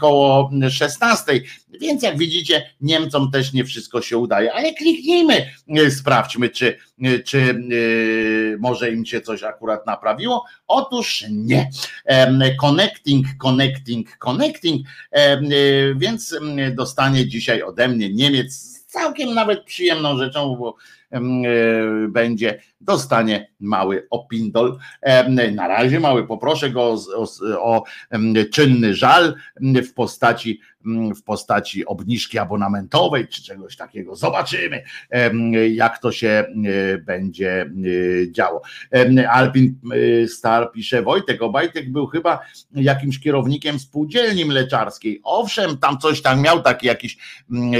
[0.00, 1.40] koło 16.
[1.80, 5.50] Więc jak widzicie, Niemcom też nie wszystko się udaje, ale kliknijmy,
[5.90, 6.78] sprawdźmy, czy,
[7.24, 7.54] czy
[8.58, 10.44] może im się coś akurat naprawiło.
[10.66, 11.70] Otóż nie.
[12.60, 14.86] Connecting, connecting, connecting.
[15.96, 16.34] Więc
[16.74, 20.76] dostanie dzisiaj ode mnie Niemiec całkiem nawet przyjemną rzeczą, bo
[22.08, 24.78] będzie, dostanie mały opindol.
[25.52, 27.26] Na razie mały, poproszę go o, o,
[27.60, 27.84] o
[28.52, 30.60] czynny żal w postaci,
[31.16, 34.16] w postaci obniżki abonamentowej czy czegoś takiego.
[34.16, 34.82] Zobaczymy,
[35.70, 37.68] jak to się e, będzie e,
[38.32, 38.62] działo.
[39.30, 39.74] Alpin
[40.24, 42.40] e, Star pisze, Wojtek Obajtek był chyba
[42.74, 45.20] jakimś kierownikiem spółdzielni mleczarskiej.
[45.24, 47.16] Owszem, tam coś tam miał taki jakiś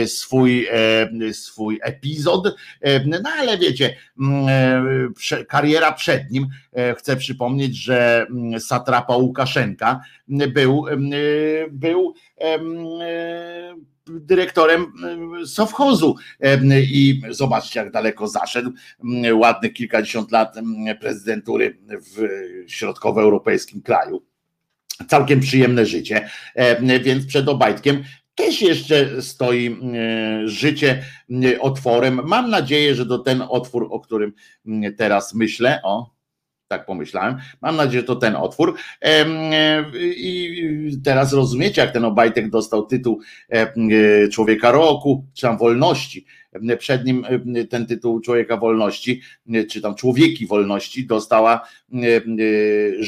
[0.06, 2.56] swój, e, swój epizod,
[3.22, 4.48] no ale wiecie, mm,
[5.32, 11.16] e, kariera przed nim, e, chcę przypomnieć, że mm, satrapa Łukaszenka był, mm, e,
[11.70, 12.86] był em,
[14.06, 16.16] dyrektorem em, sowchozu
[16.70, 18.72] i zobaczcie jak daleko zaszedł,
[19.32, 20.54] ładnych kilkadziesiąt lat
[21.00, 22.28] prezydentury w
[22.66, 24.22] środkowoeuropejskim kraju.
[25.08, 26.28] całkiem przyjemne życie,
[27.04, 28.04] więc przed Obajtkiem
[28.38, 29.80] też jeszcze stoi
[30.44, 31.04] życie
[31.60, 32.20] otworem.
[32.24, 34.32] Mam nadzieję, że to ten otwór, o którym
[34.96, 36.14] teraz myślę, o,
[36.68, 37.36] tak pomyślałem.
[37.62, 38.74] Mam nadzieję, że to ten otwór.
[40.16, 43.20] I teraz rozumiecie, jak ten Obajtek dostał tytuł
[44.32, 46.26] Człowieka Roku, czy tam wolności
[46.78, 47.24] przed nim
[47.56, 49.20] e, ten tytuł Człowieka Wolności,
[49.54, 51.98] e, czy tam Człowieki Wolności dostała e,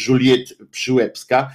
[0.08, 1.50] Juliette Przyłębska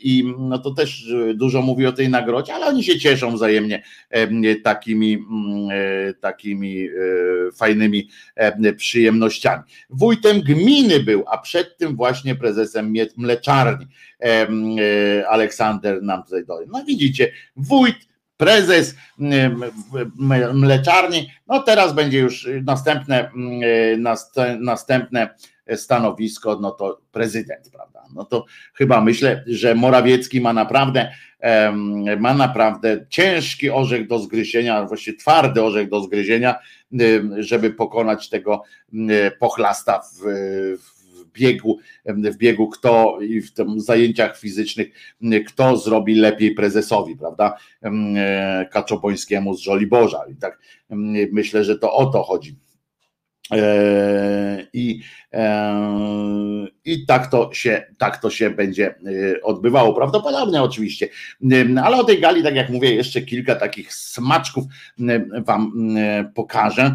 [0.00, 3.82] i no to też dużo mówi o tej nagrodzie, ale oni się cieszą wzajemnie
[4.64, 5.18] takimi,
[6.20, 6.88] takimi
[7.56, 8.08] fajnymi
[8.76, 9.62] przyjemnościami.
[9.90, 13.86] Wójtem gminy był, a przed tym właśnie prezesem mleczarni.
[15.28, 16.68] Aleksander nam tutaj dodaje.
[16.72, 18.07] No widzicie, wójt
[18.38, 18.94] prezes
[20.54, 21.30] mleczarni.
[21.46, 23.30] No teraz będzie już następne,
[24.60, 25.34] następne
[25.76, 28.02] stanowisko, no to prezydent, prawda?
[28.14, 28.44] No to
[28.74, 31.12] chyba myślę, że Morawiecki ma naprawdę
[32.18, 36.58] ma naprawdę ciężki orzech do zgryzienia, właściwie twardy orzech do zgryzienia,
[37.38, 38.62] żeby pokonać tego
[39.38, 40.20] pochlasta w,
[40.78, 40.97] w
[41.38, 44.88] biegu, w biegu kto i w tym zajęciach fizycznych,
[45.46, 47.56] kto zrobi lepiej prezesowi, prawda?
[47.82, 50.24] E, Kaczobońskiemu z Żoliborza.
[50.32, 50.58] I tak
[51.32, 52.56] myślę, że to o to chodzi.
[53.52, 55.00] E, I,
[55.32, 58.94] e, I tak to się, tak to się będzie
[59.42, 59.94] odbywało.
[59.94, 61.08] Prawdopodobnie oczywiście.
[61.84, 64.64] Ale o tej gali, tak jak mówię, jeszcze kilka takich smaczków
[65.44, 65.72] wam
[66.34, 66.94] pokażę,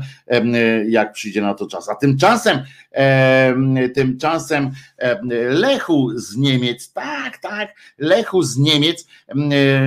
[0.88, 1.90] jak przyjdzie na to czas.
[1.90, 2.64] A tymczasem,
[3.96, 4.72] tymczasem
[5.50, 9.08] Lechu z Niemiec, tak, tak, Lechu z Niemiec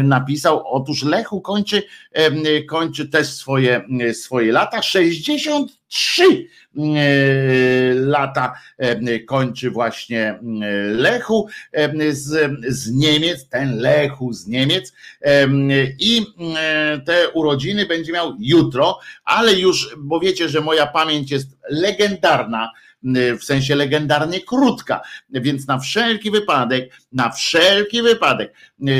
[0.04, 1.82] napisał, otóż Lechu kończy,
[2.68, 6.46] kończy też swoje, swoje lata, 63
[7.94, 8.54] lata
[9.26, 10.38] kończy właśnie
[10.90, 11.48] Lechu
[12.10, 14.92] z, z Niemiec, ten Lechu z Niemiec
[15.98, 16.26] i
[17.06, 22.70] te urodziny będzie miał jutro, ale już, bo wiecie, że moja pamięć jest legendarna,
[23.40, 25.00] w sensie legendarnie krótka,
[25.30, 28.54] więc na wszelki wypadek, na wszelki wypadek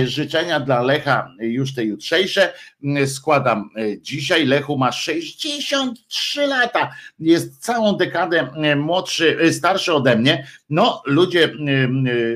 [0.05, 2.52] życzenia dla Lecha już te jutrzejsze
[3.06, 3.70] składam
[4.01, 4.47] dzisiaj.
[4.47, 10.47] Lechu ma 63 lata, jest całą dekadę młodszy, starszy ode mnie.
[10.70, 11.52] No, ludzie,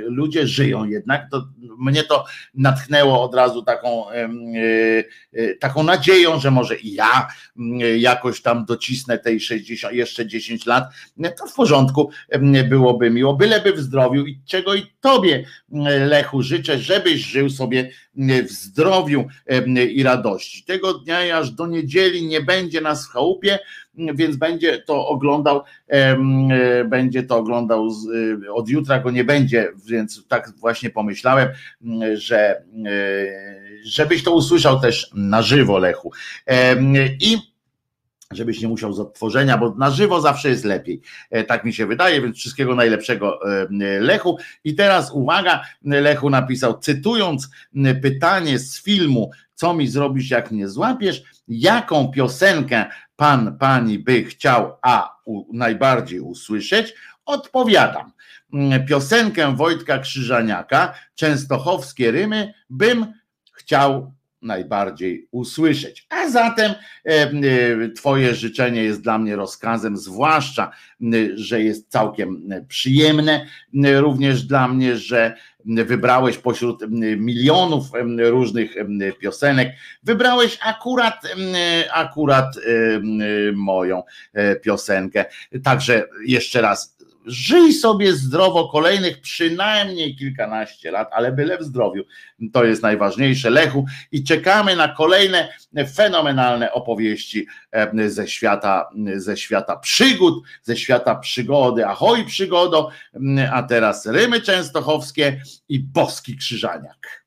[0.02, 1.30] ludzie żyją jednak.
[1.30, 2.24] To, mnie to
[2.54, 4.06] natchnęło od razu taką,
[5.60, 7.28] taką nadzieją, że może i ja
[7.98, 10.84] jakoś tam docisnę tej 60, jeszcze 10 lat.
[11.38, 12.10] To porządku
[12.68, 15.44] byłoby miło, byleby w zdrowiu i czego i tobie,
[16.08, 19.26] Lechu, życzę, żebyś żył sobie w zdrowiu
[19.90, 20.64] i radości.
[20.64, 23.58] Tego dnia aż do niedzieli nie będzie nas w chałupie,
[23.94, 25.62] więc będzie to oglądał,
[26.84, 27.88] będzie to oglądał
[28.52, 31.48] od jutra go nie będzie, więc tak właśnie pomyślałem,
[32.14, 32.62] że e,
[33.84, 36.12] żebyś to usłyszał też na żywo, Lechu.
[37.20, 37.49] I
[38.32, 41.00] żebyś nie musiał z odtworzenia, bo na żywo zawsze jest lepiej.
[41.30, 43.68] E, tak mi się wydaje, więc wszystkiego najlepszego e,
[44.00, 44.38] Lechu.
[44.64, 47.48] I teraz uwaga, Lechu napisał, cytując
[48.02, 52.86] pytanie z filmu, co mi zrobisz, jak mnie złapiesz, jaką piosenkę
[53.16, 56.94] pan, pani by chciał, a u, najbardziej usłyszeć,
[57.24, 58.12] odpowiadam.
[58.88, 63.06] Piosenkę Wojtka Krzyżaniaka, częstochowskie rymy, bym
[63.52, 66.06] chciał najbardziej usłyszeć.
[66.08, 67.32] A zatem e, e,
[67.88, 70.70] Twoje życzenie jest dla mnie rozkazem, zwłaszcza,
[71.34, 73.46] że jest całkiem przyjemne,
[73.94, 75.34] również dla mnie, że
[75.64, 76.84] wybrałeś pośród
[77.16, 77.84] milionów
[78.18, 78.74] różnych
[79.20, 79.72] piosenek,
[80.02, 81.22] wybrałeś akurat,
[81.92, 82.54] akurat
[83.54, 84.02] moją
[84.32, 85.24] e, piosenkę.
[85.62, 92.04] Także jeszcze raz żyj sobie zdrowo kolejnych przynajmniej kilkanaście lat, ale byle w zdrowiu.
[92.52, 93.84] To jest najważniejsze, Lechu.
[94.12, 95.48] I czekamy na kolejne
[95.94, 97.46] fenomenalne opowieści
[98.06, 101.86] ze świata, ze świata przygód, ze świata przygody.
[101.86, 102.90] Ahoj przygodo,
[103.52, 107.26] a teraz Rymy Częstochowskie i Boski Krzyżaniak.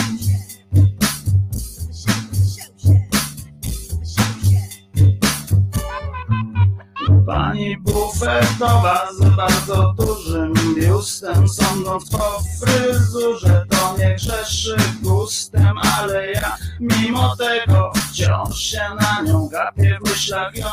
[7.25, 11.47] Pani bufetowa z bardzo dużym biustem.
[11.49, 19.47] Sądząc po fryzurze to nie grzeszy gustem Ale ja mimo tego wciąż się na nią
[19.47, 20.67] gapię W myślach ją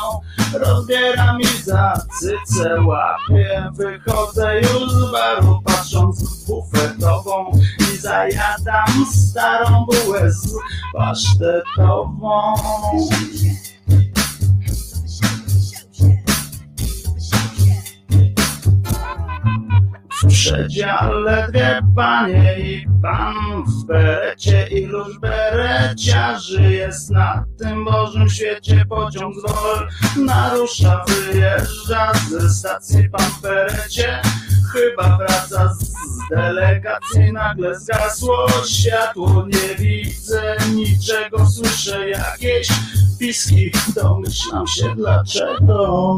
[0.53, 7.51] rozbieram i za cycę łapię Wychodzę już z baru patrząc w bufetową.
[7.79, 10.55] I zajadam starą bułę z
[10.93, 12.55] pasztetową
[20.39, 29.35] przedziale dwie panie i pan w berecie Iluż bereciarzy jest na tym Bożym świecie Pociąg
[29.35, 34.21] z narusza, wyjeżdża ze stacji pan w berecie
[34.73, 35.93] Chyba wraca z
[36.31, 39.45] delegacji, nagle zgasło światło.
[39.47, 42.67] Nie widzę niczego, słyszę jakieś
[43.19, 43.71] piski.
[43.95, 46.17] Domyślam się dlaczego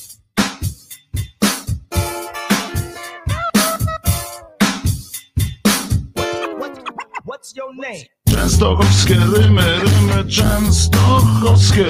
[8.29, 11.85] Częstochowskie rymy, rymy częstochowskie,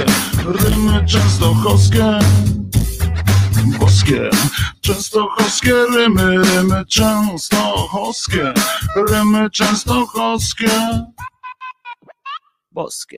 [0.45, 2.19] rymy częstochowskie,
[3.79, 4.29] boskie.
[4.81, 8.53] Częstochowskie rymy, rymy częstochowskie,
[9.09, 10.69] rymy częstochowskie,
[12.71, 13.17] boskie.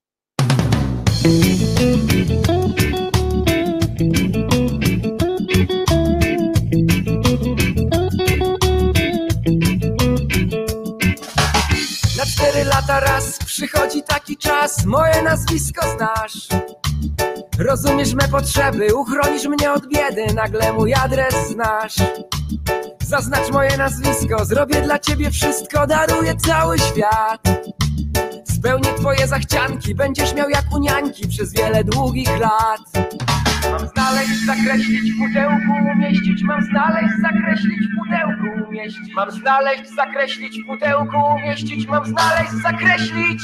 [12.63, 16.47] Lata raz przychodzi taki czas, moje nazwisko znasz.
[17.59, 21.95] Rozumiesz me potrzeby, uchronisz mnie od biedy, nagle mój adres znasz.
[23.07, 27.41] Zaznacz moje nazwisko, zrobię dla ciebie wszystko, daruję cały świat.
[28.57, 32.81] Spełnię twoje zachcianki, będziesz miał jak u niańki przez wiele długich lat.
[33.71, 39.13] Mam znaleźć, zakreślić w pudełku, umieścić, mam znaleźć, zakreślić w pudełku, umieścić.
[39.15, 43.41] Mam znaleźć, zakreślić w pudełku, umieścić, mam znaleźć, zakreślić.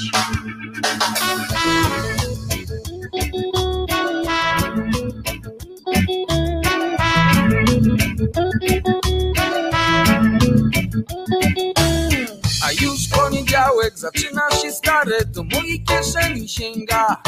[12.65, 17.21] A już poniedziałek zaczyna się stare, do mojej kieszeni sięga.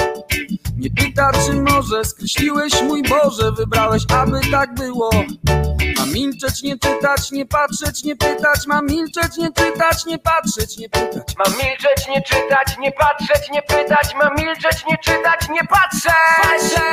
[0.82, 5.10] Nie pyta, czy może skreśliłeś mój Boże, wybrałeś, aby tak było.
[5.98, 10.90] Mam milczeć, nie czytać, nie patrzeć, nie pytać, mam milczeć, nie czytać, nie patrzeć, nie
[10.90, 11.36] pytać.
[11.38, 16.14] Mam milczeć, nie czytać, nie patrzeć, nie pytać, mam milczeć, nie czytać, nie patrzeć.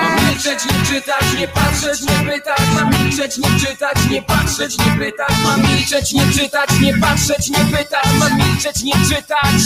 [0.02, 5.04] Mam milczeć, nie czytać, nie patrzeć, nie pytać, mam milczeć, nie czytać, nie patrzeć, nie
[5.04, 9.62] pytać, mam milczeć, nie czytać, nie patrzeć, nie pytać, mam milczeć, nie czytać.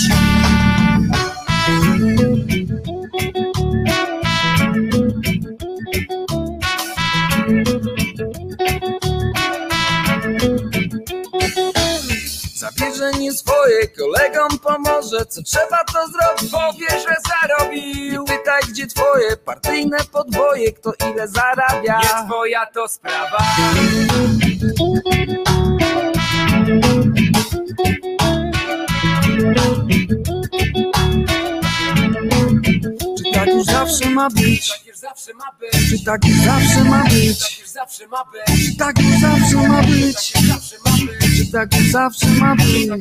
[12.82, 15.26] Zabierze nie swoje, kolegom pomoże.
[15.26, 18.24] Co trzeba to zrobić, powie, że zarobił.
[18.24, 21.98] Pytaj gdzie twoje partyjne podwoje Kto ile zarabia.
[21.98, 23.38] Nie twoja to sprawa.
[33.62, 34.68] Czy tak już zawsze ma być?
[36.04, 37.62] Tak już zawsze ma być.
[38.66, 40.32] Czy tak już zawsze ma być?
[40.84, 40.92] Ma.
[41.36, 42.88] Czy tak już zawsze ma być?
[42.88, 42.96] Ma.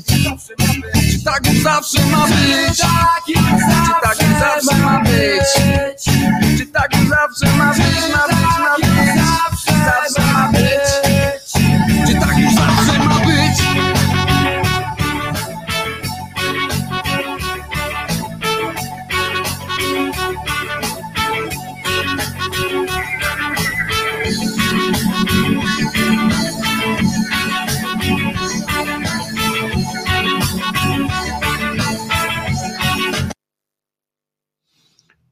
[1.12, 2.84] Czy tak już zawsze ma być?
[2.84, 3.08] Ma.
[3.26, 5.48] Czy tak już zawsze ma być?
[6.58, 7.88] Czy tak już zawsze ma być?
[8.06, 8.96] Czy już zawsze ma być?
[9.10, 10.21] Ma ma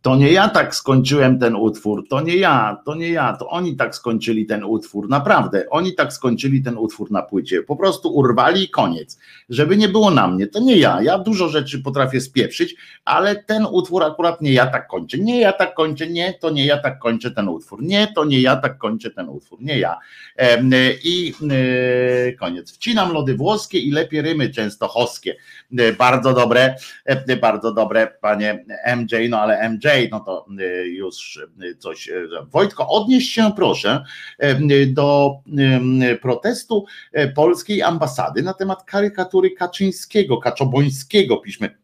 [0.10, 3.76] To nie ja tak skończyłem ten utwór, to nie ja, to nie ja, to oni
[3.76, 8.64] tak skończyli ten utwór, naprawdę, oni tak skończyli ten utwór na płycie, po prostu urwali
[8.64, 9.20] i koniec,
[9.50, 13.66] żeby nie było na mnie, to nie ja, ja dużo rzeczy potrafię spieprzyć, ale ten
[13.72, 17.00] utwór akurat nie ja tak kończę, nie ja tak kończę, nie, to nie ja tak
[17.00, 19.98] kończę ten utwór, nie, to nie ja tak kończę ten utwór, nie ja.
[21.04, 22.72] I e, koniec.
[22.72, 25.36] Wcinam lody włoskie i lepiej rymy częstochowskie,
[25.78, 28.66] e, bardzo dobre, e, bardzo dobre, panie
[28.98, 30.46] MJ, no ale MJ no to
[30.86, 31.40] już
[31.78, 32.10] coś.
[32.52, 34.04] Wojtko, odnieś się proszę
[34.88, 35.32] do
[36.22, 36.86] protestu
[37.36, 41.80] polskiej ambasady na temat karykatury Kaczyńskiego, Kaczobońskiego, piszmy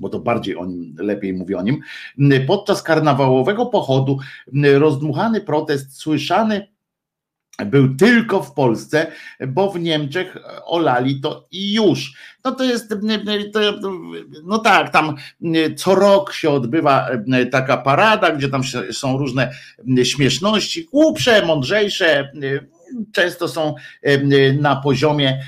[0.00, 1.80] bo to bardziej o nim, lepiej mówi o nim,
[2.46, 4.18] podczas karnawałowego pochodu
[4.78, 6.68] rozdmuchany protest słyszany
[7.66, 9.06] był tylko w Polsce,
[9.48, 12.14] bo w Niemczech olali to i już.
[12.44, 12.94] No to jest,
[14.44, 15.16] no tak, tam
[15.76, 17.08] co rok się odbywa
[17.50, 19.50] taka parada, gdzie tam są różne
[20.04, 22.32] śmieszności, głupsze, mądrzejsze,
[23.12, 23.74] często są
[24.60, 25.42] na poziomie,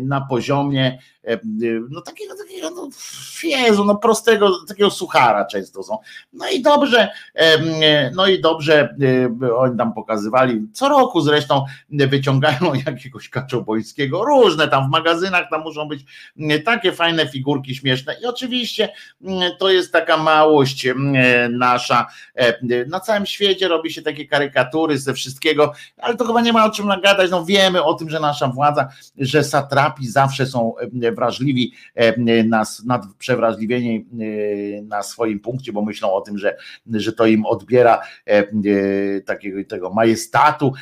[0.00, 0.98] na poziomie
[1.90, 2.88] no takiego, takiego no,
[3.42, 5.98] Jezu, no prostego, takiego suchara często są.
[6.32, 7.08] No i dobrze,
[8.14, 8.96] no i dobrze
[9.56, 15.88] oni tam pokazywali, co roku zresztą wyciągają jakiegoś kaczobońskiego, różne tam w magazynach tam muszą
[15.88, 16.04] być
[16.64, 18.16] takie fajne figurki śmieszne.
[18.22, 18.92] I oczywiście
[19.58, 20.86] to jest taka małość
[21.50, 22.06] nasza,
[22.86, 26.70] na całym świecie robi się takie karykatury ze wszystkiego, ale to chyba nie ma o
[26.70, 30.74] czym nagadać, no wiemy o tym, że nasza władza, że satrapi zawsze są
[31.16, 36.56] wrażliwi e, na, na e, na swoim punkcie, bo myślą o tym, że,
[36.92, 40.72] że to im odbiera e, takiego tego majestatu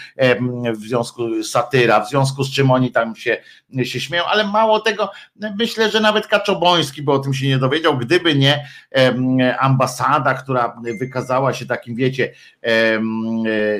[0.74, 3.36] w związku satyra, w związku z czym oni tam się,
[3.82, 5.10] się śmieją, ale mało tego,
[5.58, 8.68] myślę, że nawet Kaczoboński by o tym się nie dowiedział, gdyby nie
[9.58, 12.32] ambasada, która wykazała się takim, wiecie,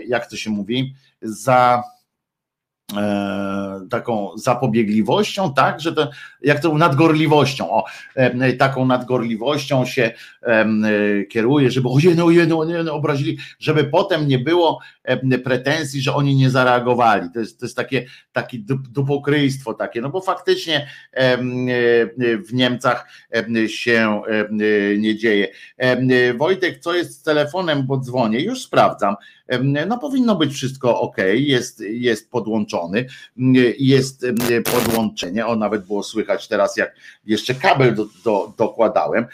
[0.09, 1.83] jak to się mówi, za
[3.91, 6.11] taką zapobiegliwością, tak, że to
[6.43, 7.85] jak to nadgorliwością, o,
[8.15, 10.11] e, taką nadgorliwością się
[10.43, 10.67] e,
[11.25, 14.81] kieruje, żeby ojej, ojej, ojej, obrazili, żeby potem nie było
[15.45, 17.29] pretensji, że oni nie zareagowali.
[17.35, 18.59] To jest, to jest takie, takie
[18.91, 20.89] dupokryjstwo takie, no bo faktycznie
[22.49, 23.09] w Niemcach
[23.67, 24.23] się
[24.99, 25.49] nie dzieje.
[26.39, 29.15] Wojtek, co jest z telefonem, bo dzwonię, już sprawdzam.
[29.87, 33.07] No powinno być wszystko ok, jest, jest podłączony,
[33.79, 34.27] jest
[34.73, 36.95] podłączenie, o nawet było słychać teraz, jak
[37.27, 39.27] jeszcze kabel do, do, dokładałem.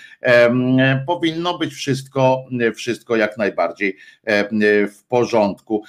[1.06, 3.96] Powinno być wszystko, wszystko jak najbardziej
[4.88, 5.82] w porządku.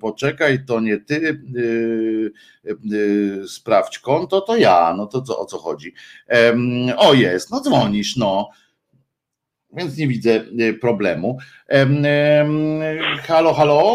[0.00, 1.42] Poczekaj, to nie ty
[3.46, 5.94] sprawdź konto, to ja, no to co, o co chodzi?
[6.96, 8.50] O jest, no dzwonisz, no
[9.72, 11.38] więc nie widzę y, problemu.
[13.26, 13.94] Halo, halo.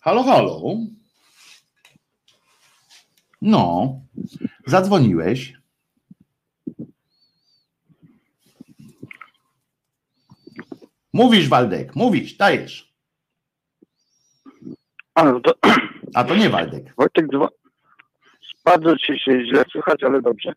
[0.00, 0.76] Halo, halo.
[3.42, 3.94] No,
[4.66, 5.60] zadzwoniłeś.
[11.12, 12.94] Mówisz, Waldek, mówisz, dajesz.
[15.14, 15.54] A, no to...
[16.14, 16.94] A to nie Waldek.
[16.96, 17.26] Wojtek,
[18.64, 20.52] bardzo ci się źle słychać, ale dobrze.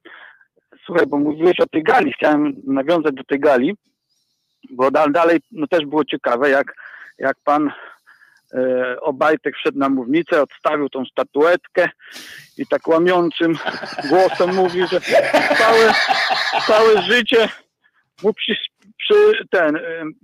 [0.85, 3.73] Słuchaj, bo mówiłeś o tej gali, chciałem nawiązać do tej gali,
[4.69, 6.73] bo dalej no też było ciekawe, jak,
[7.18, 7.72] jak pan
[8.53, 11.89] e, Obajtek wszedł na mównicę, odstawił tą statuetkę
[12.57, 13.53] i tak łamiącym
[14.10, 15.01] głosem mówi, że
[15.57, 15.93] całe,
[16.68, 17.49] całe życie
[18.23, 18.55] mu przy,
[18.97, 19.81] przy ten, e,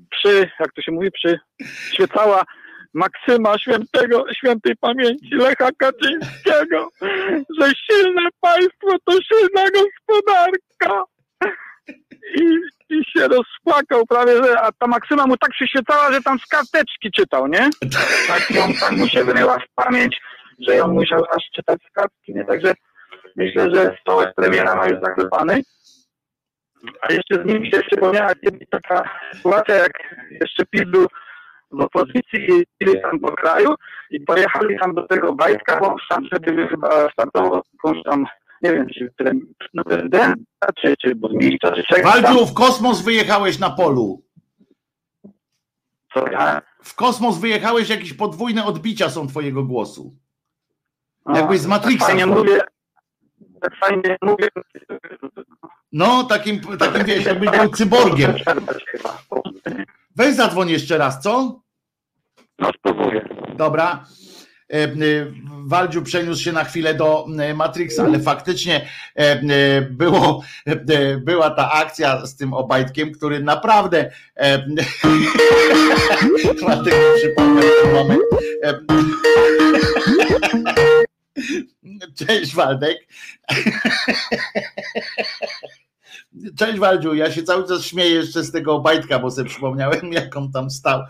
[0.09, 1.39] przy, jak to się mówi, przy
[1.93, 2.43] świecała
[2.93, 6.89] Maksyma Świętego, Świętej Pamięci Lecha Kaczyńskiego,
[7.59, 11.03] że silne państwo to silna gospodarka.
[12.35, 12.43] I,
[12.89, 17.11] I się rozpłakał prawie, że, a ta Maksyma mu tak przyświecała, że tam z karteczki
[17.11, 17.69] czytał, nie?
[18.27, 20.21] Tak ją tak mu się wyryła w pamięć,
[20.67, 22.45] że ją musiał aż czytać z kartki, nie?
[22.45, 22.73] Także
[23.35, 25.61] myślę, że stołek premiera ma już zaklepany.
[27.01, 28.31] A jeszcze z nim się przypomniała
[28.71, 29.91] taka sytuacja, jak
[30.41, 31.07] jeszcze PiS był
[31.71, 33.75] w opozycji jeździli tam po kraju
[34.09, 38.25] i pojechali tam do tego Bajtka, bo tam wtedy chyba startował jakąś tam,
[38.61, 39.13] nie wiem, czy
[39.85, 44.21] prezydenta, czy, czy burmistrza, czy czegoś Waldziu, w kosmos wyjechałeś na polu.
[46.13, 46.61] Co ja?
[46.83, 50.15] W kosmos wyjechałeś, jakieś podwójne odbicia są twojego głosu.
[51.33, 51.99] Jakbyś z Matrixa.
[51.99, 52.59] Tak fajnie mówię,
[53.61, 54.47] tak fajnie mówię.
[55.91, 58.33] No, takim, takim wiesz, jakbyś był cyborgiem.
[60.15, 61.61] Weź zadzwoń jeszcze raz, co?
[62.59, 63.29] No spróbuję.
[63.57, 64.05] Dobra.
[65.65, 67.25] Waldziu przeniósł się na chwilę do
[67.55, 68.89] Matrixa, ale faktycznie
[69.89, 70.43] było,
[71.21, 74.11] była ta akcja z tym Obajtkiem, który naprawdę
[76.59, 78.21] Dlatego przypomnę ten moment.
[82.27, 82.97] Cześć Waldek.
[86.57, 90.35] Cześć Waldziu, ja się cały czas śmieję jeszcze z tego Obajtka, bo sobie przypomniałem, jak
[90.37, 91.01] on tam stał.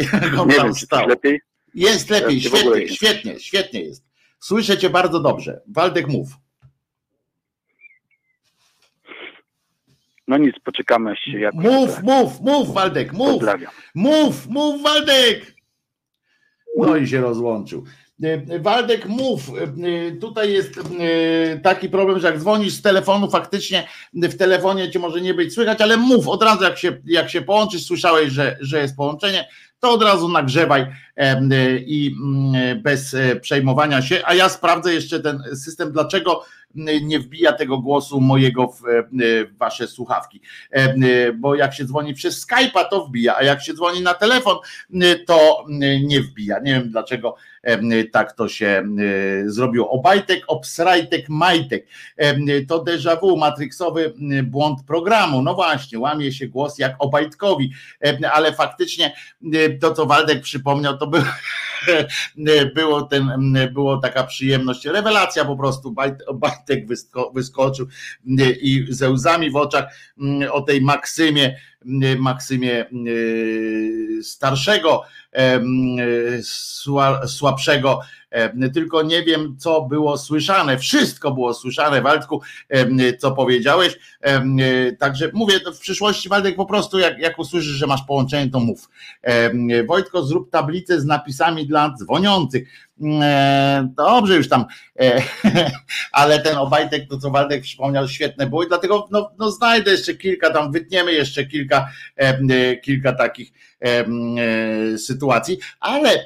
[0.00, 1.08] Jak on Nie tam wiem, stał.
[1.08, 1.40] lepiej?
[1.74, 4.04] Jest lepiej, Ja świetnie, nie- świetnie, świetnie jest.
[4.40, 5.60] Słyszę cię bardzo dobrze.
[5.68, 6.28] Waldek mów.
[10.28, 13.28] No nic, poczekamy się jakoś Mów, mów, mów Waldek, mów.
[13.28, 13.72] Pozdrawiam.
[13.94, 15.54] Mów, mów Waldek!
[16.76, 17.84] No i się rozłączył.
[18.22, 19.40] E, Waldek, mów.
[19.48, 24.98] E, Tutaj jest e, taki problem, że jak dzwonisz z telefonu, faktycznie w telefonie cię
[24.98, 28.56] może nie być słychać, ale mów od razu, jak się, jak się połączysz, słyszałeś, że,
[28.60, 29.48] że jest połączenie,
[29.80, 30.86] to od razu nagrzewaj
[31.86, 34.22] i mm, bez przejmowania się.
[34.24, 36.44] A ja sprawdzę jeszcze ten system, dlaczego
[37.02, 39.02] nie wbija tego głosu mojego w, e,
[39.58, 40.40] wasze słuchawki.
[40.72, 44.14] E, e, Bo jak się dzwoni przez Skype'a, to wbija, a jak się dzwoni na
[44.14, 44.56] telefon,
[45.26, 45.64] to
[46.02, 46.58] nie wbija.
[46.58, 47.36] Nie wiem dlaczego
[48.12, 48.82] tak to się
[49.46, 49.90] zrobiło.
[49.90, 51.86] Obajtek, obsrajtek, majtek.
[52.68, 55.42] To déjà vu, matrixowy e, błąd programu.
[55.42, 57.72] No właśnie, łamie się głos jak Obajtkowi,
[58.32, 59.14] ale faktycznie
[59.80, 61.22] to, co Waldek przypomniał, to był,
[62.74, 65.92] było, ten, było taka przyjemność, rewelacja po prostu.
[65.92, 67.86] Bajt, Obajtek wysko, wyskoczył
[68.38, 69.84] e, i ze łzami w oczach
[70.18, 71.56] mm, o tej Maksymie,
[72.18, 72.86] Maksymie e,
[74.22, 75.02] starszego,
[77.26, 78.00] słabszego,
[78.74, 80.78] tylko nie wiem, co było słyszane.
[80.78, 82.42] Wszystko było słyszane, Waldku,
[83.18, 83.98] co powiedziałeś.
[84.20, 84.42] E,
[84.92, 88.90] Także mówię, w przyszłości, Waldek, po prostu jak, jak usłyszysz, że masz połączenie, to mów.
[89.86, 92.68] Wojtko, zrób tablicę z napisami dla dzwoniących.
[93.02, 94.64] E, Dobrze już tam,
[95.00, 95.22] e,
[96.12, 100.14] ale ten Obajtek, to co Waldek wspomniał, świetne było i dlatego no, no znajdę jeszcze
[100.14, 101.73] kilka, tam wytniemy jeszcze kilka,
[102.16, 104.04] em, e, kilka takich e,
[104.98, 106.24] sytuacji, ale e,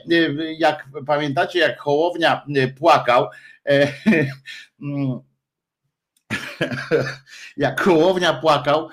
[0.58, 3.28] jak pamiętacie, jak Hołownia e, płakał,
[3.68, 3.92] e,
[7.56, 8.88] jak Hołownia płakał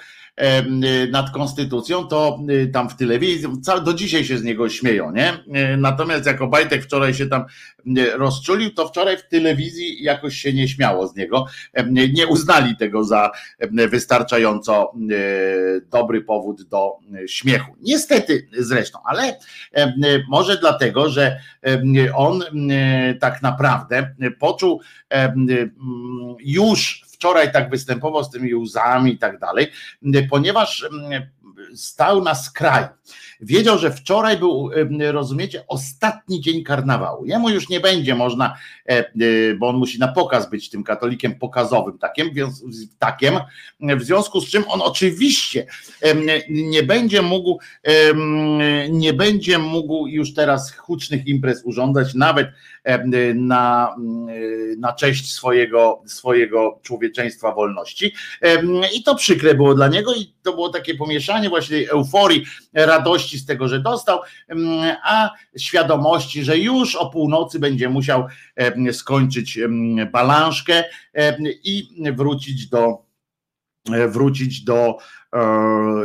[1.12, 3.48] nad konstytucją, to y, tam w telewizji,
[3.86, 5.34] do dzisiaj się z niego śmieją, nie?
[5.34, 7.46] Y, Natomiast jak Obajtek wczoraj się tam
[7.98, 11.46] y, rozczulił, to wczoraj w telewizji jakoś się nie śmiało z niego,
[12.14, 13.32] nie uznali tego za
[13.70, 16.92] wystarczająco y, dobry powód do
[17.24, 17.76] y, śmiechu.
[17.82, 19.34] Niestety zresztą, ale y,
[20.30, 21.40] może dlatego, że
[22.16, 25.72] on y, tak naprawdę poczuł y, mm,
[26.40, 29.68] już wczoraj tak występował z tymi łzami i tak dalej,
[30.30, 31.24] ponieważ mm,
[31.76, 32.88] stał na skraju.
[33.42, 37.26] Wiedział, że wczoraj był, em, rozumiecie, ostatni dzień karnawału.
[37.26, 38.56] Jemu już nie będzie można,
[38.90, 39.06] e, e,
[39.60, 42.30] bo on musi na pokaz być tym katolikiem pokazowym takiem,
[43.00, 43.40] takiem
[43.80, 45.66] w związku z czym on oczywiście
[46.02, 48.60] em, nie będzie mógł, em,
[49.00, 52.48] nie będzie mógł już teraz hucznych imprez urządzać, nawet
[53.36, 53.96] na,
[54.78, 58.14] na cześć swojego, swojego człowieczeństwa wolności.
[58.96, 63.46] I to przykre było dla niego i to było takie pomieszanie właśnie euforii, radości z
[63.46, 64.20] tego, że dostał,
[65.04, 68.28] a świadomości, że już o północy będzie musiał
[68.92, 69.60] skończyć
[70.12, 70.84] balanszkę
[71.64, 73.06] i wrócić do
[74.08, 74.98] wrócić do e,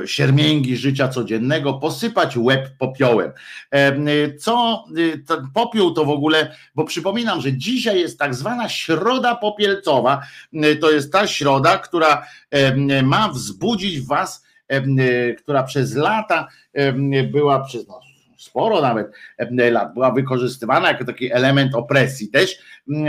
[0.07, 3.33] siermięgi życia codziennego, posypać łeb popiołem.
[3.71, 4.85] E, Co
[5.15, 10.23] e, ten popiół to w ogóle, bo przypominam, że dzisiaj jest tak zwana środa popielcowa.
[10.53, 16.93] E, To jest ta środa, która e, ma wzbudzić was, e, która przez lata e,
[17.23, 18.01] była przez no,
[18.39, 22.59] sporo nawet e, lat była wykorzystywana jako taki element opresji też,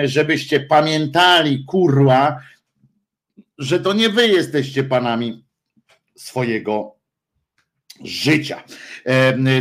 [0.04, 2.40] żebyście pamiętali, kurwa,
[3.58, 5.51] że to nie wy jesteście panami
[6.16, 6.96] swojego
[8.04, 8.64] życia.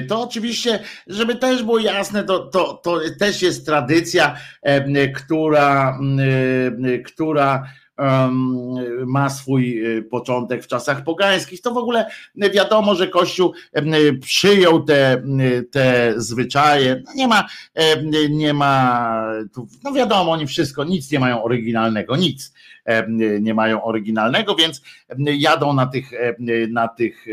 [0.09, 4.36] To oczywiście, żeby też było jasne, to, to, to też jest tradycja,
[5.14, 5.98] która,
[7.05, 7.66] która
[9.06, 11.60] ma swój e, początek w czasach pogańskich.
[11.60, 12.06] To w ogóle
[12.55, 13.52] wiadomo, że Kościół
[14.20, 15.22] przyjął te,
[15.70, 17.02] te zwyczaje.
[17.06, 17.48] No Nie ma,
[18.31, 19.32] nie ma,
[19.85, 22.52] no wiadomo, oni wszystko, nic nie mają oryginalnego, nic.
[23.40, 24.82] Nie mają oryginalnego, więc
[25.19, 26.11] jadą na tych,
[26.69, 27.27] na tych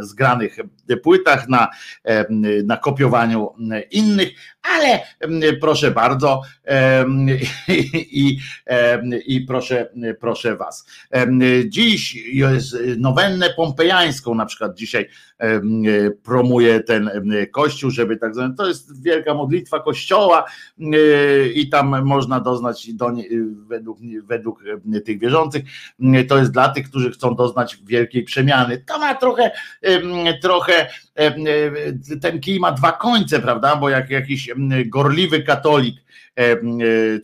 [0.00, 0.56] zgranych
[1.02, 1.68] płytach, na,
[2.64, 3.50] na kopiowaniu
[3.90, 4.28] innych,
[4.62, 5.00] ale
[5.60, 6.42] proszę bardzo
[8.12, 8.38] i,
[9.26, 9.88] i proszę,
[10.20, 10.86] proszę was.
[11.66, 15.08] Dziś jest nowennę pompejańską, na przykład dzisiaj
[16.22, 17.10] promuje ten
[17.52, 20.44] kościół, żeby tak zwane, to jest wielka modlitwa kościoła
[21.54, 23.12] i tam można doznać do,
[23.66, 24.57] według, według
[25.04, 25.64] tych wierzących,
[26.28, 28.84] to jest dla tych, którzy chcą doznać wielkiej przemiany.
[28.86, 29.50] To ma trochę,
[30.42, 30.88] trochę
[32.22, 33.76] ten kij ma dwa końce, prawda?
[33.76, 34.50] Bo jak jakiś
[34.86, 35.96] gorliwy katolik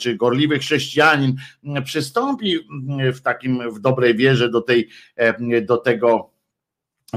[0.00, 1.36] czy gorliwy chrześcijanin
[1.84, 2.58] przystąpi
[3.14, 4.88] w takim w dobrej wierze do tej
[5.62, 6.33] do tego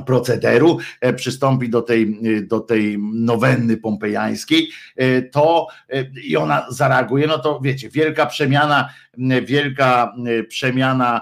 [0.05, 0.77] procederu,
[1.15, 4.69] przystąpi do tej, do tej nowenny pompejańskiej,
[5.31, 5.67] to
[6.23, 8.89] i ona zareaguje, no to wiecie, wielka przemiana,
[9.45, 10.13] wielka
[10.47, 11.21] przemiana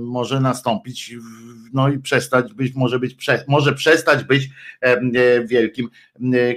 [0.00, 1.14] może nastąpić,
[1.72, 4.50] no i przestać być, może być, może przestać być
[5.44, 5.88] wielkim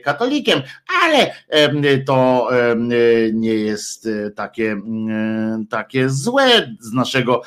[0.03, 0.61] katolikiem,
[1.03, 1.31] ale
[2.05, 2.49] to
[3.33, 4.81] nie jest takie,
[5.69, 7.41] takie złe z naszego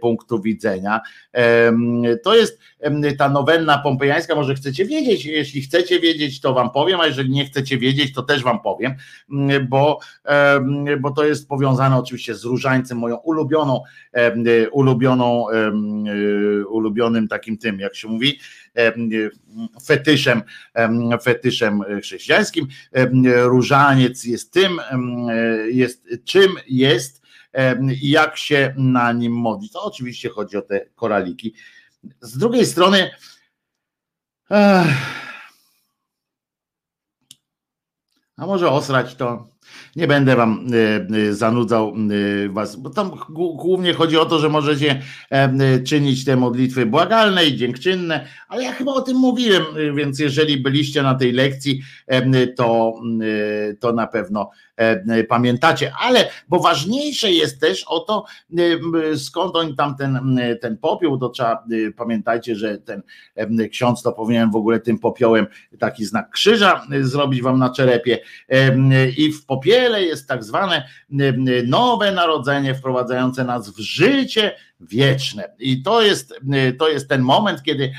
[0.00, 1.00] punktu widzenia.
[2.24, 2.58] To jest
[3.18, 7.44] ta nowenna pompejańska, może chcecie wiedzieć, jeśli chcecie wiedzieć, to wam powiem, a jeżeli nie
[7.44, 8.94] chcecie wiedzieć, to też wam powiem,
[9.68, 10.00] bo,
[11.00, 13.82] bo to jest powiązane oczywiście z różańcem, moją ulubioną,
[14.72, 15.46] ulubioną,
[16.68, 18.38] ulubionym takim tym, jak się mówi,
[19.86, 20.42] fetyszem,
[21.22, 22.66] fetyszem chrześcijańskim.
[23.24, 24.80] Różaniec jest tym,
[25.70, 27.26] jest czym jest
[28.02, 29.70] i jak się na nim modli.
[29.70, 31.54] To oczywiście chodzi o te koraliki.
[32.20, 33.10] Z drugiej strony,
[38.36, 39.55] a może osrać to
[39.96, 41.94] nie będę wam e, e, zanudzał
[42.44, 45.02] e, was, bo tam głównie chodzi o to, że możecie
[45.86, 49.64] czynić te modlitwy błagalne i dziękczynne, ale ja chyba o tym mówiłem,
[49.94, 51.82] więc jeżeli byliście na tej lekcji,
[52.56, 52.94] to,
[53.80, 54.50] to na pewno
[55.28, 58.24] pamiętacie, ale bo ważniejsze jest też o to,
[59.16, 61.64] skąd oni tam ten, ten popiół, to trzeba
[61.96, 63.02] pamiętajcie, że ten
[63.70, 65.46] ksiądz to powinien w ogóle tym popiołem
[65.78, 68.18] taki znak krzyża zrobić wam na czerepie
[69.16, 70.88] i w popiele jest tak zwane
[71.66, 75.54] nowe narodzenie wprowadzające nas w życie wieczne.
[75.58, 76.40] I to jest,
[76.78, 77.92] to jest ten moment, kiedy,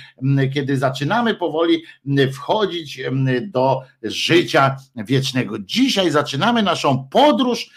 [0.54, 1.84] kiedy zaczynamy powoli
[2.34, 3.02] wchodzić
[3.42, 5.60] do życia wiecznego.
[5.60, 7.70] Dzisiaj zaczynamy naszą podróż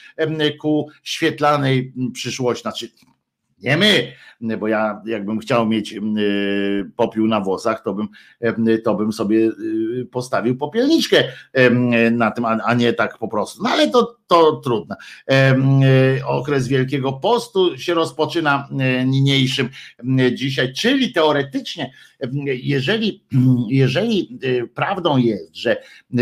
[0.60, 2.62] ku świetlanej przyszłości.
[2.62, 2.88] Znaczy,
[3.62, 4.12] nie my,
[4.58, 5.94] bo ja jakbym chciał mieć
[6.96, 8.08] popiół na włosach, to bym,
[8.84, 11.24] to bym sobie y, postawił popielniczkę
[12.12, 13.62] na tym, a nie tak po prostu.
[13.62, 14.96] No ale to, to trudno.
[16.26, 18.68] Okres Wielkiego Postu się rozpoczyna
[19.06, 19.68] niniejszym
[20.34, 21.92] dzisiaj, czyli teoretycznie,
[22.44, 23.24] jeżeli,
[23.68, 24.38] jeżeli
[24.74, 25.76] prawdą jest, że,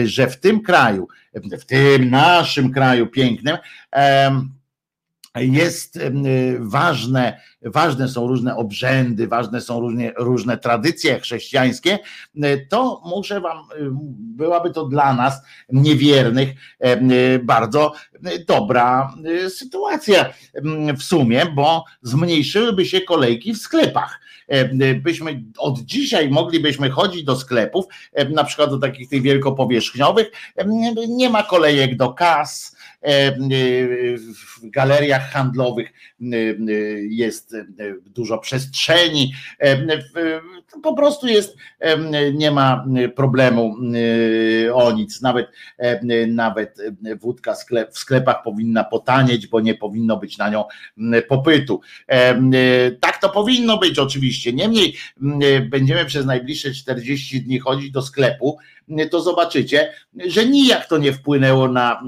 [0.05, 3.57] że w tym kraju, w tym naszym kraju pięknym,
[5.41, 5.99] jest
[6.59, 11.99] ważne, ważne są różne obrzędy, ważne są różne, różne tradycje chrześcijańskie,
[12.69, 13.59] to muszę wam,
[14.37, 15.43] byłaby to dla nas
[15.73, 16.49] niewiernych
[17.43, 17.93] bardzo
[18.47, 19.15] dobra
[19.49, 20.33] sytuacja
[20.99, 24.21] w sumie, bo zmniejszyłyby się kolejki w sklepach.
[25.03, 27.85] Byśmy od dzisiaj moglibyśmy chodzić do sklepów,
[28.31, 30.31] na przykład do takich tych wielkopowierzchniowych,
[31.09, 36.37] nie ma kolejek do kas, w galeriach handlowych e,
[37.09, 37.57] jest
[38.07, 39.99] dużo przestrzeni, e,
[40.83, 41.57] po prostu jest,
[42.35, 43.77] nie ma problemu
[44.75, 45.47] o nic, nawet,
[46.29, 46.79] nawet
[47.21, 47.55] wódka
[47.91, 50.65] w sklepach powinna potanieć, bo nie powinno być na nią
[51.29, 51.81] popytu.
[53.01, 54.97] Tak to powinno być oczywiście, niemniej
[55.71, 58.59] będziemy przez najbliższe 40 dni chodzić do sklepu,
[59.11, 59.93] to zobaczycie,
[60.27, 62.03] że nijak to nie wpłynęło na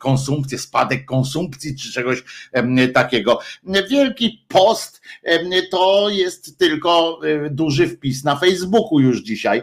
[0.00, 2.22] konsumpcję, spadek konsumpcji czy czegoś
[2.94, 3.38] takiego.
[3.90, 5.02] Wielki post
[5.70, 7.20] to jest tylko
[7.50, 9.62] duży wpis na Facebooku już dzisiaj.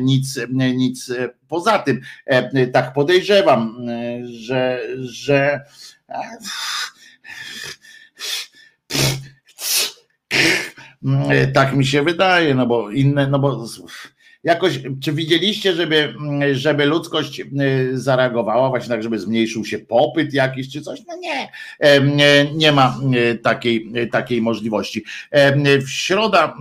[0.00, 0.40] Nic,
[0.74, 1.12] nic
[1.48, 2.00] poza tym.
[2.72, 3.86] Tak podejrzewam,
[4.24, 5.60] że, że
[11.54, 13.66] tak mi się wydaje, no bo inne, no bo
[14.44, 16.14] Jakoś, czy widzieliście, żeby,
[16.52, 17.44] żeby ludzkość y,
[17.92, 21.00] zareagowała właśnie tak, żeby zmniejszył się popyt jakiś czy coś?
[21.08, 21.50] No nie,
[22.54, 25.04] nie ma y, takiej, takiej możliwości.
[25.80, 26.54] W środa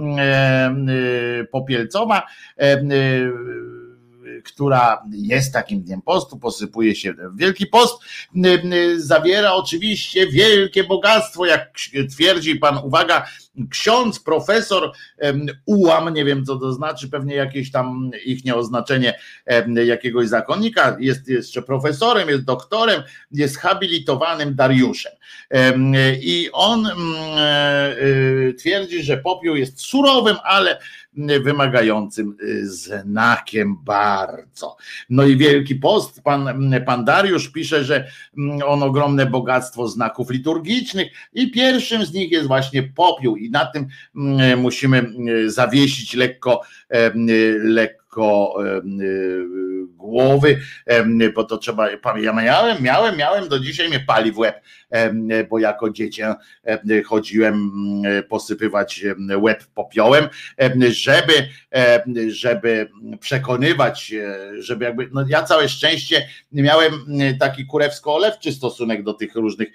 [1.41, 2.27] y, popielcowa
[4.43, 8.03] która jest takim dniem postu, posypuje się Wielki Post,
[8.97, 11.71] zawiera oczywiście wielkie bogactwo, jak
[12.09, 13.25] twierdzi pan, uwaga,
[13.69, 14.91] ksiądz, profesor
[15.65, 19.19] ułam, nie wiem co to znaczy, pewnie jakieś tam ich nieoznaczenie
[19.85, 25.11] jakiegoś zakonnika, jest jeszcze profesorem, jest doktorem, jest habilitowanym Dariuszem.
[26.21, 27.95] I on mm, e,
[28.49, 30.79] e, twierdzi, że popiół jest surowym, ale
[31.43, 34.77] wymagającym y, znakiem bardzo.
[35.09, 38.07] No i Wielki Post, pan, pan Dariusz pisze, że
[38.37, 43.65] mm, on ogromne bogactwo znaków liturgicznych i pierwszym z nich jest właśnie popiół i na
[43.65, 46.61] tym mm, musimy mm, zawiesić lekko,
[47.63, 48.02] lekko
[50.03, 50.59] głowy,
[51.35, 51.87] bo to trzeba,
[52.21, 54.61] ja miałem, miałem, miałem, do dzisiaj mnie pali w łeb,
[55.49, 56.35] bo jako dziecię
[57.05, 57.53] chodziłem
[58.03, 59.05] mm, posypywać
[59.37, 60.27] łeb popiołem,
[60.89, 61.33] żeby,
[62.27, 64.13] żeby przekonywać,
[64.59, 66.93] żeby jakby, no ja całe szczęście miałem
[67.39, 69.69] taki kurewsko-olewczy stosunek do tych różnych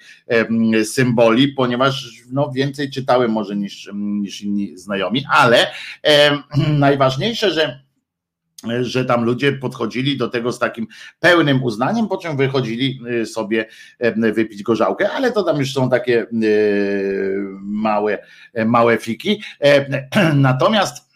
[0.84, 5.66] symboli, ponieważ no więcej czytałem może niż, niż inni znajomi, ale
[6.78, 7.87] najważniejsze, że
[8.80, 10.86] że tam ludzie podchodzili do tego z takim
[11.20, 13.66] pełnym uznaniem, po czym wychodzili y, sobie
[14.04, 16.26] y, wypić gorzałkę, ale to tam już są takie
[17.62, 18.18] małe,
[18.66, 19.42] małe fiki.
[19.60, 20.02] E,
[20.34, 21.07] natomiast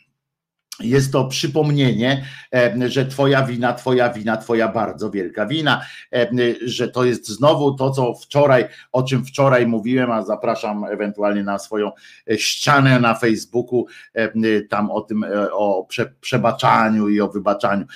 [0.84, 6.28] jest to przypomnienie, e, że Twoja wina, Twoja wina, Twoja bardzo wielka wina, e,
[6.64, 11.59] że to jest znowu to, co wczoraj, o czym wczoraj mówiłem, a zapraszam ewentualnie na
[11.59, 11.90] swoją
[12.36, 15.86] ścianę na Facebooku, e, tam o tym, o
[16.20, 17.86] przebaczaniu i o wybaczaniu.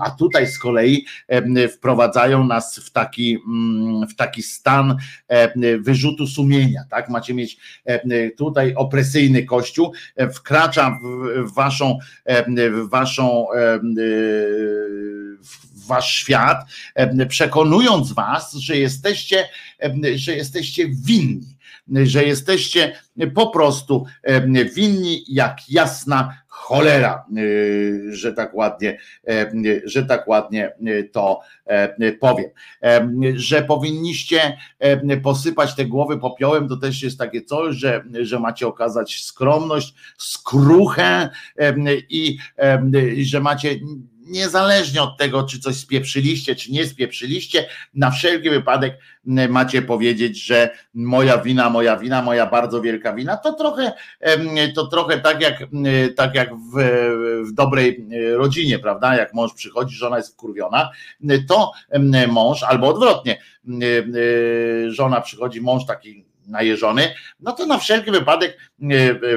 [0.00, 1.06] A tutaj z kolei
[1.72, 4.96] wprowadzają nas w taki, mm, w taki stan
[5.80, 7.08] wyrzutu sumienia, tak?
[7.08, 7.56] Macie mieć
[8.36, 9.92] tutaj opresyjny kościół,
[10.34, 10.98] wkracza
[11.36, 11.98] w wasz waszą,
[12.90, 13.46] waszą
[15.42, 16.58] w wasz świat,
[17.28, 19.48] przekonując was, że jesteście,
[20.14, 21.53] że jesteście winni,
[21.88, 22.96] że jesteście
[23.34, 24.04] po prostu
[24.74, 28.98] winni jak jasna cholera, y, że tak ładnie,
[29.84, 31.40] że tak ładnie y, to
[32.20, 32.50] powiem.
[33.34, 34.56] Że powinniście
[35.22, 41.28] posypać te głowy popiołem, to też jest takie coś, że, że macie okazać skromność, skruchę
[42.08, 42.38] i
[43.22, 43.76] że macie
[44.24, 48.98] niezależnie od tego, czy coś spieprzyliście, czy nie spieprzyliście, na wszelki wypadek
[49.48, 53.92] macie powiedzieć, że moja wina, moja wina, moja bardzo wielka wina, to trochę,
[54.74, 55.58] to trochę tak jak,
[56.16, 56.72] tak jak w,
[57.48, 59.16] w dobrej rodzinie, prawda?
[59.16, 60.90] Jak mąż przychodzi, żona jest wkurwiona,
[61.48, 61.72] to
[62.28, 63.38] mąż, albo odwrotnie,
[64.88, 68.58] żona przychodzi, mąż taki najeżony, no to na wszelki wypadek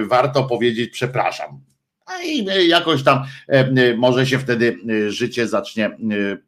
[0.07, 1.61] warto powiedzieć przepraszam
[2.07, 4.77] a i e, jakoś tam e, e, może się wtedy
[5.07, 5.97] życie zacznie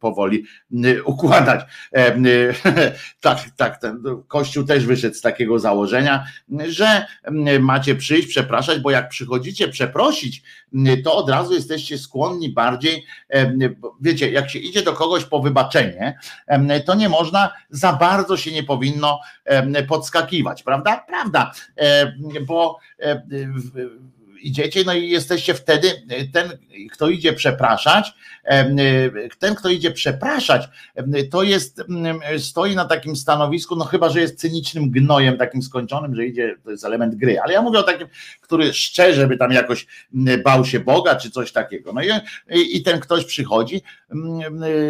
[0.00, 0.44] powoli
[1.04, 1.60] układać.
[3.20, 6.24] Tak, tak, ten Kościół też wyszedł z takiego założenia,
[6.68, 7.06] że
[7.60, 10.42] macie przyjść, przepraszać, bo jak przychodzicie przeprosić,
[11.04, 13.04] to od razu jesteście skłonni bardziej,
[14.00, 16.18] wiecie, jak się idzie do kogoś po wybaczenie,
[16.86, 19.20] to nie można, za bardzo się nie powinno
[19.88, 21.04] podskakiwać, prawda?
[21.08, 21.52] Prawda,
[22.46, 22.78] bo
[24.42, 26.02] idziecie, no i jesteście wtedy,
[26.32, 26.58] ten,
[26.92, 28.14] kto idzie przepraszać,
[29.38, 30.68] ten, kto idzie przepraszać,
[31.30, 31.84] to jest,
[32.38, 36.70] stoi na takim stanowisku, no chyba, że jest cynicznym gnojem, takim skończonym, że idzie, to
[36.70, 38.08] jest element gry, ale ja mówię o takim,
[38.40, 39.86] który szczerze by tam jakoś
[40.44, 41.92] bał się Boga, czy coś takiego.
[41.92, 43.82] No i, i ten ktoś przychodzi,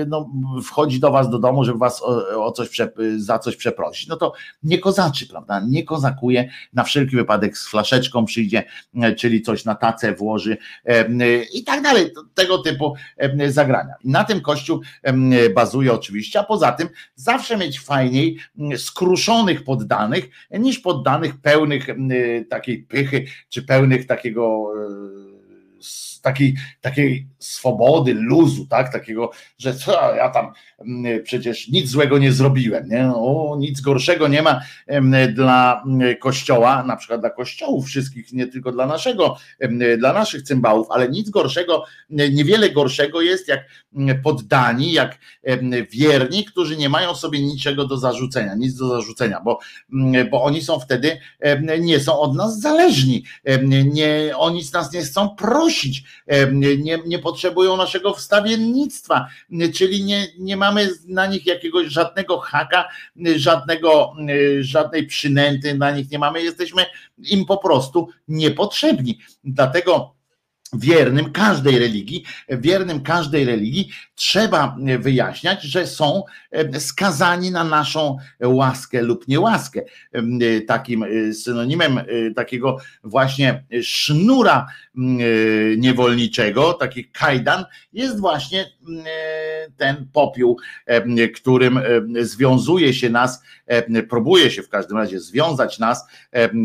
[0.06, 0.30] no,
[0.64, 2.68] wchodzi do was do domu, żeby was o, o coś,
[3.16, 4.32] za coś przeprosić, no to
[4.62, 8.64] nie kozaczy, prawda, nie kozakuje, na wszelki wypadek z flaszeczką przyjdzie,
[9.18, 10.56] czyli coś na tacę włoży
[11.54, 12.94] i tak dalej, tego typu
[13.48, 13.94] zagrania.
[14.04, 14.80] Na tym Kościół
[15.54, 18.38] bazuje oczywiście, a poza tym zawsze mieć fajniej
[18.76, 21.86] skruszonych poddanych niż poddanych pełnych
[22.50, 24.72] takiej pychy, czy pełnych takiego
[26.22, 32.32] takiej, takiej swobody, luzu, tak, takiego, że co, ja tam mm, przecież nic złego nie
[32.32, 33.12] zrobiłem, nie?
[33.14, 34.60] O, nic gorszego nie ma
[35.34, 35.84] dla
[36.20, 39.36] kościoła, na przykład dla kościołów wszystkich, nie tylko dla naszego,
[39.98, 43.60] dla naszych cymbałów, ale nic gorszego, niewiele gorszego jest jak
[44.22, 45.18] poddani, jak
[45.90, 49.58] wierni, którzy nie mają sobie niczego do zarzucenia, nic do zarzucenia, bo,
[50.30, 51.18] bo oni są wtedy,
[51.80, 53.24] nie są od nas zależni,
[53.84, 56.04] nie, oni z nas nie chcą prosić,
[56.52, 59.28] nie, nie potrzebują naszego wstawiennictwa,
[59.74, 62.88] czyli nie, nie mamy na nich jakiegoś żadnego haka,
[63.36, 64.14] żadnego,
[64.60, 66.86] żadnej przynęty na nich nie mamy, jesteśmy
[67.18, 69.18] im po prostu niepotrzebni.
[69.44, 70.14] Dlatego
[70.72, 76.22] wiernym każdej religii, wiernym każdej religii trzeba wyjaśniać, że są
[76.78, 79.80] skazani na naszą łaskę lub niełaskę.
[80.66, 82.00] Takim synonimem
[82.36, 84.66] takiego właśnie sznura
[85.76, 88.66] niewolniczego, taki kajdan, jest właśnie
[89.76, 90.58] ten popiół,
[91.34, 91.80] którym
[92.20, 93.42] związuje się nas,
[94.08, 96.06] próbuje się w każdym razie związać nas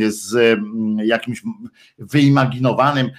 [0.07, 0.59] z
[1.03, 1.41] jakimś
[1.97, 3.11] wyimaginowanym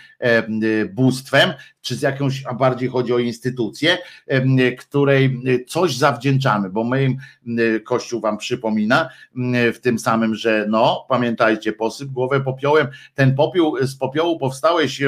[0.94, 1.52] bóstwem,
[1.86, 3.98] czy z jakąś, a bardziej chodzi o instytucję,
[4.78, 7.18] której coś zawdzięczamy, bo my im
[7.84, 9.08] Kościół wam przypomina
[9.74, 15.02] w tym samym, że no, pamiętajcie, posyp głowę popiołem, ten popiół z popiołu powstałeś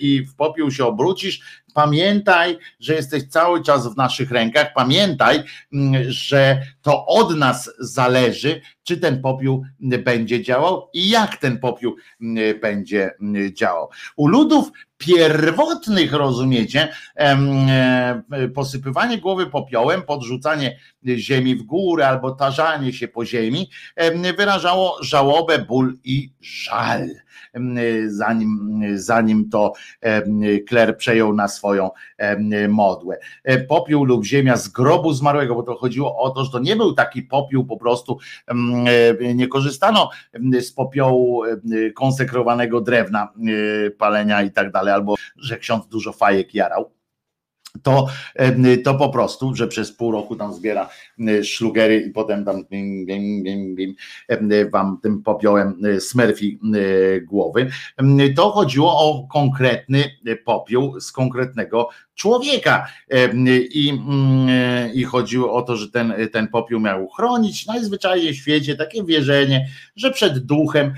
[0.00, 5.42] i w popiół się obrócisz, pamiętaj, że jesteś cały czas w naszych rękach, pamiętaj,
[6.08, 11.96] że to od nas zależy, czy ten popiół będzie działał i jak ten popiół
[12.62, 13.14] będzie
[13.52, 13.88] działał.
[14.16, 20.78] U ludów pierwotnych, rozumiecie, e, posypywanie głowy popiołem, podrzucanie
[21.16, 23.70] ziemi w górę albo tarzanie się po ziemi
[24.36, 27.08] wyrażało żałobę, ból i żal
[28.06, 29.72] zanim, zanim to
[30.68, 31.90] Kler przejął na swoją
[32.68, 33.18] modłę.
[33.44, 36.76] E, popiół lub ziemia z grobu zmarłego, bo to chodziło o to, że to nie
[36.76, 38.18] był taki popiół po prostu,
[38.48, 40.10] e, nie korzystano
[40.60, 41.42] z popiołu
[41.94, 43.32] konsekrowanego drewna,
[43.86, 47.01] e, palenia i tak dalej, albo że ksiądz dużo fajek jarał
[47.82, 48.06] to,
[48.84, 50.88] to po prostu, że przez pół roku tam zbiera
[51.42, 53.94] szlugery i potem tam bim, bim, bim, bim,
[54.70, 56.58] wam tym popiołem smerfi
[57.22, 57.70] głowy.
[58.36, 60.04] To chodziło o konkretny
[60.44, 62.86] popiół z konkretnego człowieka.
[63.70, 68.76] I, mm, i chodziło o to, że ten, ten popiół miał chronić najzwyczajniej w świecie
[68.76, 70.94] takie wierzenie, że przed duchem,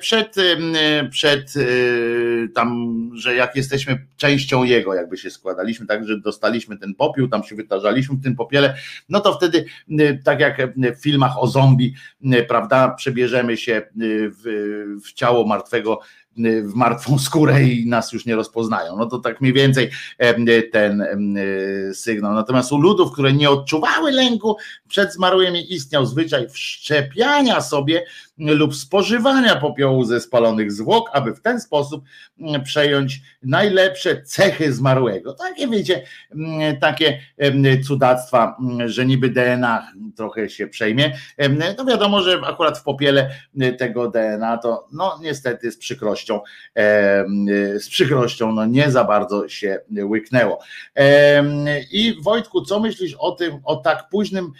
[0.00, 0.34] przed,
[1.10, 6.94] przed e, tam, że jak jesteśmy częścią jego, jakby się składaliśmy, tak, że dostaliśmy ten
[6.94, 8.76] popiół, tam się wytarzaliśmy w tym popiele,
[9.08, 9.64] no to wtedy
[10.24, 11.94] tak jak w filmach o zombie,
[12.48, 14.44] prawda, przebierzemy się w,
[15.04, 16.00] w ciało martwego
[16.62, 18.96] w martwą skórę i nas już nie rozpoznają.
[18.96, 19.90] No to tak mniej więcej
[20.72, 21.38] ten
[21.94, 22.32] sygnał.
[22.32, 24.56] Natomiast u ludów, które nie odczuwały lęku
[24.88, 28.04] przed zmarłymi, istniał zwyczaj wszczepiania sobie
[28.38, 32.04] lub spożywania popiołu ze spalonych zwłok, aby w ten sposób
[32.40, 35.32] mm, przejąć najlepsze cechy zmarłego.
[35.32, 36.02] Takie wiecie,
[36.34, 37.20] mm, takie
[37.86, 41.12] cudactwa, mm, że niby DNA trochę się przejmie.
[41.76, 43.30] To wiadomo, że akurat w popiele
[43.78, 46.40] tego DNA to no niestety z przykrością,
[47.78, 50.58] z przykrością no nie za bardzo się łyknęło.
[51.92, 54.52] I Wojtku, co myślisz o tym, o tak późnym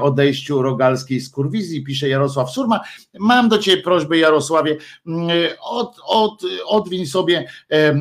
[0.00, 2.69] odejściu rogalskiej z kurwizji, pisze Jarosław Surma,
[3.18, 4.76] Mam do Ciebie prośbę, Jarosławie,
[5.06, 5.28] mm,
[5.60, 7.94] od, od, odwiń sobie e,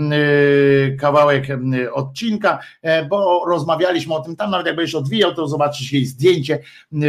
[0.92, 1.48] kawałek
[1.94, 6.60] odcinka, e, bo rozmawialiśmy o tym tam, nawet jak będziesz odwijał, to zobaczysz jej zdjęcie,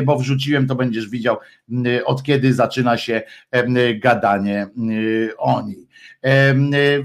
[0.05, 1.37] bo wrzuciłem, to będziesz widział,
[2.05, 3.23] od kiedy zaczyna się
[4.01, 4.67] gadanie
[5.39, 5.89] o niej.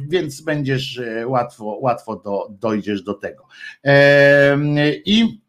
[0.08, 3.48] Więc będziesz e, łatwo, łatwo do, dojdziesz do tego.
[5.06, 5.45] I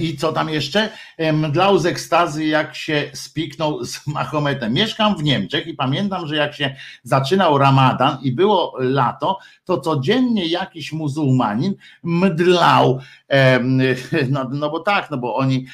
[0.00, 0.90] I co tam jeszcze?
[1.32, 4.72] Mdlał z ekstazy, jak się spiknął z Mahometem.
[4.72, 10.46] Mieszkam w Niemczech i pamiętam, że jak się zaczynał Ramadan i było lato, to codziennie
[10.46, 13.00] jakiś muzułmanin mdlał.
[14.30, 15.66] No, no bo tak, no bo oni,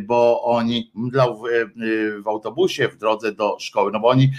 [0.00, 1.42] bo oni mdlał
[2.22, 4.32] w, autobusie w drodze do szkoły, no bo oni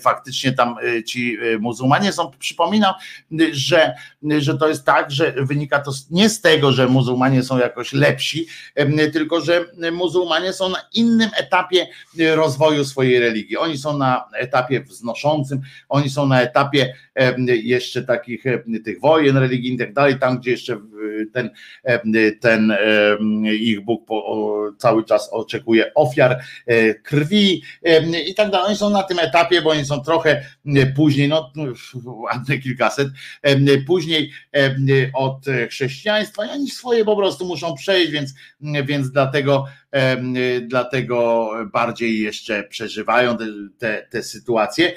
[0.00, 0.76] faktycznie tam
[1.06, 2.94] ci muzułmanie są, przypominam,
[3.52, 3.94] że,
[4.38, 8.46] że to jest tak, że wynika to nie z tego, że muzułmanie są jakoś lepsi,
[9.12, 11.86] tylko że muzułmanie są na innym etapie
[12.34, 13.56] rozwoju swojej religii.
[13.56, 16.94] Oni są na etapie wznoszącym, oni są na etapie
[17.46, 18.44] jeszcze takich
[18.84, 20.80] tych wojen religijnych i tak dalej, tam gdzie jeszcze
[21.32, 21.50] ten,
[22.40, 22.76] ten
[23.60, 24.08] ich Bóg
[24.78, 27.62] cały czas oczekuje ofiar e, krwi
[28.26, 28.66] i tak dalej.
[28.66, 30.44] Oni są na tym etapie, bo oni są trochę
[30.96, 31.52] później, no
[32.04, 33.08] ładne kilkaset,
[33.86, 34.30] później
[35.14, 38.34] od chrześcijaństwa i oni swoje po prostu muszą przejść, więc,
[38.84, 39.66] więc dlatego
[40.62, 43.46] dlatego bardziej jeszcze przeżywają te,
[43.78, 44.94] te, te sytuacje,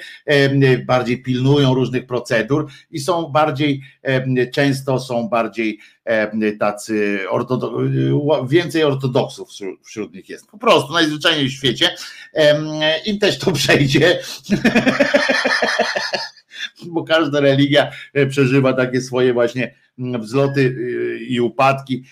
[0.86, 3.82] bardziej pilnują różnych procedur i są bardziej,
[4.52, 5.78] często są bardziej
[6.58, 7.18] tacy
[8.48, 9.48] więcej ortodoksów
[9.84, 10.46] wśród nich jest.
[10.46, 11.94] Po prostu najzwyczajniej w świecie.
[13.04, 14.18] Im też to przejdzie.
[16.92, 22.04] Bo każda religia e, przeżywa takie swoje właśnie wzloty y, i upadki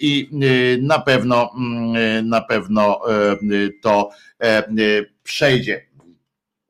[0.00, 1.50] i y, na pewno
[2.22, 3.00] na pewno
[3.82, 4.10] to
[5.22, 5.91] przejdzie.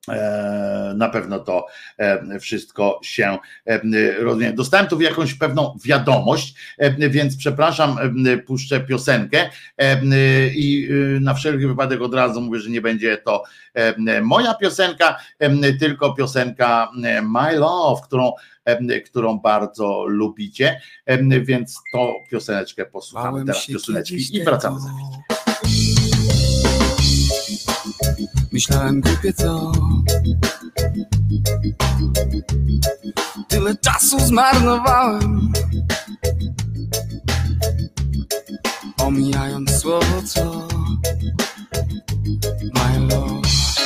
[0.09, 1.66] E, na pewno to
[1.99, 3.81] e, wszystko się e,
[4.19, 4.53] rozumie.
[4.53, 6.55] Dostałem tu jakąś pewną wiadomość,
[6.99, 7.97] więc przepraszam,
[8.47, 9.51] puszczę piosenkę
[10.55, 10.89] i
[11.20, 13.43] na wszelki wypadek od razu mówię, że nie będzie to
[14.23, 15.19] moja piosenka,
[15.81, 16.91] tylko piosenka
[17.23, 18.33] My Love, którą,
[19.07, 20.81] którą bardzo lubicie,
[21.43, 25.32] więc to pioseneczkę posłuchamy teraz pioseneczki i wracamy za chwilę.
[28.52, 29.72] Myślałem głupie co?
[33.48, 35.52] Tyle czasu zmarnowałem
[38.98, 40.68] Omijając słowo co?
[42.74, 43.82] My love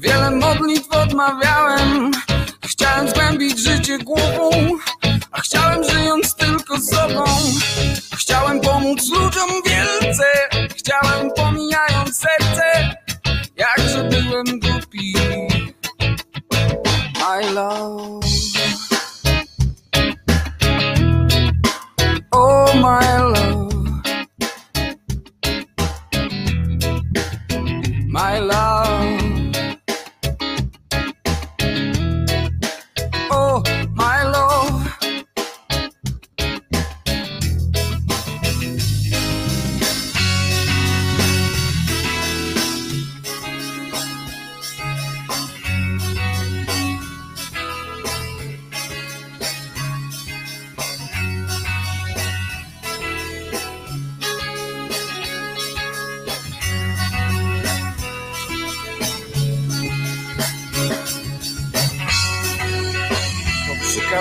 [0.00, 2.10] wiele modlitw odmawiałem.
[2.66, 4.50] Chciałem zgłębić życie głową,
[5.32, 7.24] a chciałem żyjąc tylko sobą.
[8.16, 10.24] Chciałem pomóc ludziom wielce,
[10.76, 12.96] chciałem pomijając serce,
[13.56, 15.14] jakże byłem głupi.
[17.20, 18.26] My love.
[22.32, 23.55] oh my love,
[28.16, 28.85] my love.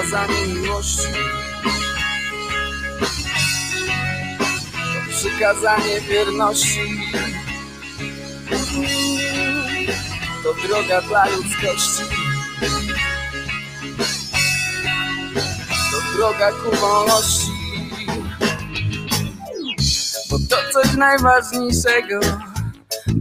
[0.05, 1.07] Przykazanie miłości.
[4.93, 6.79] To przykazanie wierności.
[10.43, 12.03] To droga dla ludzkości.
[15.91, 17.51] To droga ku wolności.
[20.31, 22.19] Bo to coś najważniejszego.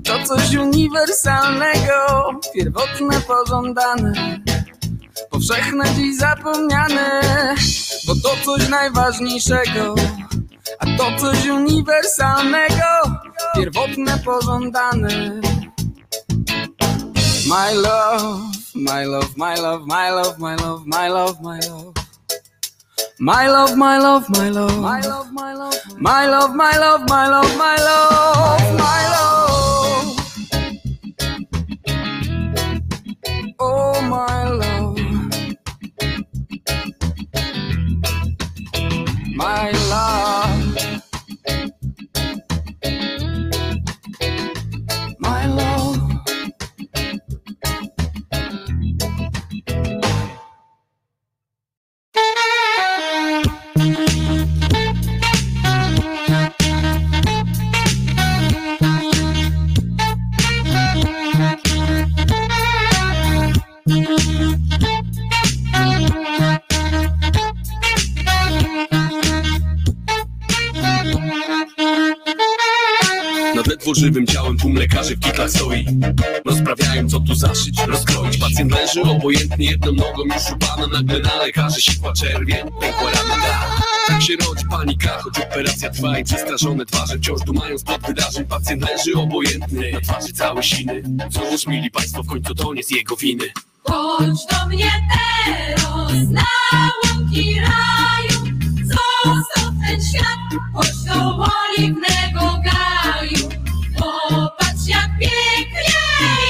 [0.05, 4.34] To coś uniwersalnego, pierwotne, pożądane
[5.49, 7.21] powszechne dziś zapomniane,
[8.07, 9.95] bo to coś najważniejszego,
[10.79, 12.85] a to coś uniwersalnego,
[13.55, 15.41] pierwotne, pożądane.
[17.49, 18.41] My love,
[18.75, 21.93] my love, my love, my love, my love, my love, my love.
[23.21, 27.29] My love, my love, my love, my love, my love, my love, my love, my
[27.29, 29.45] love, my love, my love.
[33.61, 34.74] Oh, my love.
[39.45, 40.54] My love.
[75.49, 75.87] Stoi
[76.45, 78.37] Rozprawiają co tu zaszyć, rozkroić.
[78.39, 81.81] Pacjent leży obojętnie jedną nogą już upana Nagle na lekarzy.
[81.81, 83.85] Sikła czerwień, pękła rana da.
[84.07, 88.45] Tak się rodzi panika, choć operacja trwa I przestraszone twarze wciąż dumają spod wydarzeń.
[88.45, 91.03] Pacjent leży obojętny, na twarzy całe siny.
[91.31, 93.45] Cóż, mili państwo, w końcu to nie z jego winy.
[93.85, 96.45] Chodź do mnie teraz na
[97.05, 98.57] łąki raju.
[98.85, 103.49] Zostaw ten świat, chodź do oliwnego gaju.
[103.99, 105.95] Popatrz jak pięknie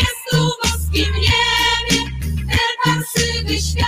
[0.00, 2.10] jest tu w boskim niebie.
[2.48, 3.83] Ten parsywy świat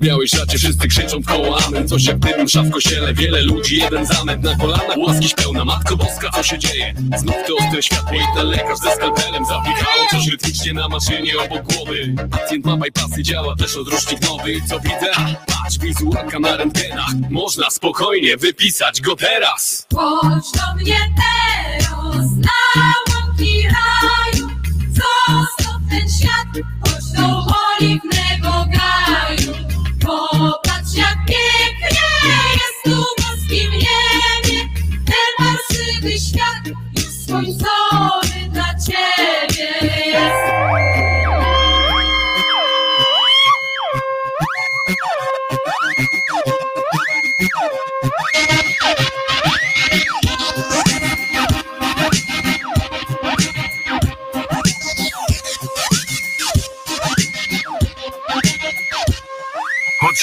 [0.00, 1.88] Miałeś racie, wszyscy krzyczą w koło amen.
[1.88, 5.96] Coś jak dym, msza w kościele, wiele ludzi, jeden zamęt Na kolanach, łaskiś pełna, Matko
[5.96, 6.94] Boska, co się dzieje?
[7.18, 11.72] Znów to ostre światło i ten lekarz ze skalpelem Zapikało coś rytmicznie na maszynie obok
[11.72, 12.14] głowy.
[12.30, 15.10] Pacjent ma bypassy, działa też odrusznik nowy Co widzę?
[15.46, 17.10] Patrz, wizualka na rentgenach.
[17.30, 19.86] Można spokojnie wypisać go teraz.
[19.94, 24.48] Chodź do mnie teraz na łąki raju,
[24.88, 27.46] zostaw ten świat, chodź do
[27.78, 28.33] oliwnego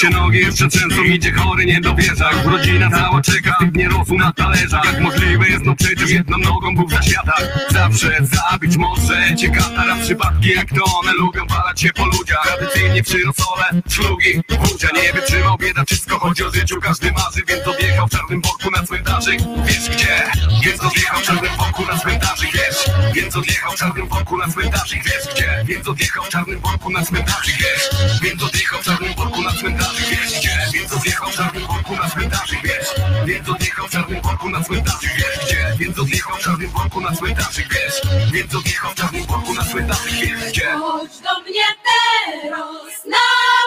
[0.02, 4.84] się nogi jeszcze często idzie chory, nie dowierza rodzina cała czeka, nie rosł na talerzach
[4.84, 9.96] Jak możliwe jest, no przecież jedną nogą był w zaświatach Zawsze zabić może cię katara
[10.02, 12.42] Przypadki jak to one lubią palać się po ludziach.
[12.46, 15.56] Tradycyjnie przy rosole, szlugi, budzia Nie wytrzymał.
[15.58, 19.40] Bieda, wszystko chodzi o życiu Każdy marzy, więc odjechał w czarnym worku na cmentarzyk.
[19.66, 20.22] Wiesz gdzie?
[20.64, 22.52] Więc odjechał w czarnym worku na cmentarzyk.
[22.52, 22.90] Wiesz?
[23.14, 25.04] Więc odjechał w czarnym worku na cmentarzyk.
[25.04, 25.64] Wiesz gdzie?
[25.64, 27.56] Więc odjechał w czarnym worku na cmentarzyk.
[27.58, 28.20] Wiesz?
[28.22, 30.58] Więc odjechał w czarnym worku na cmentarzyk Wiesz gdzie?
[30.74, 32.88] Więc odjechał w czarnym worku na cmentarzyk Wiesz?
[33.26, 35.74] Więc odjechał w czarnym worku na cmentarzyk Wiesz gdzie?
[35.78, 38.00] Więc odjechał w czarnym worku na cmentarzyk Wiesz?
[38.32, 40.70] Więc odjechał w czarnym worku na cmentarzyk Wiesz gdzie?
[40.70, 43.26] Chodź do mnie teraz na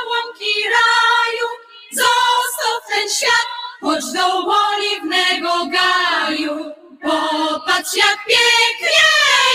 [0.10, 1.47] łąki raju,
[1.91, 3.47] zostaw ten świat,
[3.81, 4.26] chodź do
[4.68, 6.72] oliwnego gaju.
[7.02, 9.07] Popatrz jak pięknie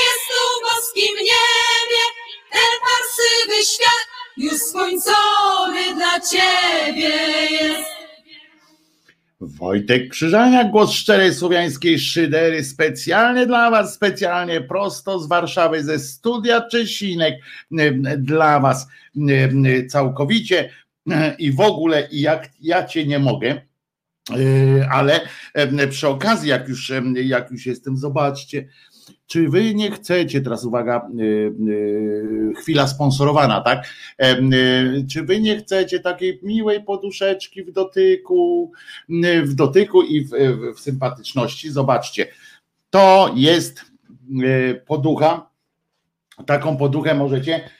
[0.05, 2.02] jest tu w boskim niebie,
[2.52, 4.09] ten parsywy świat
[4.40, 7.08] już skończony dla ciebie
[7.50, 7.90] jest.
[9.40, 16.68] Wojtek Krzyżaniak, głos szczerej słowiańskiej szydery, specjalnie dla Was, specjalnie prosto z Warszawy, ze studia
[16.68, 17.34] Czesinek,
[17.78, 20.70] em, dla Was em, całkowicie
[21.10, 23.60] e, i w ogóle, jak ja Cię nie mogę,
[24.30, 25.20] e, ale
[25.90, 28.68] przy okazji, jak już, jak już jestem, zobaczcie,
[29.31, 33.86] czy wy nie chcecie, teraz uwaga, y, y, chwila sponsorowana, tak?
[34.19, 38.73] Em, y, Czy wy nie chcecie takiej miłej poduszeczki w dotyku,
[39.43, 40.31] w dotyku i w,
[40.77, 41.70] w, sympatyczności?
[41.70, 42.27] Zobaczcie,
[42.90, 43.85] to jest
[44.86, 45.51] poducha.
[46.47, 47.70] Taką poduchę możecie,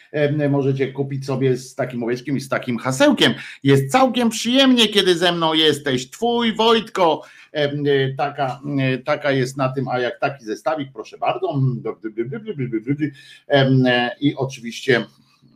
[0.51, 3.35] możecie kupić sobie z takim owieczkiem i z takim hasełkiem.
[3.63, 6.11] Jest całkiem przyjemnie, kiedy ze mną jesteś.
[6.11, 7.23] Twój Wojtko,
[7.57, 8.61] y, taka,
[8.95, 11.61] y, taka jest na tym, a jak taki zestawik, proszę bardzo.
[14.21, 15.05] I oczywiście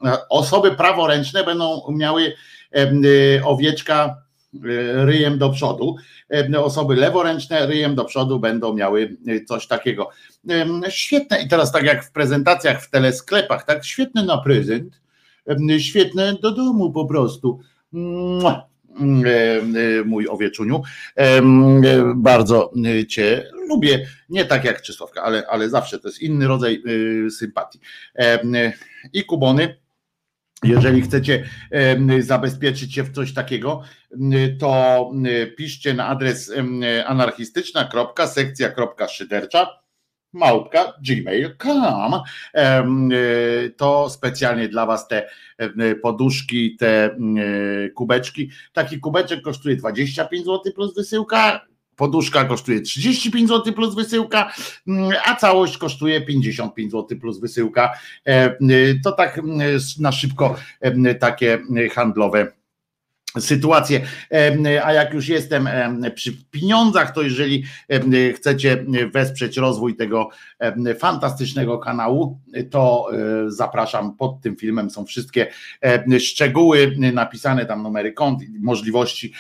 [0.05, 2.33] e, osoby praworęczne będą miały
[3.45, 4.24] owieczka
[5.05, 5.97] ryjem do przodu.
[6.29, 10.11] Em, Osoby leworęczne ryjem do przodu będą miały y, coś takiego.
[10.49, 15.01] Em, Świetne i teraz tak jak w prezentacjach w telesklepach, tak świetne na prezent,
[15.79, 17.61] świetne do domu po prostu.
[19.01, 20.83] E, Mój owieczuniu.
[21.17, 21.43] E,
[22.15, 24.07] Bardzo e, Cię lubię.
[24.29, 26.83] Nie tak jak Czysławka, ale, ale zawsze to jest inny rodzaj
[27.31, 27.81] sympatii.
[28.19, 28.39] E,
[29.13, 29.84] I kubony.
[30.65, 31.45] Jeżeli chcecie
[32.21, 33.83] zabezpieczyć się w coś takiego,
[34.59, 35.11] to
[35.57, 36.53] piszcie na adres
[37.07, 39.67] anarchistyczna.sekcja.szydercza
[40.33, 42.21] małpka gmail.com
[43.77, 45.29] to specjalnie dla was te
[46.03, 47.17] poduszki, te
[47.95, 48.51] kubeczki.
[48.73, 51.67] Taki kubeczek kosztuje 25 zł plus wysyłka,
[51.97, 54.53] poduszka kosztuje 35 zł plus wysyłka,
[54.89, 57.93] mm, a całość kosztuje 55 zł plus wysyłka.
[58.27, 58.57] E,
[59.05, 60.57] To tak mm, na szybko
[61.21, 61.59] takie
[61.93, 62.53] handlowe
[63.39, 64.01] sytuację.
[64.85, 67.65] A jak już jestem em, przy pieniądzach, to jeżeli
[68.35, 70.29] chcecie wesprzeć rozwój tego
[70.99, 72.41] fantastycznego kanału,
[72.71, 74.91] to e, zapraszam pod tym filmem.
[74.91, 75.47] Są wszystkie
[76.19, 79.33] szczegóły napisane, tam numery kont, możliwości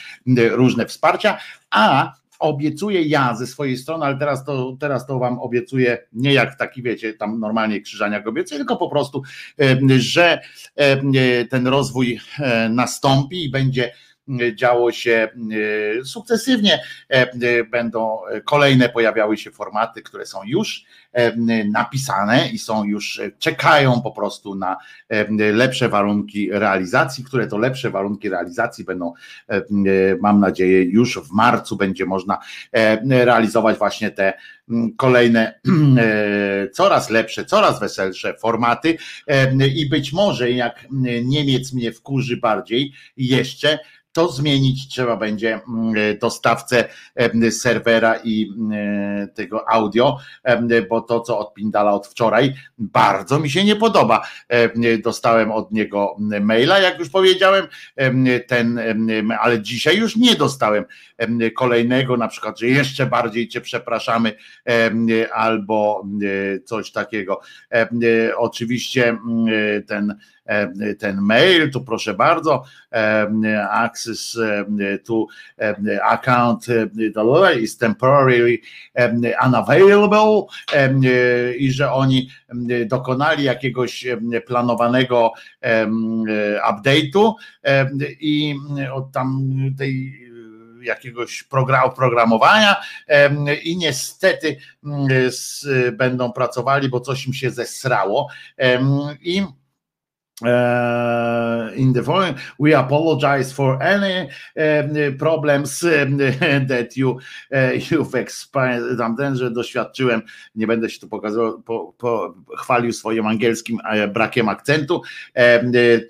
[0.51, 1.39] różne wsparcia.
[1.71, 2.13] A
[2.45, 6.83] obiecuję ja ze swojej strony, ale teraz to, teraz to wam obiecuję nie jak taki,
[6.83, 9.23] wiecie, tam normalnie krzyżaniak obiecuję, tylko po prostu,
[9.99, 10.41] że
[10.77, 11.12] em,
[11.51, 13.93] ten rozwój e, nastąpi i będzie
[14.55, 15.29] działo się
[16.05, 16.81] sukcesywnie.
[17.71, 20.85] Będą kolejne pojawiały się formaty, które są już
[21.73, 24.77] napisane i są już, czekają po prostu na
[25.39, 29.13] lepsze warunki realizacji, które to lepsze warunki realizacji będą,
[30.21, 32.39] mam nadzieję, już w marcu będzie można
[33.09, 34.33] realizować właśnie te
[34.97, 35.61] kolejne
[36.73, 38.97] coraz lepsze, coraz weselsze formaty
[39.75, 40.87] i być może jak
[41.25, 43.79] Niemiec mnie wkurzy bardziej jeszcze,
[44.15, 46.85] to zmienić trzeba będzie mm, dostawcę
[47.51, 50.19] serwera i mm, tego audio,
[50.89, 54.27] bo to, co od Pindala od wczoraj, bardzo mi się nie podoba.
[55.03, 57.66] Dostałem od niego maila, jak już powiedziałem,
[58.47, 58.81] ten,
[59.41, 60.85] ale dzisiaj już nie dostałem
[61.57, 64.36] kolejnego, na przykład, że jeszcze bardziej Cię przepraszamy,
[65.32, 66.07] albo
[66.65, 67.41] coś takiego.
[68.36, 69.47] Oczywiście mm,
[69.86, 70.19] ten
[70.99, 72.65] ten mail, tu proszę bardzo,
[73.71, 74.39] access
[75.05, 75.27] to
[76.03, 76.66] account
[77.61, 78.59] is temporarily
[79.47, 80.43] unavailable
[81.59, 82.31] i że oni
[82.87, 84.07] dokonali jakiegoś
[84.47, 85.33] planowanego
[86.71, 87.33] update'u
[88.21, 88.55] i
[88.93, 90.25] od tam tej
[90.83, 91.45] jakiegoś
[91.85, 92.77] oprogramowania
[93.62, 94.57] i niestety
[95.93, 98.29] będą pracowali, bo coś im się zesrało
[99.21, 99.43] i
[100.43, 106.06] Uh, in the following, we apologize for any uh, problems uh,
[106.69, 107.20] that you
[107.90, 108.98] you've experienced.
[108.98, 110.23] Tamten, że doświadczyłem,
[110.55, 113.78] nie będę się tu pokazywał, po, po, chwalił swoim angielskim
[114.15, 115.02] brakiem akcentu,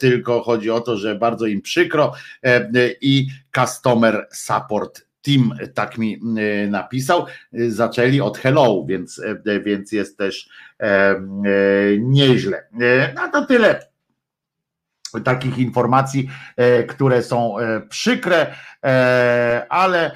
[0.01, 2.12] tylko chodzi o to, że bardzo im przykro
[3.01, 6.20] i customer support Team tak mi
[6.68, 7.26] napisał.
[7.52, 9.22] Zaczęli od hello, więc,
[9.64, 10.48] więc jest też
[11.98, 12.66] nieźle.
[13.14, 13.94] No to tyle
[15.20, 18.55] takich informacji, e, które są e, przykre,
[18.85, 20.11] e, ale,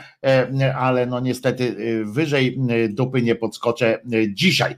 [0.77, 2.59] ale no niestety wyżej
[2.89, 3.99] dupy nie podskoczę
[4.29, 4.77] dzisiaj.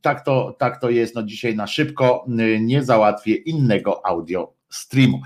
[0.00, 2.24] Tak to, tak to jest, no dzisiaj na szybko
[2.60, 5.20] nie załatwię innego audio streamu.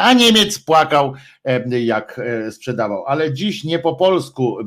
[0.00, 1.14] A Niemiec płakał,
[1.84, 4.58] jak e, sprzedawał, ale dziś nie po polsku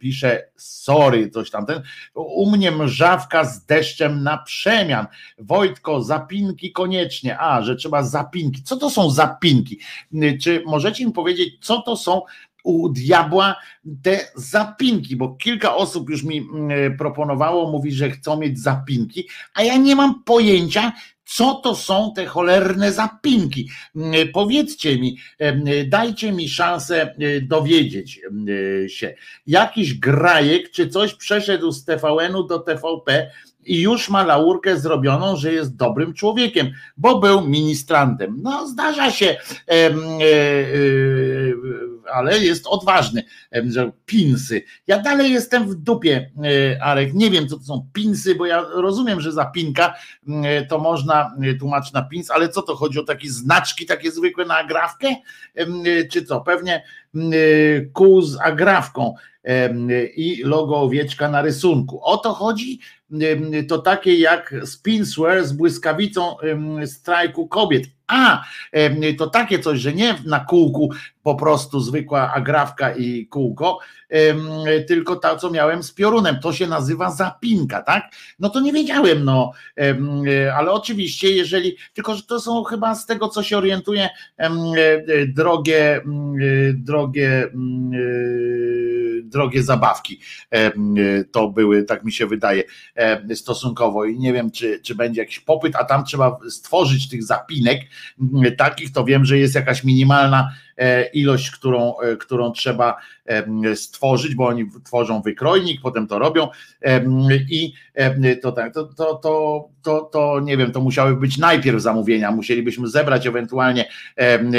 [0.00, 1.82] pisze sorry, coś tamten.
[2.14, 5.06] U mnie mrzawka z deszczem na przemian.
[5.38, 7.38] Wojtko, zapinki koniecznie.
[7.38, 8.62] A, że trzeba zapinki.
[8.62, 9.78] Co to są zapinki?
[10.42, 12.22] Czy możecie mi powiedzieć, co to są
[12.64, 13.56] u diabła
[14.02, 16.48] te zapinki, bo kilka osób już mi
[16.98, 20.92] proponowało, mówi, że chcą mieć zapinki, a ja nie mam pojęcia,
[21.26, 23.68] co to są te cholerne zapinki?
[23.96, 25.18] Mm, powiedzcie mi,
[25.86, 28.20] dajcie mi szansę e, dowiedzieć
[28.84, 29.14] e, się.
[29.46, 33.30] Jakiś grajek czy coś przeszedł z TVN-u do TVP
[33.66, 38.38] i już ma laurkę zrobioną, że jest dobrym człowiekiem, bo był ministrantem.
[38.42, 39.36] No, zdarza się,
[39.70, 39.90] e,
[42.12, 43.22] ale jest odważny,
[44.06, 44.62] pinsy.
[44.86, 46.30] Ja dalej jestem w dupie,
[46.80, 49.94] Arek, nie wiem co to są pinsy, bo ja rozumiem, że zapinka
[50.68, 54.56] to można tłumaczyć na pins, ale co to chodzi o takie znaczki, takie zwykłe na
[54.56, 55.08] agrafkę,
[56.10, 56.40] czy co?
[56.40, 56.82] Pewnie
[57.92, 59.14] kół z agrafką
[60.16, 62.00] i logo owieczka na rysunku.
[62.04, 62.78] O to chodzi?
[63.68, 66.36] To takie jak Spinswear z błyskawicą
[66.86, 67.84] strajku kobiet.
[68.06, 68.44] A,
[69.18, 70.90] to takie coś, że nie na kółku
[71.22, 73.78] po prostu zwykła agrawka i kółko,
[74.88, 76.40] tylko to, co miałem z piorunem.
[76.40, 78.04] To się nazywa zapinka, tak?
[78.38, 79.52] No to nie wiedziałem, no,
[80.56, 84.08] ale oczywiście, jeżeli, tylko że to są chyba z tego, co się orientuje,
[85.28, 86.00] drogie,
[86.74, 87.50] drogie,
[89.22, 90.20] drogie zabawki.
[91.32, 92.62] To były, tak mi się wydaje,
[93.34, 94.04] stosunkowo.
[94.04, 97.80] I nie wiem, czy, czy będzie jakiś popyt, a tam trzeba stworzyć tych zapinek
[98.58, 102.96] takich, to wiem, że jest jakaś minimalna E, ilość, którą, e, którą trzeba
[103.74, 106.48] stworzyć, bo oni tworzą wykrojnik, potem to robią.
[107.50, 107.72] I
[108.42, 112.88] to tak, to, to, to, to, to nie wiem, to musiały być najpierw zamówienia, musielibyśmy
[112.88, 113.88] zebrać ewentualnie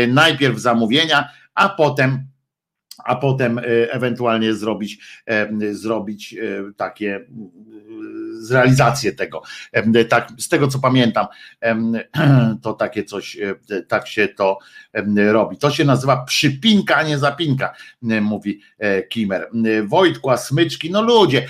[0.07, 2.27] najpierw zamówienia, a potem
[3.05, 4.99] a potem e, ewentualnie zrobić,
[5.71, 6.35] zrobić
[6.77, 7.25] takie
[8.39, 9.41] zrealizację tego.
[10.09, 11.27] Tak, z tego co pamiętam,
[12.63, 13.37] to takie coś,
[13.87, 14.57] tak się to
[15.31, 15.57] robi.
[15.57, 19.49] To się nazywa przypinka, a nie zapinka, mówi e, Kimer.
[19.85, 21.47] Wojtku, a smyczki, no ludzie,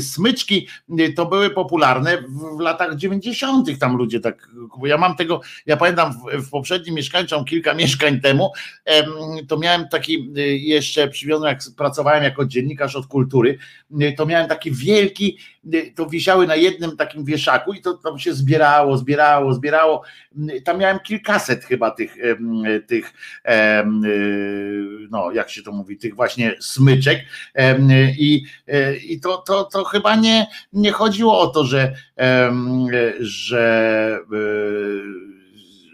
[0.00, 0.68] smyczki
[1.16, 2.22] to były popularne
[2.58, 3.78] w latach 90.
[3.78, 4.48] tam ludzie tak,
[4.84, 8.52] ja mam tego, ja pamiętam w, w poprzednim mieszkaniu, kilka mieszkań temu,
[9.48, 13.58] to miałem taki e, jeszcze przywiązany, jak pracowałem jako dziennikarz od kultury,
[14.16, 15.38] to miałem taki wielki,
[15.94, 20.02] to wisi wisiały na jednym takim wieszaku i to tam się zbierało, zbierało, zbierało.
[20.64, 22.16] Tam miałem kilkaset chyba tych,
[22.86, 23.12] tych
[25.10, 27.20] no jak się to mówi, tych właśnie smyczek
[28.18, 28.44] i,
[29.08, 31.94] i to, to, to chyba nie, nie chodziło o to, że,
[33.20, 34.18] że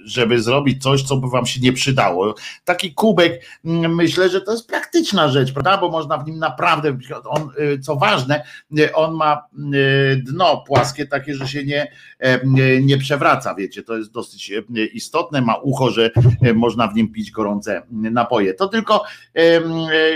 [0.04, 2.34] żeby zrobić coś, co by wam się nie przydało.
[2.64, 5.78] Taki kubek, mm, myślę, że to jest praktyczna rzecz, prawda?
[5.78, 8.42] Bo można w nim naprawdę, on, y, co ważne,
[8.78, 9.42] y, on ma
[9.74, 12.40] y, dno płaskie, takie, że się nie, e,
[12.82, 14.52] nie przewraca, wiecie, to jest dosyć
[14.92, 16.10] istotne, ma ucho, że
[16.54, 18.54] można w nim pić gorące napoje.
[18.54, 19.04] To tylko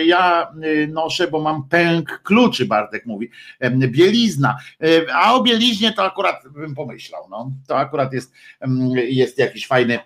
[0.06, 0.52] ja
[0.88, 3.30] noszę, bo mam pęk kluczy, Bartek mówi,
[3.76, 4.56] bielizna,
[5.14, 8.32] a o bieliźnie to akurat bym pomyślał, no, to akurat jest,
[8.94, 10.00] jest jakiś fajny fajny,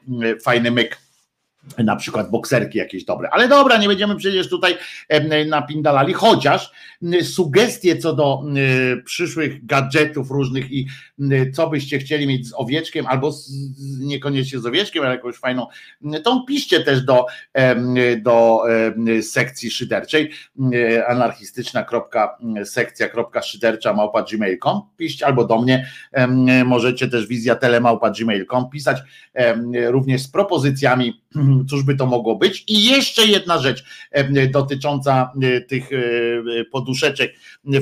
[0.45, 0.97] fajny myk
[1.79, 3.29] na przykład bokserki jakieś dobre.
[3.31, 4.75] Ale dobra, nie będziemy przecież tutaj
[5.47, 6.73] napindalali, chociaż
[7.23, 8.43] sugestie co do
[9.05, 10.87] przyszłych gadżetów różnych i
[11.53, 13.53] co byście chcieli mieć z owieczkiem, albo z,
[14.01, 15.67] niekoniecznie z owieczkiem, ale jakąś fajną,
[16.25, 17.27] to piszcie też do,
[18.23, 18.63] do
[19.23, 20.31] sekcji szyderczej
[21.09, 25.89] anarchistyczna.sekcja.szydercza małpa gmail.com piszcie albo do mnie,
[26.65, 28.99] możecie też wizja telemałpa gmail.com pisać
[29.89, 31.23] również z propozycjami
[31.65, 32.65] cóż by to mogło być.
[32.67, 33.85] I jeszcze jedna rzecz
[34.51, 35.33] dotycząca
[35.69, 35.89] tych
[36.73, 37.35] poduszeczek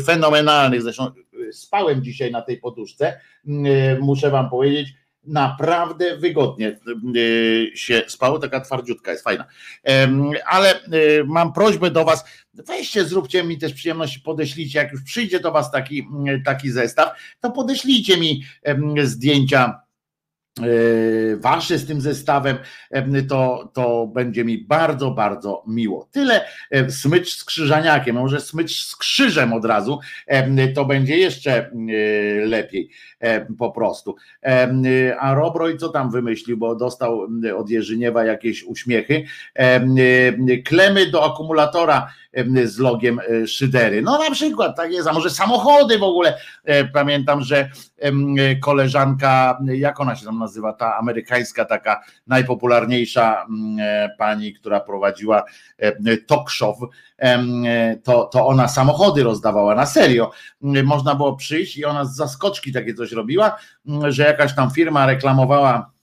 [0.05, 0.83] fenomenalnych.
[0.83, 1.11] Zresztą
[1.53, 3.21] spałem dzisiaj na tej poduszce.
[4.01, 4.89] Muszę Wam powiedzieć,
[5.25, 6.79] naprawdę wygodnie
[7.75, 9.45] się spało, taka twardziutka jest fajna.
[10.47, 10.81] Ale
[11.27, 12.25] mam prośbę do Was,
[12.55, 16.07] weźcie, zróbcie mi też przyjemność, podeślijcie, jak już przyjdzie do Was taki,
[16.45, 18.45] taki zestaw, to podeślijcie mi
[19.03, 19.86] zdjęcia
[20.63, 22.57] E, wasze z tym zestawem,
[22.91, 26.09] e, to, to będzie mi bardzo, bardzo miło.
[26.13, 30.01] Tyle e, smycz z krzyżaniakiem, może smycz z krzyżem od razu,
[30.75, 31.71] to będzie jeszcze
[32.45, 32.91] lepiej
[33.59, 34.17] po prostu.
[35.21, 39.25] A Robroj co tam wymyślił, bo dostał od Jerzyniewa jakieś uśmiechy.
[40.65, 42.13] Klemy do akumulatora
[42.65, 44.03] z logiem szydery.
[44.03, 46.39] No na przykład, tak jest, a może samochody w ogóle.
[46.93, 47.71] Pamiętam, że
[48.63, 53.47] koleżanka, jak ona się tam nazywa, ta amerykańska taka najpopularniejsza
[54.19, 55.45] pani, która prowadziła
[56.27, 56.77] talk show,
[58.05, 60.31] to, to ona samochody rozdawała na serio.
[60.61, 63.57] Można było przyjść i ona z zaskoczki takie coś robiła,
[64.09, 65.96] że jakaś tam firma reklamowała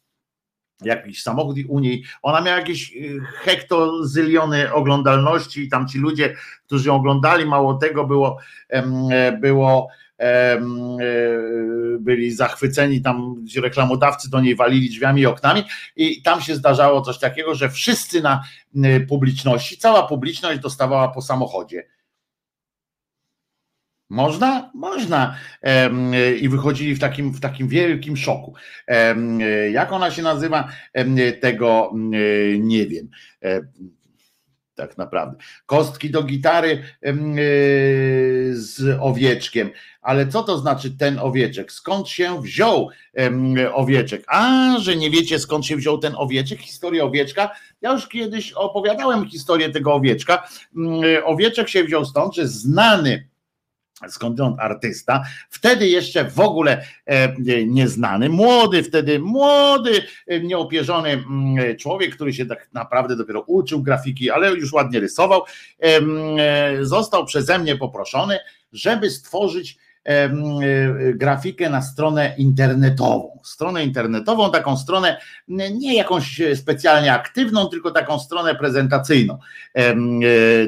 [0.85, 6.87] jakiś samochód u niej, ona miała jakieś y, hektozyliony oglądalności i tam ci ludzie, którzy
[6.87, 8.37] ją oglądali, mało tego było,
[9.41, 9.89] było
[10.23, 10.61] E,
[11.99, 15.63] byli zachwyceni, tam reklamodawcy do niej walili drzwiami i oknami
[15.95, 18.43] i tam się zdarzało coś takiego, że wszyscy na
[19.07, 21.85] publiczności, cała publiczność dostawała po samochodzie.
[24.13, 24.71] Można?
[24.73, 25.35] Można.
[26.41, 28.53] I wychodzili w takim, w takim wielkim szoku.
[29.71, 30.69] Jak ona się nazywa?
[31.41, 31.91] Tego
[32.59, 33.09] nie wiem
[34.75, 35.37] tak naprawdę.
[35.65, 36.83] Kostki do gitary
[38.51, 39.69] z owieczkiem.
[40.01, 41.71] Ale co to znaczy ten owieczek?
[41.71, 42.89] Skąd się wziął
[43.73, 44.23] owieczek?
[44.27, 46.59] A, że nie wiecie skąd się wziął ten owieczek?
[46.59, 47.51] Historia owieczka.
[47.81, 50.47] Ja już kiedyś opowiadałem historię tego owieczka.
[51.23, 53.27] Owieczek się wziął stąd, że znany
[54.09, 62.15] skądinąd artysta, wtedy jeszcze w ogóle e, nieznany, młody wtedy, młody, e, nieopierzony mm, człowiek,
[62.15, 65.41] który się tak naprawdę dopiero uczył grafiki, ale już ładnie rysował,
[65.79, 66.01] e,
[66.85, 68.39] został przeze mnie poproszony,
[68.73, 69.77] żeby stworzyć
[71.13, 73.39] grafikę na stronę internetową.
[73.43, 75.17] Stronę internetową, taką stronę
[75.47, 79.39] nie jakąś specjalnie aktywną, tylko taką stronę prezentacyjną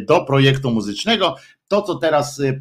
[0.02, 1.36] do projektu muzycznego
[1.68, 2.60] to, co teraz y,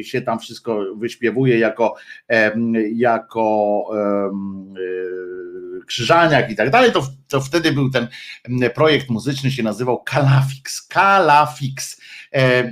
[0.00, 1.94] y, się tam wszystko wyśpiewuje jako,
[2.94, 3.84] jako
[4.76, 8.08] y, krzyżaniak i tak dalej, to, to wtedy był ten
[8.74, 10.86] projekt muzyczny, się nazywał Kalafix.
[10.86, 12.00] Kalafix.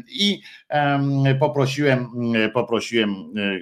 [0.09, 0.41] I
[1.41, 2.09] poprosiłem,
[2.55, 3.15] poprosiłem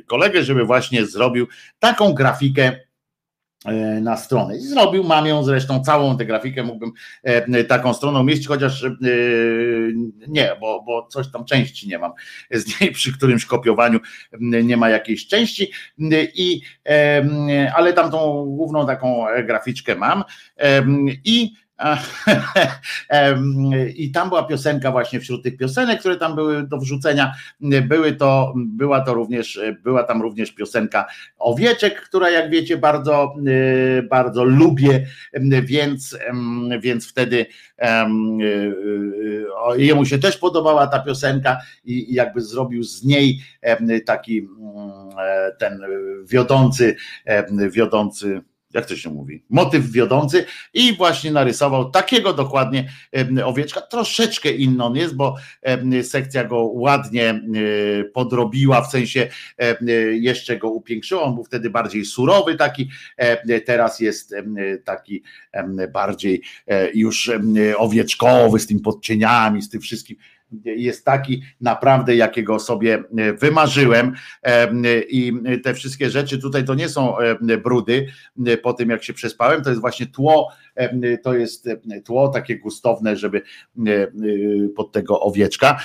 [0.06, 1.46] kolegę, żeby właśnie zrobił
[1.78, 2.91] taką grafikę E,
[4.00, 4.56] na stronę.
[4.56, 6.92] I zrobił, mam ją zresztą całą tę grafikę, mógłbym
[7.22, 8.88] e, taką stronę umieścić, chociaż e,
[10.28, 12.12] nie, bo, bo coś tam części nie mam
[12.50, 14.00] z niej, przy którymś kopiowaniu
[14.40, 15.72] nie ma jakiejś części,
[16.34, 16.60] i,
[17.76, 20.24] ale tam tą główną taką graficzkę mam
[21.24, 21.52] i
[23.94, 28.52] I tam była piosenka właśnie wśród tych piosenek, które tam były do wrzucenia, były to,
[28.56, 31.06] była to również, była tam również piosenka
[31.38, 33.34] Owieczek, która jak wiecie bardzo,
[34.10, 35.06] bardzo lubię,
[35.62, 36.18] więc,
[36.80, 37.46] więc wtedy
[39.76, 43.40] jemu się też podobała ta piosenka i jakby zrobił z niej
[44.06, 44.48] taki
[45.58, 45.82] ten
[46.24, 46.96] wiodący,
[47.70, 48.42] wiodący
[48.74, 50.44] jak to się mówi, motyw wiodący
[50.74, 52.88] i właśnie narysował takiego dokładnie
[53.44, 55.36] owieczka, troszeczkę inny on jest, bo
[56.02, 57.42] sekcja go ładnie
[58.14, 59.28] podrobiła, w sensie
[60.12, 62.90] jeszcze go upiększyła, on był wtedy bardziej surowy taki,
[63.66, 64.34] teraz jest
[64.84, 65.22] taki
[65.92, 67.30] bardziej e, już
[67.76, 70.16] owieczkowy z tym podcieniami, z tym wszystkim,
[70.64, 74.14] jest taki naprawdę, jakiego sobie e, wymarzyłem.
[75.08, 75.32] I
[75.64, 77.14] te wszystkie rzeczy tutaj to nie są
[77.62, 78.06] brudy
[78.62, 80.52] po tym, jak się przespałem, to jest właśnie tło,
[81.22, 81.68] to jest
[82.04, 83.42] tło takie gustowne, żeby
[84.76, 85.80] pod tego owieczka.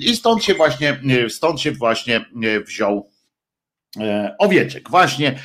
[0.00, 2.24] I stąd się właśnie, stąd się właśnie
[2.66, 3.10] wziął
[4.00, 5.38] e, owieczek, właśnie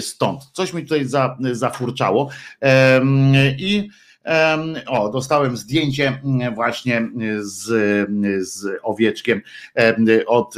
[0.00, 0.42] stąd.
[0.52, 1.06] Coś mi tutaj
[1.52, 2.30] zafurczało.
[3.58, 3.88] I
[4.86, 7.08] o, dostałem zdjęcie mm, właśnie
[7.40, 7.66] z,
[8.48, 9.42] z owieczkiem
[10.26, 10.54] od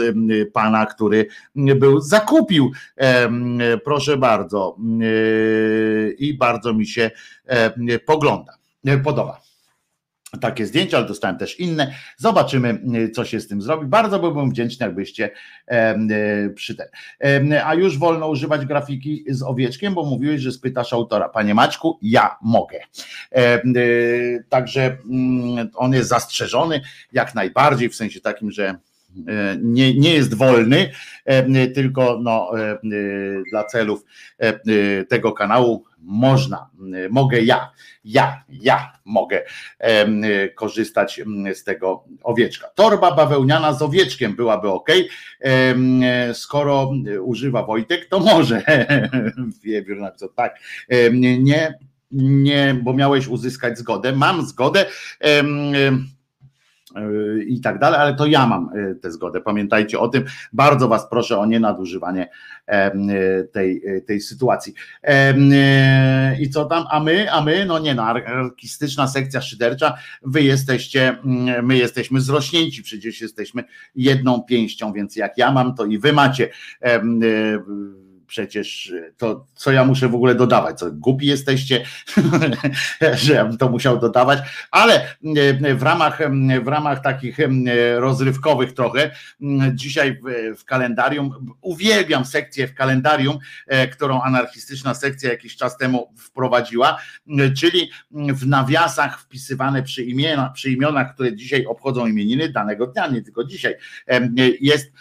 [0.52, 2.70] pana, który był, zakupił,
[3.84, 4.76] proszę bardzo,
[6.18, 7.10] i bardzo mi się
[8.06, 8.52] pogląda,
[9.04, 9.49] podoba
[10.38, 11.94] takie zdjęcia, ale dostałem też inne.
[12.16, 12.82] Zobaczymy,
[13.14, 13.86] co się z tym zrobi.
[13.86, 15.30] Bardzo byłbym wdzięczny, jakbyście
[15.66, 16.86] e, przy ten.
[17.64, 21.28] A już wolno używać grafiki z owieczkiem, bo mówiłeś, że spytasz autora.
[21.28, 22.78] Panie Maćku, ja mogę.
[23.32, 23.60] E,
[24.48, 26.80] także mm, on jest zastrzeżony
[27.12, 28.76] jak najbardziej, w sensie takim, że e,
[29.62, 30.90] nie, nie jest wolny,
[31.74, 32.50] tylko no,
[33.50, 34.04] dla celów
[35.08, 36.70] tego kanału można,
[37.10, 37.70] mogę ja,
[38.04, 39.42] ja, ja mogę
[40.54, 41.20] korzystać
[41.54, 42.68] z tego owieczka.
[42.74, 44.88] Torba bawełniana z owieczkiem byłaby ok.
[46.32, 48.62] Skoro używa Wojtek, to może.
[49.64, 50.58] Wiewiór napisał tak.
[51.12, 51.78] Nie,
[52.10, 54.12] nie, bo miałeś uzyskać zgodę.
[54.12, 54.86] Mam zgodę
[57.46, 59.40] i tak dalej, ale to ja mam e, tę zgodę.
[59.40, 60.24] Pamiętajcie o tym.
[60.52, 62.30] Bardzo Was proszę o nienadużywanie
[63.52, 64.74] tej, e, tej sytuacji.
[66.40, 66.84] I co tam?
[66.90, 72.20] A my, a my, no nie no, anarchistyczna sekcja szydercza, wy jesteście, mm, my jesteśmy
[72.20, 76.48] zrośnięci, przecież jesteśmy jedną pięścią, więc jak ja mam, to i wy macie
[78.30, 81.84] przecież to, co ja muszę w ogóle dodawać, co głupi jesteście,
[83.22, 84.38] że ja bym to musiał dodawać,
[84.70, 85.02] ale
[85.64, 86.18] e, w ramach,
[86.62, 87.38] w ramach takich
[87.96, 89.10] rozrywkowych trochę,
[89.74, 96.14] dzisiaj w, w kalendarium, uwielbiam sekcję w kalendarium, e, którą anarchistyczna sekcja jakiś czas temu
[96.18, 96.98] wprowadziła,
[97.56, 103.22] czyli w nawiasach wpisywane przy, imiona, przy imionach, które dzisiaj obchodzą imieniny danego dnia, nie
[103.22, 103.74] tylko dzisiaj,
[104.60, 104.92] jest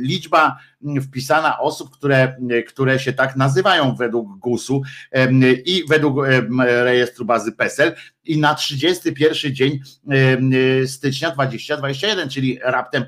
[0.00, 0.56] liczba
[1.02, 2.36] wpisana osób, które,
[2.68, 4.82] które się tak nazywają według GUS-u
[5.64, 6.16] i według
[6.58, 7.94] rejestru bazy PESEL
[8.24, 9.80] i na 31 dzień
[10.86, 13.04] stycznia 2021, czyli raptem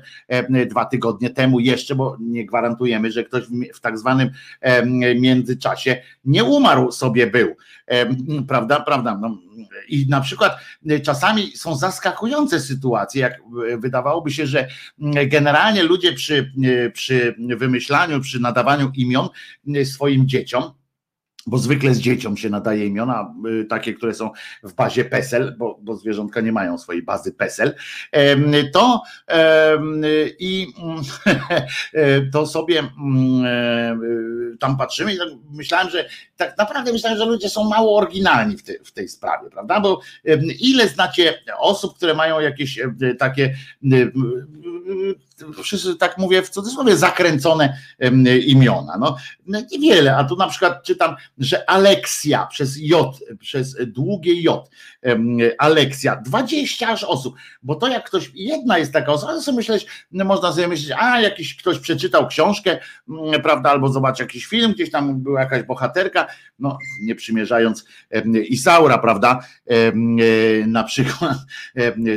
[0.69, 4.29] dwa tygodnie temu jeszcze, bo nie gwarantujemy, że ktoś w tak zwanym
[5.15, 7.55] międzyczasie nie umarł sobie był.
[8.47, 9.17] Prawda, prawda.
[9.21, 9.37] No,
[9.87, 10.57] I na przykład
[11.03, 13.41] czasami są zaskakujące sytuacje, jak
[13.77, 14.67] wydawałoby się, że
[15.27, 16.51] generalnie ludzie przy,
[16.93, 19.27] przy wymyślaniu, przy nadawaniu imion
[19.85, 20.63] swoim dzieciom,
[21.47, 24.31] bo zwykle z dzieciom się nadaje imiona, y, takie, które są
[24.63, 27.75] w bazie PESEL, bo, bo zwierzątka nie mają swojej bazy PESEL,
[28.73, 29.01] to
[30.39, 30.67] i
[32.33, 37.49] to sobie mm, e, tam patrzymy i tak myślałem, że tak naprawdę myślałem, że ludzie
[37.49, 39.79] są mało oryginalni w, te, w tej sprawie, prawda?
[39.79, 40.01] Bo
[40.59, 42.79] ile znacie osób, które mają jakieś
[43.19, 43.55] takie
[45.63, 47.77] wszyscy tak mówię w cudzysłowie, zakręcone
[48.45, 48.97] imiona.
[48.99, 49.17] No,
[49.71, 54.69] niewiele, a tu na przykład czytam, że Aleksja przez J, przez długie J,
[55.57, 59.85] Aleksja, 20 aż osób, bo to jak ktoś, jedna jest taka osoba, to sobie myśleć,
[60.11, 62.79] można sobie myśleć, a jakiś ktoś przeczytał książkę,
[63.43, 66.27] prawda, albo zobaczy jakiś film, gdzieś tam była jakaś bohaterka,
[66.59, 67.85] no nie przymierzając
[68.49, 69.39] Isaura, prawda,
[70.67, 71.37] na przykład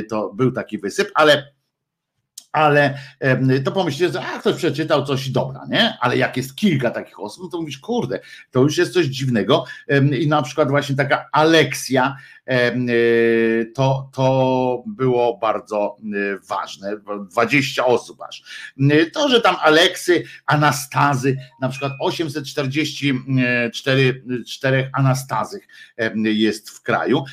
[0.09, 1.53] to był taki wysyp, ale
[2.51, 2.97] ale
[3.65, 5.97] to pomyślicie, że a, ktoś przeczytał coś dobra, nie?
[5.99, 8.19] Ale jak jest kilka takich osób, to mówisz, kurde,
[8.51, 9.65] to już jest coś dziwnego.
[10.19, 12.15] I na przykład właśnie taka Aleksja
[13.75, 15.97] to, to było bardzo
[16.49, 16.97] ważne.
[17.31, 18.43] 20 osób aż.
[19.13, 25.67] To, że tam Aleksy, Anastazy, na przykład 844 czterech Anastazych
[26.23, 27.23] jest w kraju.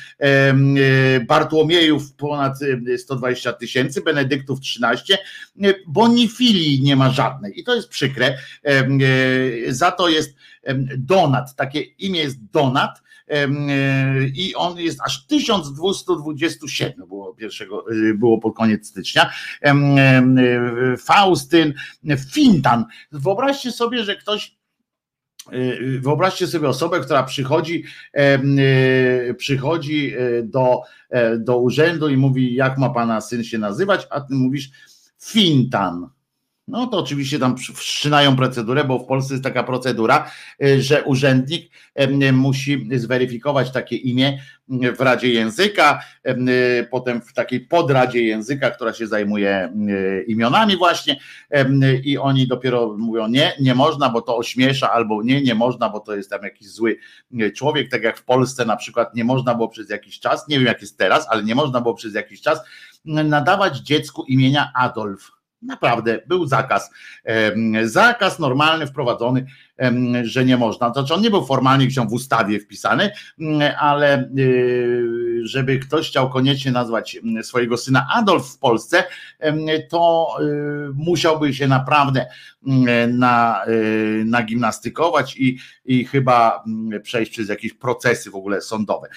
[1.27, 2.59] Bartłomiejów ponad
[2.97, 5.17] 120 tysięcy, Benedyktów 13,
[5.87, 8.37] Bonifilii nie ma żadnej i to jest przykre.
[9.67, 10.35] Za to jest
[10.97, 13.01] Donat, takie imię jest Donat
[14.35, 17.85] i on jest aż 1227 było pierwszego,
[18.15, 19.29] było pod koniec stycznia.
[20.99, 21.73] Faustyn,
[22.31, 22.85] Fintan.
[23.11, 24.59] Wyobraźcie sobie, że ktoś
[25.99, 27.83] Wyobraźcie sobie osobę, która przychodzi,
[29.37, 30.81] przychodzi do,
[31.37, 34.69] do urzędu i mówi, jak ma pana syn się nazywać, a ty mówisz
[35.21, 36.09] Fintan.
[36.69, 40.31] No to oczywiście tam wszczynają procedurę, bo w Polsce jest taka procedura,
[40.63, 41.71] y, że urzędnik
[42.33, 44.39] musi zweryfikować takie imię
[44.69, 51.19] w Radzie Języka, y, potem w takiej podradzie języka, która się zajmuje y, imionami właśnie
[52.03, 55.99] i oni dopiero mówią nie, nie można, bo to ośmiesza, albo nie, nie można, bo
[55.99, 56.97] to jest tam jakiś zły
[57.55, 60.67] człowiek, tak jak w Polsce na przykład nie można było przez jakiś czas, nie wiem
[60.67, 62.59] jak jest teraz, ale nie można było przez jakiś czas
[63.05, 66.91] nadawać dziecku imienia Adolf Naprawdę był zakaz.
[67.83, 69.45] Zakaz normalny wprowadzony,
[70.23, 70.93] że nie można.
[70.93, 73.11] Znaczy on nie był formalnie gdzieś w ustawie wpisany,
[73.79, 79.03] ale y, żeby ktoś chciał koniecznie nazwać swojego syna Adolf w Polsce,
[79.89, 80.45] to y,
[80.93, 82.25] musiałby się naprawdę
[83.07, 86.63] na, y, nagimnastykować i, i chyba
[87.03, 89.07] przejść przez jakieś procesy w ogóle sądowe.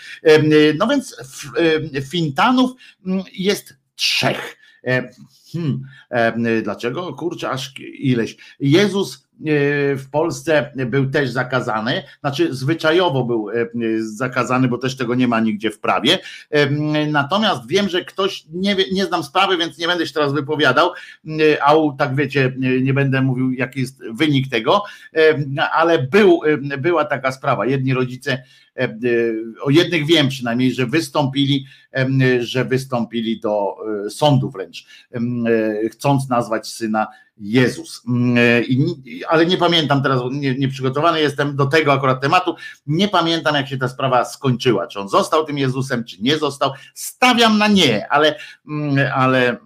[0.79, 1.17] No więc
[2.11, 2.71] Fintanów
[3.33, 4.62] jest trzech
[5.53, 7.13] hmm, e, dlaczego?
[7.13, 8.37] Kurczę, aż ileś.
[8.61, 9.32] Jezus e,
[9.97, 13.49] w Polsce był też zakazany, znaczy zwyczajowo był
[13.99, 16.19] zakazany, bo też tego nie ma nigdzie w prawie.
[17.09, 20.91] Natomiast wiem, że ktoś, nie, nie znam sprawy, więc nie będę się teraz wypowiadał,
[21.61, 24.83] a tak wiecie, nie będę mówił, jaki jest wynik tego,
[25.73, 26.41] ale był,
[26.79, 27.67] była taka sprawa.
[27.67, 28.43] Jedni rodzice
[28.77, 28.97] E, e,
[29.63, 31.67] o jednych wiem przynajmniej, że wystąpili,
[32.41, 34.87] że wystąpili do e, sądu wręcz,
[35.91, 37.07] chcąc nazwać syna
[37.43, 38.03] Jezus.
[39.29, 42.55] Ale nie pamiętam teraz, nie, nie, przygotowany jestem do tego akurat tematu.
[42.87, 44.87] Nie pamiętam, jak się ta sprawa skończyła.
[44.87, 46.73] Czy on został tym Jezusem, czy nie został.
[46.95, 48.39] Stawiam na nie, ale,
[49.15, 49.57] ale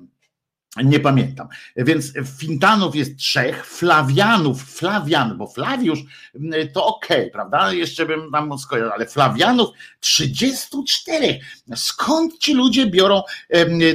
[0.83, 1.49] nie pamiętam.
[1.77, 5.99] Więc Fintanów jest trzech, Flawianów, Flawian, bo Flawiusz
[6.35, 7.73] mm, to okej, okay, prawda?
[7.73, 9.69] Jeszcze bym tam skojarzył, ale Flawianów
[10.01, 11.39] 34.
[11.75, 13.23] Skąd ci ludzie biorą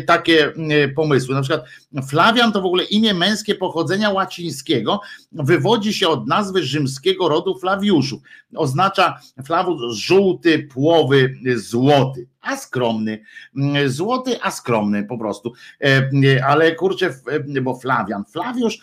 [0.08, 0.54] takie
[0.96, 1.36] pomysły?
[1.36, 1.66] Na przykład
[2.10, 5.02] Flawian to w ogóle imię męskie pochodzenia łacińskiego,
[5.32, 8.22] wywodzi się od nazwy rzymskiego rodu Flawiuszów.
[8.56, 13.24] Oznacza Flavus żółty, płowy, złoty a skromny.
[13.58, 15.54] Mm, złoty, a skromny po prostu.
[15.84, 16.10] E,
[16.48, 17.14] ale kurczę,
[17.62, 18.80] bo Flawian, Flawiusz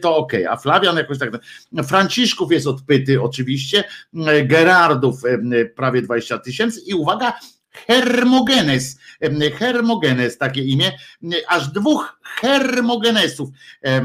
[0.00, 1.30] to ok, a Flawian jakoś tak.
[1.84, 3.84] Franciszków jest odpyty oczywiście,
[4.44, 5.22] Gerardów
[5.76, 7.32] prawie 20 tysięcy i uwaga,
[7.70, 8.98] Hermogenes,
[9.58, 10.92] Hermogenes, takie imię,
[11.48, 13.48] aż dwóch Hermogenesów
[13.84, 14.02] e,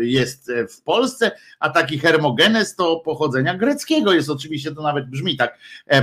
[0.00, 4.12] jest w Polsce, a taki Hermogenes to pochodzenia greckiego.
[4.12, 6.02] Jest oczywiście, to nawet brzmi tak, e,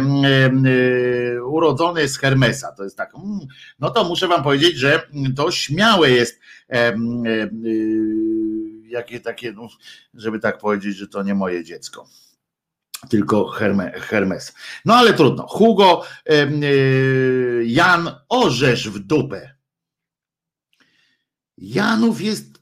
[1.43, 3.39] urodzony z Hermesa, to jest tak, mm,
[3.79, 5.01] no to muszę wam powiedzieć, że
[5.35, 6.97] to śmiałe jest e,
[8.85, 9.67] jakie takie, no,
[10.13, 12.07] żeby tak powiedzieć, że to nie moje dziecko
[13.09, 14.53] tylko Herme, Hermes.
[14.85, 15.47] No ale trudno.
[15.47, 19.55] Hugo, yy, Jan, orzesz w dupę.
[21.57, 22.61] Janów jest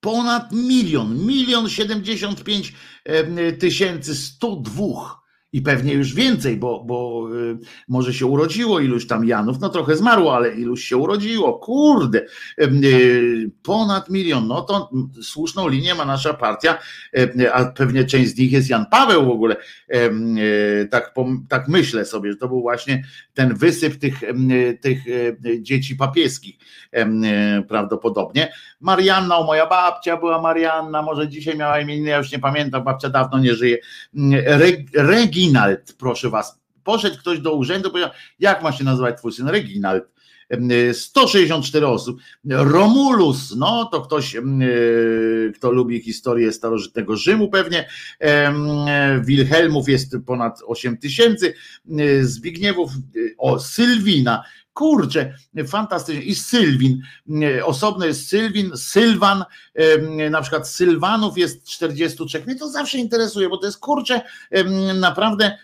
[0.00, 2.72] ponad milion, milion siedemdziesiąt pięć
[3.58, 9.24] tysięcy sto dwóch i pewnie już więcej, bo, bo y, może się urodziło iluś tam
[9.24, 12.26] Janów, no trochę zmarło, ale iluś się urodziło, kurde,
[12.60, 14.90] y, ponad milion, no to
[15.22, 16.78] słuszną linię ma nasza partia,
[17.18, 19.56] y, a pewnie część z nich jest Jan Paweł w ogóle,
[20.90, 21.14] tak,
[21.48, 23.04] tak myślę sobie, że to był właśnie
[23.34, 24.20] ten wysyp tych,
[24.80, 24.98] tych
[25.62, 26.56] dzieci papieskich
[27.68, 28.52] prawdopodobnie.
[28.80, 33.38] Marianna, moja babcia była Marianna, może dzisiaj miała imię, ja już nie pamiętam, babcia dawno
[33.38, 33.78] nie żyje,
[34.94, 36.58] Regi Reginald, proszę was.
[36.84, 39.48] Poszedł ktoś do urzędu, powiedział, jak ma się nazywać twój syn?
[39.48, 40.04] Reginald.
[40.92, 42.20] 164 osób.
[42.50, 44.40] Romulus, no to ktoś, e,
[45.54, 47.88] kto lubi historię starożytnego Rzymu pewnie.
[49.24, 51.54] Wilhelmów jest ponad 8 tysięcy.
[52.20, 52.90] Zbigniewów,
[53.38, 54.44] o Sylwina,
[54.78, 55.34] kurczę,
[55.68, 56.22] fantastycznie.
[56.22, 57.02] I Sylwin,
[57.64, 59.44] osobno jest Sylwin, Sylwan,
[60.30, 62.42] na przykład Sylwanów jest 43.
[62.46, 64.20] Mnie to zawsze interesuje, bo to jest kurczę,
[64.94, 65.58] naprawdę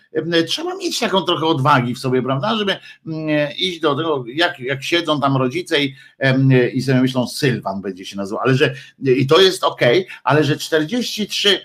[0.47, 2.77] trzeba mieć taką trochę odwagi w sobie, prawda, żeby
[3.57, 5.95] iść do tego, jak, jak siedzą tam rodzice i,
[6.73, 9.81] i sobie myślą, Sylwan będzie się nazywał, ale że i to jest ok,
[10.23, 11.61] ale że 43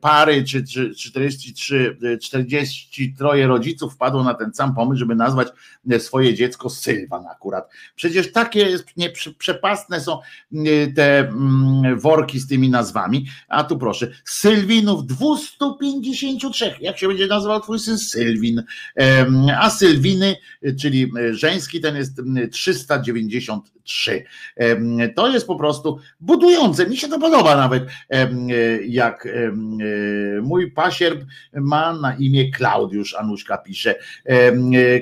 [0.00, 5.48] pary, czy, czy 43, 43 rodziców wpadło na ten sam pomysł, żeby nazwać
[5.98, 7.70] swoje dziecko Sylwan akurat.
[7.94, 10.18] Przecież takie jest, nie, przepastne są
[10.94, 17.60] te mm, worki z tymi nazwami, a tu proszę, Sylwinów 253, jak się będzie nazywał
[17.60, 17.98] twój syn?
[17.98, 18.62] Sylwin,
[19.60, 20.36] a Sylwiny,
[20.80, 22.20] czyli żeński ten jest
[22.52, 24.24] 393.
[25.14, 27.86] To jest po prostu budujące, mi się to podoba nawet,
[28.88, 29.28] jak
[30.42, 31.20] mój pasierb
[31.52, 33.94] ma na imię Klaudiusz, Anuszka pisze.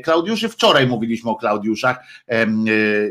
[0.04, 1.98] Klaudiuszy, wczoraj mówiliśmy o Klaudiuszach,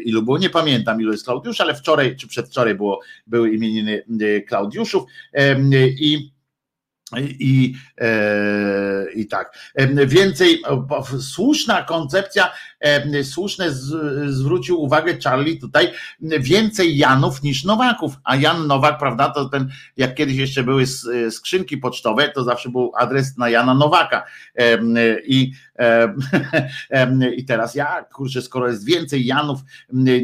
[0.05, 4.03] ilu było, nie pamiętam ilu jest Klaudiusz, ale wczoraj czy przedwczoraj było, były imieniny
[4.47, 5.03] Klaudiuszów
[5.99, 6.32] i
[7.19, 9.57] i, e, I tak.
[10.05, 10.61] Więcej,
[11.19, 12.51] słuszna koncepcja,
[13.23, 13.95] słuszne z,
[14.33, 18.13] zwrócił uwagę Charlie tutaj, więcej Janów niż Nowaków.
[18.23, 20.83] A Jan Nowak, prawda, to ten, jak kiedyś jeszcze były
[21.31, 24.25] skrzynki pocztowe, to zawsze był adres na Jana Nowaka.
[25.25, 25.51] I,
[27.37, 29.59] i teraz ja, kurczę, skoro jest więcej Janów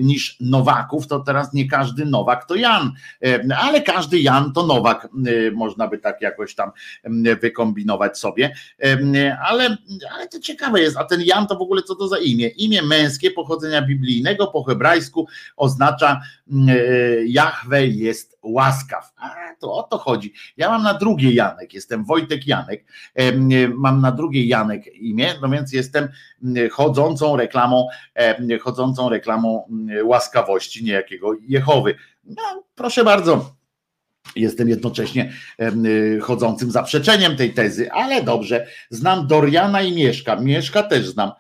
[0.02, 2.92] niż Nowaków, to teraz nie każdy Nowak to Jan,
[3.58, 5.08] ale każdy Jan to Nowak,
[5.54, 6.72] można by tak jakoś tam
[7.42, 8.54] wykombinować sobie,
[9.44, 9.78] ale,
[10.16, 12.48] ale to ciekawe jest, a ten Jan to w ogóle co to za imię?
[12.48, 16.22] Imię męskie pochodzenia biblijnego po hebrajsku oznacza
[17.26, 19.14] Jahwe jest łaskaw.
[19.18, 20.34] A to o to chodzi.
[20.58, 22.86] Ja mam na drugie Janek, jestem Wojtek Janek,
[23.76, 26.08] mam na drugie Janek imię, no więc jestem
[26.72, 27.88] chodzącą reklamą,
[28.62, 29.68] chodzącą reklamą
[30.04, 31.96] łaskawości niejakiego Jehowy.
[32.24, 33.60] No, proszę bardzo,
[34.36, 35.34] Jestem jednocześnie
[35.86, 38.68] y, chodzącym zaprzeczeniem tej tezy, ale dobrze.
[38.90, 40.36] Znam Doriana i Mieszka.
[40.36, 41.32] Mieszka też znam.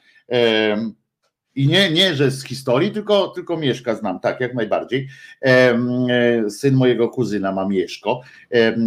[1.59, 5.07] I nie, nie, że z historii, tylko, tylko Mieszka znam, tak, jak najbardziej.
[5.41, 5.79] E,
[6.49, 8.21] syn mojego kuzyna ma Mieszko
[8.51, 8.77] e,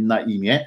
[0.00, 0.66] na imię.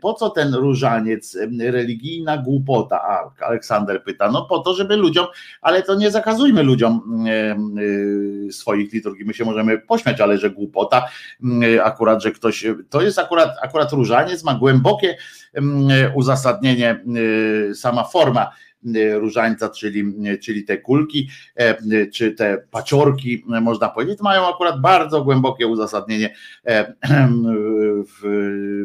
[0.00, 1.38] Po co ten różaniec?
[1.60, 3.02] Religijna głupota.
[3.02, 5.26] A Aleksander pyta, no po to, żeby ludziom,
[5.60, 9.24] ale to nie zakazujmy ludziom e, swoich liturgii.
[9.24, 11.08] My się możemy pośmiać, ale że głupota,
[11.82, 15.16] akurat, że ktoś, to jest akurat, akurat różaniec, ma głębokie
[16.14, 17.04] uzasadnienie,
[17.74, 18.52] sama forma
[19.14, 25.66] różańca, czyli, czyli te kulki, e, czy te paciorki, można powiedzieć, mają akurat bardzo głębokie
[25.66, 26.34] uzasadnienie
[26.66, 26.94] e,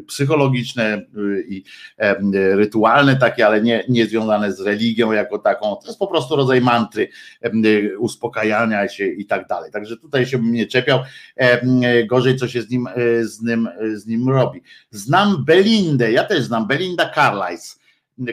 [0.07, 1.63] psychologiczne y, i
[1.97, 2.15] e,
[2.55, 5.75] rytualne takie, ale nie, nie związane z religią jako taką.
[5.75, 7.09] To jest po prostu rodzaj mantry,
[7.99, 9.71] uspokajania się i tak dalej.
[9.71, 10.99] Także tutaj się bym nie czepiał.
[12.09, 12.87] Gorzej, co się z nim,
[13.21, 14.61] z nim, z nim robi.
[14.91, 17.81] Znam Belindę, ja też znam Belinda Carlisle.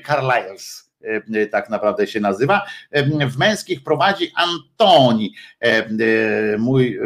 [0.06, 0.83] Carlisle E,
[1.50, 2.66] tak naprawdę się nazywa.
[2.90, 5.34] E, w męskich prowadzi Antoni.
[5.60, 6.98] E, mój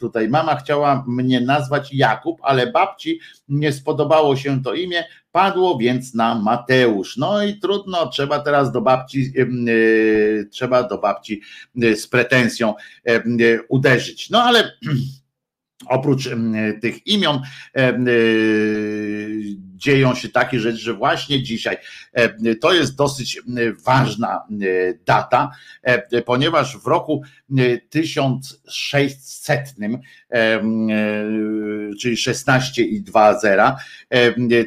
[0.00, 6.14] tutaj mama chciała mnie nazwać Jakub, ale babci nie spodobało się to imię, padło więc
[6.14, 7.16] na Mateusz.
[7.16, 9.32] No i trudno, trzeba teraz do babci,
[10.50, 11.40] trzeba do babci
[11.74, 12.74] z pretensją
[13.68, 14.30] uderzyć.
[14.30, 14.72] No ale
[15.86, 16.28] oprócz
[16.80, 17.40] tych imion
[19.82, 21.76] dzieją się takie rzeczy, że właśnie dzisiaj
[22.60, 23.40] to jest dosyć
[23.84, 24.46] ważna
[25.06, 25.50] data,
[26.26, 27.22] ponieważ w roku
[27.90, 29.74] 1600,
[32.00, 33.76] czyli 16 i 2 zera,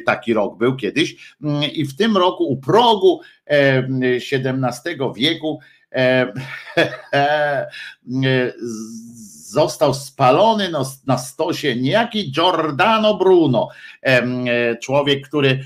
[0.06, 1.34] taki rok był kiedyś,
[1.74, 5.60] i w tym roku u progu XVII wieku
[9.56, 10.70] został spalony
[11.06, 13.68] na stosie niejaki Giordano Bruno,
[14.02, 15.64] e, człowiek, który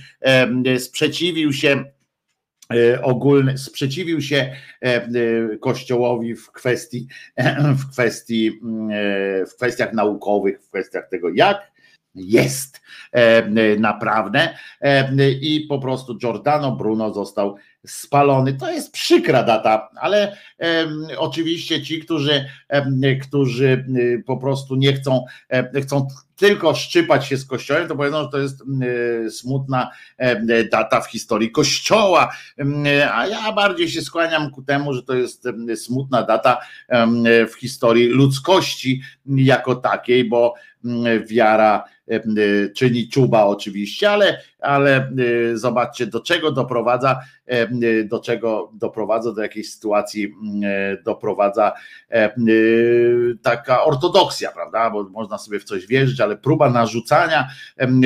[0.78, 1.84] sprzeciwił się
[2.74, 5.08] e, ogólny, sprzeciwił się e,
[5.60, 7.06] Kościołowi w kwestii,
[7.80, 8.60] w kwestii,
[9.50, 11.70] w kwestiach naukowych, w kwestiach tego, jak
[12.14, 12.80] jest
[13.78, 14.48] naprawdę.
[15.40, 18.54] I po prostu Giordano Bruno został spalony.
[18.54, 20.36] To jest przykra data, ale
[21.16, 22.44] oczywiście ci, którzy,
[23.22, 25.24] którzy y, po prostu nie chcą,
[25.82, 28.62] chcą tylko szczypać się z Kościołem, to powiedzą, że to jest
[29.26, 29.90] y, smutna
[30.72, 32.32] data w historii Kościoła,
[33.12, 36.60] a ja bardziej się skłaniam ku temu, że to jest smutna data
[37.50, 40.69] w historii ludzkości jako takiej, bo mm,
[41.26, 41.84] wiara
[42.76, 45.10] czyni czuba oczywiście, ale, ale
[45.54, 47.20] zobaczcie do czego doprowadza,
[48.04, 50.34] do czego doprowadza, do jakiej sytuacji
[51.04, 51.72] doprowadza
[53.42, 54.90] taka ortodoksja, prawda?
[54.90, 57.48] Bo można sobie w coś wierzyć, ale próba narzucania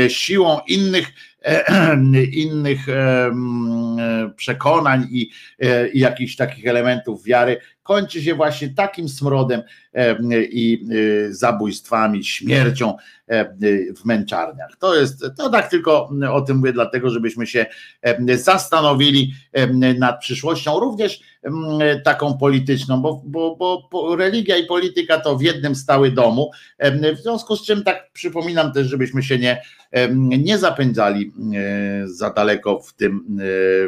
[0.08, 1.08] siłą innych
[2.32, 2.86] innych
[4.36, 5.30] przekonań i,
[5.92, 9.62] i jakichś takich elementów wiary kończy się właśnie takim smrodem
[10.32, 10.86] i
[11.30, 12.96] zabójstwami, śmiercią
[14.00, 14.76] w męczarniach.
[14.78, 17.66] To jest, to tak tylko o tym mówię, dlatego żebyśmy się
[18.34, 19.32] zastanowili
[19.98, 21.20] nad przyszłością, również
[22.04, 26.50] taką polityczną, bo, bo, bo religia i polityka to w jednym stały domu.
[27.16, 29.62] W związku z czym tak przypominam też, żebyśmy się nie,
[30.38, 31.32] nie zapędzali
[32.04, 33.38] za daleko w tym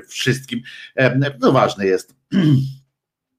[0.09, 0.61] wszystkim.
[1.41, 2.39] No ważne jest E,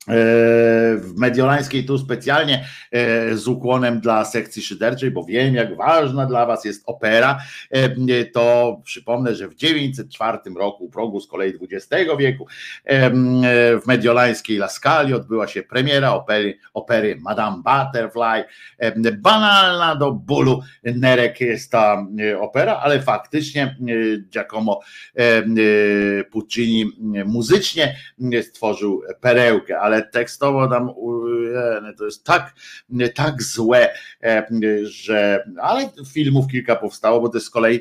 [0.07, 6.45] w Mediolańskiej tu specjalnie e, z ukłonem dla sekcji szyderczej, bo wiem jak ważna dla
[6.45, 7.39] was jest opera,
[7.71, 12.47] e, to przypomnę, że w 904 roku, u progu z kolei XX wieku,
[13.83, 18.43] w Mediolańskiej Laskali odbyła się premiera opery, opery Madame Butterfly.
[19.17, 22.07] Banalna do bólu nerek jest ta
[22.39, 23.77] opera, ale faktycznie
[24.29, 24.81] Giacomo
[26.31, 26.85] Puccini
[27.25, 27.95] muzycznie
[28.41, 30.93] stworzył perełkę, ale ale tekstowo tam
[31.97, 32.55] to jest tak,
[33.15, 33.89] tak złe,
[34.23, 34.47] e,
[34.83, 37.79] że ale filmów kilka powstało, bo to jest z kolei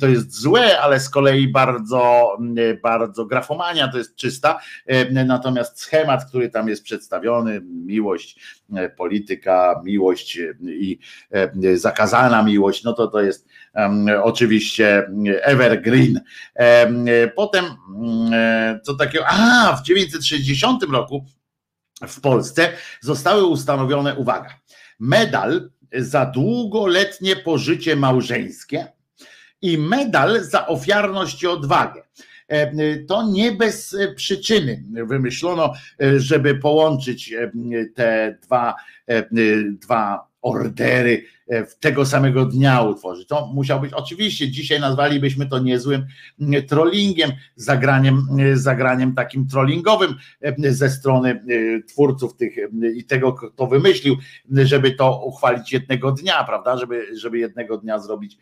[0.00, 2.36] to jest złe, ale z kolei bardzo,
[2.82, 4.60] bardzo grafomania to jest czysta.
[4.86, 8.40] E, natomiast schemat, który tam jest przedstawiony, miłość,
[8.76, 10.98] e, polityka, miłość i
[11.74, 13.48] zakazana miłość, no to to jest
[14.22, 15.10] oczywiście
[15.42, 16.20] evergreen.
[17.36, 17.64] Potem
[18.82, 21.26] co takiego, a w 960 roku
[22.08, 24.60] w Polsce zostały ustanowione, uwaga,
[24.98, 28.86] medal za długoletnie pożycie małżeńskie
[29.62, 32.02] i medal za ofiarność i odwagę.
[32.48, 37.50] E, to nie bez przyczyny wymyślono, e, żeby połączyć e,
[37.94, 38.74] te dwa,
[39.80, 41.35] dwa ordery E,
[41.80, 43.28] tego samego dnia utworzyć.
[43.28, 46.06] To musiał być, oczywiście dzisiaj nazwalibyśmy to niezłym
[46.40, 51.40] mm, trollingiem, zagraniem, e, zagraniem takim trollingowym e, ze strony
[51.88, 52.56] twórców tych
[52.96, 54.16] i tego, kto wymyślił,
[54.52, 58.38] żeby to uchwalić jednego dnia, prawda, żeby, żeby jednego dnia zrobić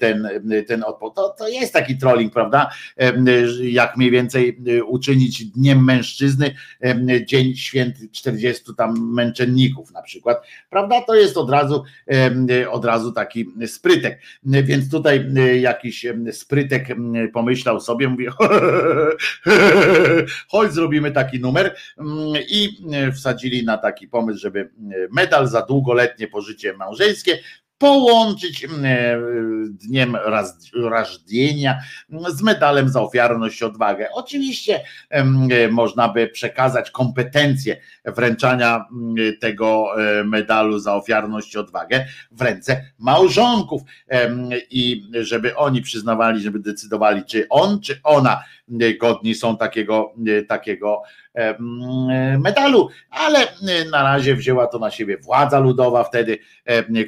[0.00, 0.28] ten,
[0.68, 1.14] ten odpor.
[1.14, 2.70] To, to jest taki trolling, prawda,
[3.62, 6.54] jak mniej więcej uczynić dniem mężczyzny
[7.26, 11.84] dzień święty 40 tam męczenników na przykład, prawda, to jest od razu
[12.70, 14.20] od razu taki sprytek.
[14.42, 15.26] Więc tutaj
[15.60, 16.88] jakiś sprytek
[17.32, 18.26] pomyślał sobie, mówi,
[20.50, 21.76] chodź zrobimy taki numer
[22.48, 22.68] i
[23.14, 24.70] wsadzili na taki pomysł, żeby
[25.12, 27.38] medal za długoletnie pożycie małżeńskie
[27.78, 29.18] połączyć mm, e,
[29.68, 30.16] dniem
[30.90, 31.78] rażdienia
[32.28, 34.08] z medalem za ofiarność i odwagę.
[34.12, 34.80] Oczywiście
[35.10, 42.40] e, można by przekazać kompetencje wręczania mm, tego e, medalu za ofiarność i odwagę w
[42.40, 43.82] ręce małżonków
[44.70, 48.42] i żeby oni przyznawali, żeby decydowali, czy on, czy ona
[49.00, 50.12] godni są takiego,
[50.48, 51.02] takiego
[52.38, 53.38] medalu, ale
[53.90, 56.38] na razie wzięła to na siebie władza ludowa wtedy,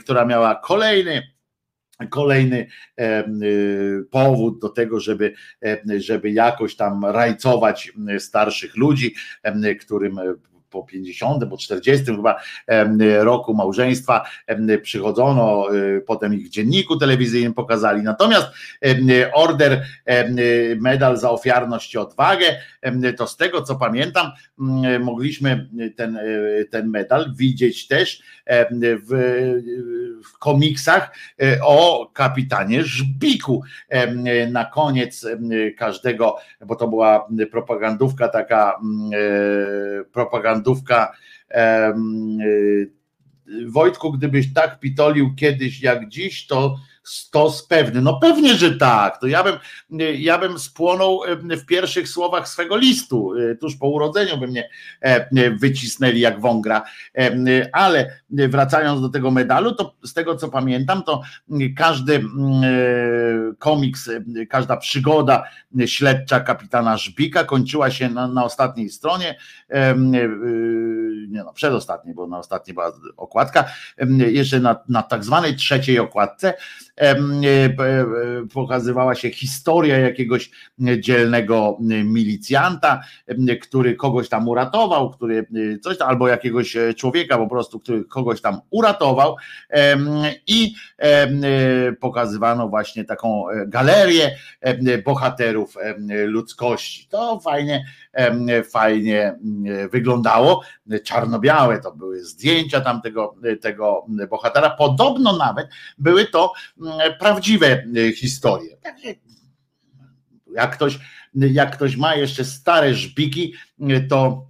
[0.01, 1.23] która miała kolejny
[2.11, 2.67] kolejny
[4.11, 5.35] powód do tego, żeby,
[5.97, 9.15] żeby jakoś tam rajcować starszych ludzi,
[9.81, 10.21] którym
[10.71, 12.41] po 50, po 40 chyba
[13.19, 14.25] roku małżeństwa
[14.83, 18.03] przychodzono, y, potem ich w dzienniku telewizyjnym pokazali.
[18.03, 18.47] Natomiast
[19.33, 19.85] order,
[20.81, 22.47] medal za ofiarność i odwagę,
[23.17, 24.31] to z tego co pamiętam,
[25.01, 28.23] mogliśmy ten, y, ten medal widzieć też
[28.71, 29.11] w,
[30.35, 33.63] w komiksach y, o kapitanie Żbiku.
[34.51, 35.27] Na koniec
[35.79, 38.81] każdego, bo to była propagandówka taka
[40.13, 41.13] propagandówka propagandówka.
[43.67, 46.77] Wojtku, gdybyś tak pitolił kiedyś jak dziś, to
[47.09, 48.03] stos pewny.
[48.03, 49.21] No pewnie, że tak.
[49.21, 49.57] To ja bym,
[50.19, 51.21] ja bym spłonął
[51.51, 53.35] w pierwszych słowach swego listu.
[53.35, 54.69] E, tuż po urodzeniu by mnie
[55.01, 56.83] e, wycisnęli jak wągra.
[57.73, 61.23] Ale wracając do tego medalu, to z tego co pamiętam, to
[61.77, 62.21] każdy e,
[63.59, 64.11] komiks,
[64.49, 65.45] każda przygoda
[65.87, 69.39] śledcza kapitana Żbika kończyła się na, na ostatniej stronie,
[71.29, 73.65] nie no, przedostatniej, bo na ostatniej była okładka,
[74.19, 76.55] jeszcze na, na tak zwanej trzeciej okładce e,
[76.98, 76.98] e,
[78.55, 80.51] pokazywała się historia jakiegoś
[80.99, 83.01] dzielnego milicjanta,
[83.63, 88.05] który kogoś tam uratował, który e, coś tam, albo jakiegoś e, człowieka po prostu, który
[88.05, 89.37] kogoś tam uratował
[90.47, 94.37] i e, pokazywano właśnie taką e, galerię
[95.05, 95.75] bohaterów
[96.27, 97.09] ludzkości.
[97.09, 97.85] To fajnie,
[98.71, 100.63] fajnie mm, wyglądało.
[101.05, 104.71] Czarno-białe to były zdjęcia tamtego tego bohatera.
[104.71, 105.69] Podobno nawet
[105.99, 106.53] były to
[107.19, 108.77] prawdziwe e, historie.
[108.77, 109.15] Takie
[110.55, 110.99] jak ktoś,
[111.35, 113.55] jak ktoś ma jeszcze stare żbiki,
[114.09, 114.49] to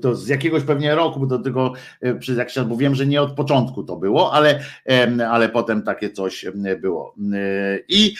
[0.00, 3.06] to z jakiegoś pewnie roku, bo do tego e, przez jakiś czas, bo wiem, że
[3.06, 4.64] nie od początku to było, ale,
[5.30, 6.46] ale potem takie coś
[6.80, 7.14] było.
[7.34, 8.14] E, I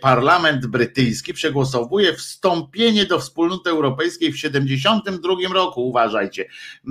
[0.00, 6.44] parlament brytyjski przegłosowuje wstąpienie do wspólnoty europejskiej w 72 roku, uważajcie.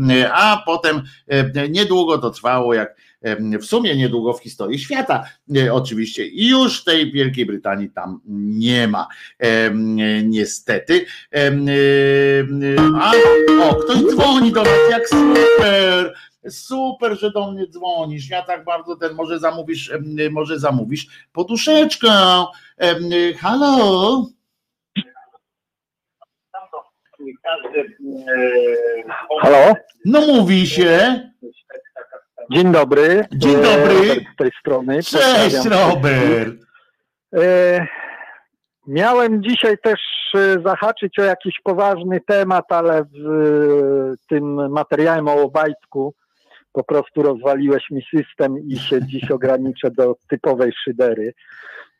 [0.09, 2.95] E, A potem e, niedługo to trwało, jak
[3.59, 5.25] w sumie niedługo w historii świata,
[5.57, 9.07] e, oczywiście, i już tej Wielkiej Brytanii tam nie ma.
[9.39, 9.95] Em,
[10.29, 11.05] Niestety.
[11.35, 11.51] E,
[13.01, 13.11] A
[13.63, 16.13] o, ktoś dzwoni do nas, jak super.
[16.49, 18.29] Super, że do mnie dzwonisz.
[18.29, 19.91] Ja tak bardzo ten może zamówisz,
[20.31, 22.09] może zamówisz poduszeczkę.
[23.39, 24.25] Halo?
[29.41, 29.73] Halo?
[30.05, 31.19] No mówi się.
[32.51, 33.25] Dzień dobry.
[33.31, 33.97] Dzień E, dobry.
[33.99, 35.03] Robert Z tej strony.
[35.03, 36.49] Cześć, Pozdrawiam Robert.
[37.35, 37.87] E,
[38.87, 39.99] miałem dzisiaj też
[40.35, 43.15] e, zahaczyć o jakiś poważny temat, ale w
[44.13, 46.13] e, tym materiałem o Obajtku
[46.71, 51.33] po prostu rozwaliłeś mi system i się dziś ograniczę do typowej szydery.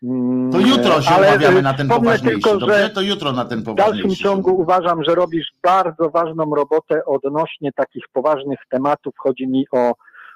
[0.03, 2.83] Mm, To jutro się ale, umawiamy e, na ten poważniejszy, tylko, dobrze?
[2.83, 4.24] że To jutro na ten w dalszym poważniejszy.
[4.24, 9.14] ciągu uważam, że robisz bardzo ważną robotę odnośnie takich poważnych tematów.
[9.17, 9.93] Chodzi mi o,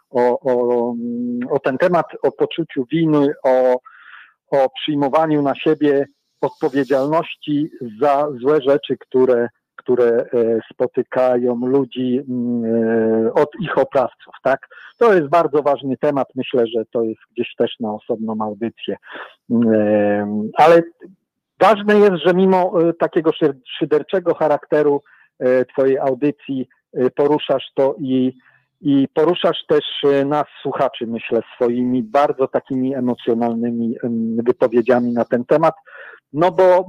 [0.09, 0.93] o, o,
[1.49, 3.79] o ten temat, o poczuciu winy, o,
[4.51, 6.05] o przyjmowaniu na siebie
[6.41, 7.69] odpowiedzialności
[8.01, 10.25] za złe rzeczy, które, które e,
[10.73, 12.65] spotykają ludzi mm,
[13.27, 14.33] e, od ich oprawców.
[14.43, 14.67] Tak?
[14.97, 16.27] To jest bardzo ważny temat.
[16.35, 18.97] Myślę, że to jest gdzieś też na osobną audycję.
[19.49, 20.81] Mm, Ale
[21.59, 25.01] Ważne jest, że mimo e, takiego szy- szyderczego charakteru
[25.39, 28.33] e, Twojej audycji e, poruszasz to i,
[28.81, 35.45] i poruszasz też e, nas, słuchaczy, myślę, swoimi bardzo takimi emocjonalnymi em, wypowiedziami na ten
[35.45, 35.73] temat.
[36.33, 36.85] No bo, e,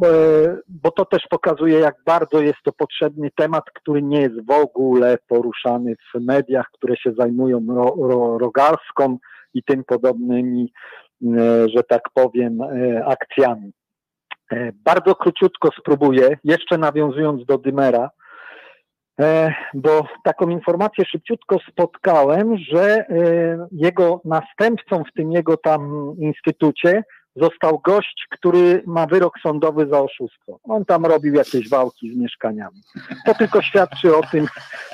[0.69, 5.19] bo to też pokazuje, jak bardzo jest to potrzebny temat, który nie jest w ogóle
[5.29, 9.19] poruszany w mediach, które się zajmują ro, ro, rogalską
[9.55, 10.73] i tym podobnymi,
[11.23, 12.59] e, że tak powiem,
[13.05, 13.73] akcjami.
[14.85, 18.11] Bardzo króciutko spróbuję, jeszcze nawiązując do Dymera,
[19.75, 23.07] bo taką informację szybciutko spotkałem, że e,
[23.73, 27.03] jego następcą w tym jego tam instytucie
[27.37, 30.59] został gość, który ma wyrok sądowy za oszustwo.
[30.63, 32.83] On tam robił jakieś wałki z mieszkaniami.
[33.27, 34.47] To tylko świadczy o tym,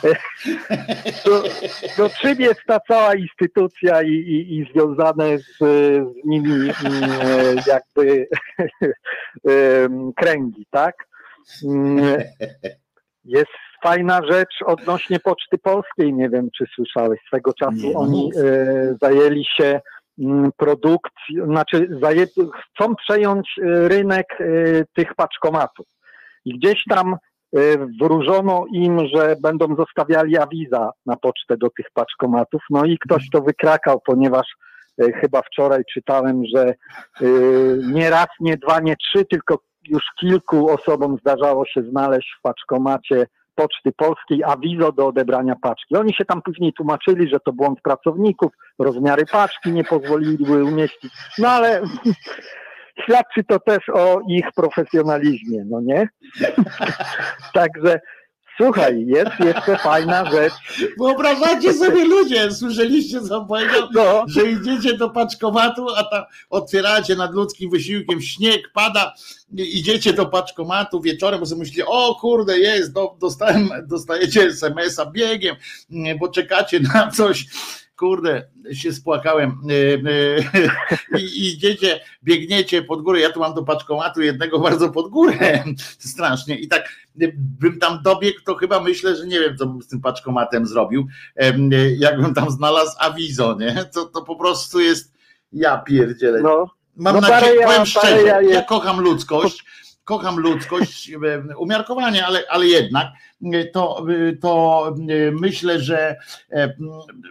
[0.04, 0.08] e,
[1.24, 1.42] do,
[1.96, 6.72] do czym jest ta cała instytucja i, i, i związane z, z nimi e,
[7.66, 8.28] jakby
[10.16, 10.94] kręgi, tak?
[11.64, 12.22] Mm,
[13.24, 18.96] Jest fajna rzecz odnośnie Poczty Polskiej, nie wiem czy słyszałeś, swego czasu Nie, oni e,
[19.02, 19.80] zajęli się
[20.18, 22.26] mm, produkcją, znaczy zaję,
[22.74, 24.44] chcą przejąć e, rynek e,
[24.94, 25.86] tych paczkomatów.
[26.44, 27.58] I gdzieś tam e,
[28.00, 33.42] wróżono im, że będą zostawiali awiza na pocztę do tych paczkomatów, no i ktoś to
[33.42, 34.46] wykrakał, ponieważ
[35.20, 36.74] chyba wczoraj czytałem, że
[37.92, 43.26] nie raz, nie dwa, nie trzy, tylko już kilku osobom zdarzało się znaleźć w paczkomacie
[43.56, 45.96] Poczty Polskiej awizo do odebrania paczki.
[45.96, 51.12] Oni się tam później tłumaczyli, że to błąd pracowników, rozmiary paczki nie pozwoliły umieścić.
[51.38, 51.82] No ale
[53.02, 56.08] świadczy to też o ich profesjonalizmie, no nie?
[57.54, 58.00] Także
[58.56, 60.52] słuchaj, jest jeszcze fajna rzecz.
[60.98, 67.32] Wyobrażacie sobie ludzie, słyszeliście co powiedział, No, że idziecie do paczkomatu, a tam otwieracie nad
[67.32, 69.14] ludzkim wysiłkiem, śnieg pada,
[69.52, 75.56] idziecie do paczkomatu wieczorem, bo sobie myślicie, o kurde, jest, do, dostałem, dostajecie SMS-a biegiem,
[76.20, 77.46] bo czekacie na coś.
[77.96, 79.58] Kurde, się spłakałem.
[79.70, 79.74] Y,
[81.14, 83.20] y, I idziecie, biegniecie pod górę.
[83.20, 85.64] Ja tu mam do paczkomatu jednego bardzo pod górę.
[85.98, 86.58] Strasznie.
[86.58, 86.88] I tak
[87.22, 90.66] y, bym tam dobiegł, to chyba myślę, że nie wiem, co bym z tym paczkomatem
[90.66, 91.06] zrobił.
[91.98, 93.84] Jakbym tam znalazł awizo, nie?
[93.94, 95.16] To, to po prostu jest.
[95.52, 96.40] Ja pierdzielę.
[96.42, 96.66] no,
[96.96, 99.64] Mam no nadzieję, ja- powiem szczerze, ja ja kocham ludzkość,
[100.06, 103.06] kocham ludzkość, e, umiarkowanie, ale, ale jednak
[103.52, 104.94] e, to, e, to
[105.32, 106.16] myślę, że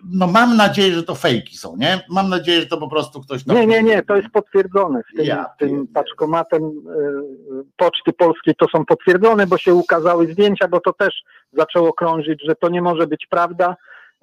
[0.06, 2.00] no mam nadzieję, że to fejki są, nie?
[2.10, 3.56] Mam nadzieję, że to po prostu ktoś tam...
[3.56, 5.02] Nie, nie, nie, to jest potwierdzone.
[5.14, 6.72] Z tym, Ja tym paczkomatem
[7.78, 11.24] Poczty Polskiej to są potwierdzone, bo się ukazały zdjęcia, bo to też
[11.54, 13.76] zaczęło krążyć, że to nie może być prawda,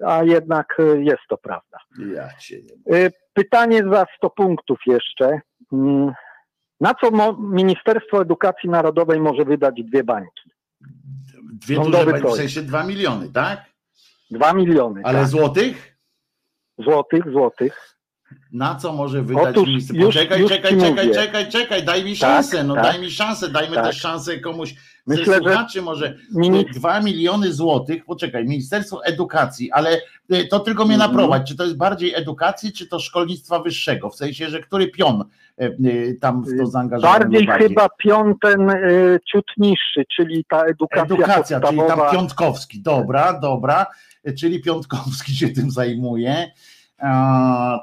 [0.05, 1.77] a jednak jest to prawda.
[2.15, 2.29] Ja
[3.33, 5.41] Pytanie za 100 punktów jeszcze.
[6.83, 10.49] Na co mo- Ministerstwo Edukacji Narodowej może wydać dwie bańki?
[11.53, 13.65] Dwie Rządowy duże, bańki, w sensie dwa miliony, tak?
[14.31, 15.01] Dwa miliony.
[15.03, 15.27] Ale tak.
[15.27, 15.97] złotych?
[16.77, 17.95] Złotych, złotych.
[18.51, 19.95] Na co może wydać Otóż minister?
[19.97, 21.19] już- Poczekaj, już czekaj, ci czekaj, mówię.
[21.19, 22.83] czekaj, czekaj, daj mi Tak, szansę, no tak.
[22.83, 23.85] daj mi szansę, dajmy Tak.
[23.85, 24.75] też szansę komuś
[25.07, 25.39] Myślę,
[25.73, 26.15] że może
[26.73, 29.97] dwa miliony złotych, poczekaj, Ministerstwo Edukacji, ale
[30.33, 31.11] y, to tylko mnie Mhm.
[31.11, 35.23] naprowadź, czy to jest bardziej edukacji, czy to szkolnictwa wyższego, w sensie, że który pion
[35.61, 37.67] y, y, tam w to zaangażowany Bardziej najbardziej?
[37.69, 42.05] chyba pion ten y, ciut niższy, czyli ta edukacja, Edukacja, czyli podstawowa.
[42.09, 43.85] tam Piątkowski, dobra, dobra,
[44.39, 46.51] czyli Piątkowski się tym zajmuje,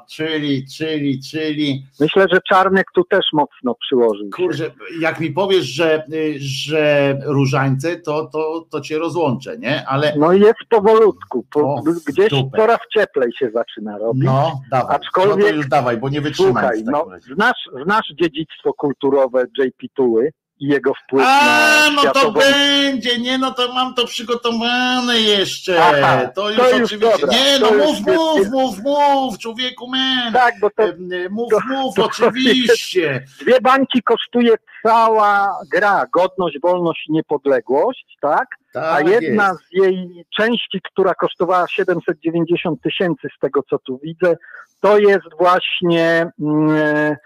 [0.09, 4.29] czyli, czyli, czyli Myślę, że Czarnek tu też mocno przyłożył.
[4.35, 6.03] Kurczę, jak mi powiesz, że,
[6.37, 9.87] że różańce, to, to, to cię rozłączę, nie?
[9.87, 12.57] Ale No jest powolutku, po, O, gdzieś dupę.
[12.57, 14.23] coraz cieplej się zaczyna robić.
[14.25, 16.51] no, dawaj, Aczkolwiek- no to już dawaj, bo nie wytrzymam.
[16.53, 22.31] Słuchaj, no, znasz, znasz dziedzictwo kulturowe JP Tuły i jego wpływ A, na no to
[22.31, 25.83] będzie, nie, no to mam to przygotowane jeszcze.
[25.83, 26.97] Aha, to już to oczywiście.
[26.97, 30.33] dobra, nie, no mów, jest- mów, mów, mów, człowieku, man.
[30.33, 30.83] Tak, bo to
[31.29, 33.23] Mów, to- mów, to- oczywiście.
[33.41, 34.51] dwie bańki kosztuje
[34.83, 38.45] cała gra, godność, wolność i niepodległość, tak?
[38.73, 39.59] Tak A jedna jest.
[39.59, 44.37] z jej części, która kosztowała 790 tysięcy z tego co tu widzę,
[44.81, 46.31] to jest właśnie
[46.71, 47.17] e,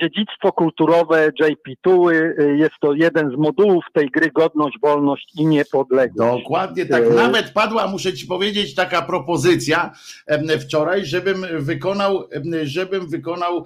[0.00, 2.36] dziedzictwo kulturowe JP Tuły.
[2.38, 6.42] E, Jest to jeden z modułów tej gry Godność, Wolność i Niepodległość.
[6.42, 7.02] Dokładnie tak.
[7.04, 9.92] E, Nawet padła, muszę ci powiedzieć, taka propozycja
[10.60, 12.28] wczoraj, żebym wykonał,
[12.62, 13.64] żebym wykonał,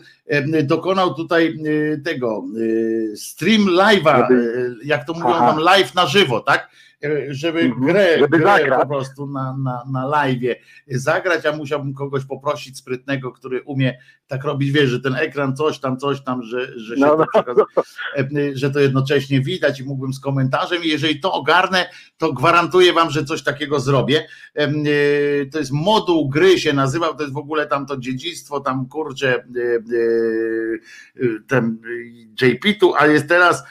[0.62, 1.58] dokonał tutaj
[1.94, 2.44] e, tego
[3.12, 4.26] e, stream live'a, e,
[4.84, 6.70] jak to mówią tam live na żywo, tak?
[7.04, 7.86] E, Żeby Mhm.
[7.86, 10.54] grę, Żeby grę po prostu na, na, na live'ie
[10.88, 15.78] zagrać, a musiałbym kogoś poprosić sprytnego, który umie tak robić, wiesz, że ten ekran coś
[15.78, 17.66] tam, coś tam, że, że się No, to no, przekazuje
[18.16, 21.86] e, że to jednocześnie widać i mógłbym z komentarzem i jeżeli to ogarnę,
[22.18, 24.26] to gwarantuję wam, że coś takiego zrobię.
[24.54, 24.68] E,
[25.52, 29.44] To jest moduł gry się nazywał, to jest w ogóle tam to dziedzictwo, tam kurczę
[31.48, 31.78] ten
[32.42, 33.62] JP-tu, a jest teraz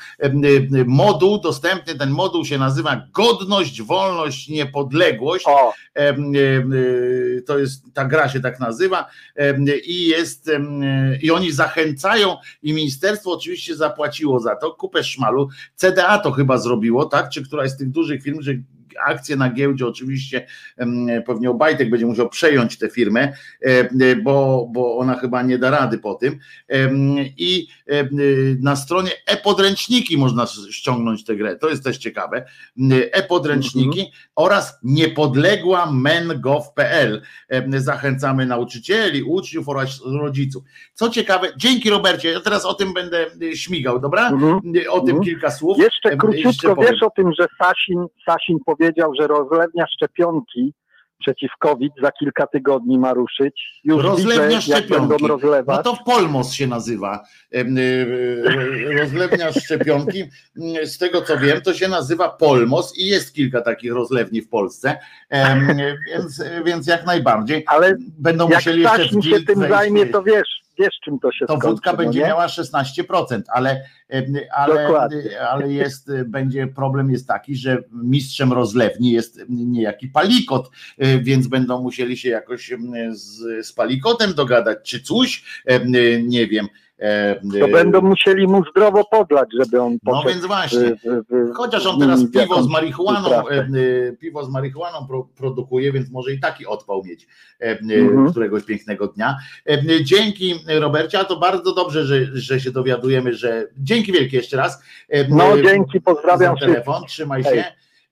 [0.85, 5.45] moduł dostępny, ten moduł się nazywa Godność, Wolność, Niepodległość.
[5.48, 6.15] O, e,
[7.48, 9.09] To jest, ta gra się tak nazywa
[9.85, 10.51] i jest,
[11.22, 15.49] i oni zachęcają i ministerstwo oczywiście zapłaciło za to kupę szmalu.
[15.75, 17.30] CDA to chyba zrobiło, tak?
[17.30, 18.53] Czy któraś z tych dużych firm, że
[19.08, 20.48] akcje na giełdzie oczywiście
[21.26, 23.88] pewnie Obajtek będzie musiał przejąć tę firmę, em,
[24.24, 26.40] bo, bo ona chyba nie da rady po tym.
[27.38, 28.10] I em,
[28.61, 31.56] na stronie e-podręczniki można ściągnąć tę grę.
[31.56, 32.45] To jest też ciekawe.
[33.11, 37.22] E-podręczniki oraz niepodległa men.gov.pl.
[37.78, 40.64] Zachęcamy nauczycieli, uczniów oraz rodziców.
[40.94, 44.30] Co ciekawe, dzięki Robercie, ja teraz o tym będę y, śmigał, dobra?
[44.30, 44.76] mhm.
[44.76, 45.24] Y, O tym Mhm.
[45.24, 45.78] kilka słów.
[45.78, 46.92] Jeszcze króciutko, powiem.
[46.92, 48.89] wiesz o tym, że Sasin, Sasin powiedział,
[49.19, 50.74] że rozlewnia szczepionki
[51.19, 53.82] przeciw COVID za kilka tygodni ma ruszyć.
[53.84, 55.09] Już Rozlewnia widzę, szczepionki.
[55.09, 55.77] będą rozlewać.
[55.77, 57.24] No to Polmos się nazywa.
[57.56, 60.24] Y, y, Rozlewnia szczepionki.
[60.84, 64.98] Z tego co wiem, to się nazywa Polmos i jest kilka takich rozlewni w Polsce.
[66.08, 67.64] Więc, więc jak najbardziej.
[67.68, 71.53] Ale Będą jak musieli jeszcze się tym zajmie, to wiesz, wiesz czym to się to
[71.53, 71.67] skończy.
[71.67, 72.25] wódka no będzie nie?
[72.25, 74.25] miała 16%, ale, em,
[74.56, 75.41] ale, Dokładnie.
[75.41, 80.69] ale jest, będzie problem jest taki, że mistrzem rozlewni jest niejaki palikot,
[81.03, 82.74] y, więc będą musieli się jakoś
[83.11, 85.43] z, z palikotem dogadać, czy coś,
[86.24, 86.67] nie wiem.
[87.00, 90.95] Em, To będą musieli mu zdrowo podlać, żeby on No poszedł więc właśnie.
[91.53, 93.30] Chociaż on teraz w piwo z marihuaną,
[94.19, 97.28] piwo z marihuaną pro, produkuje, więc może i taki odpał mieć
[97.60, 98.32] Mhm.
[98.32, 99.38] któregoś pięknego dnia.
[100.03, 104.84] Dzięki Robercie, a to bardzo dobrze, że, że się dowiadujemy, że dzięki wielkie jeszcze raz.
[105.30, 107.64] No dzięki, pozdrawiam telefon, trzymaj się.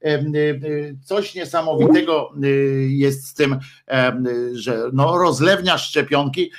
[0.05, 3.59] Y, y, Coś niesamowitego y, jest z tym,
[4.53, 6.51] że no, rozlewnia szczepionki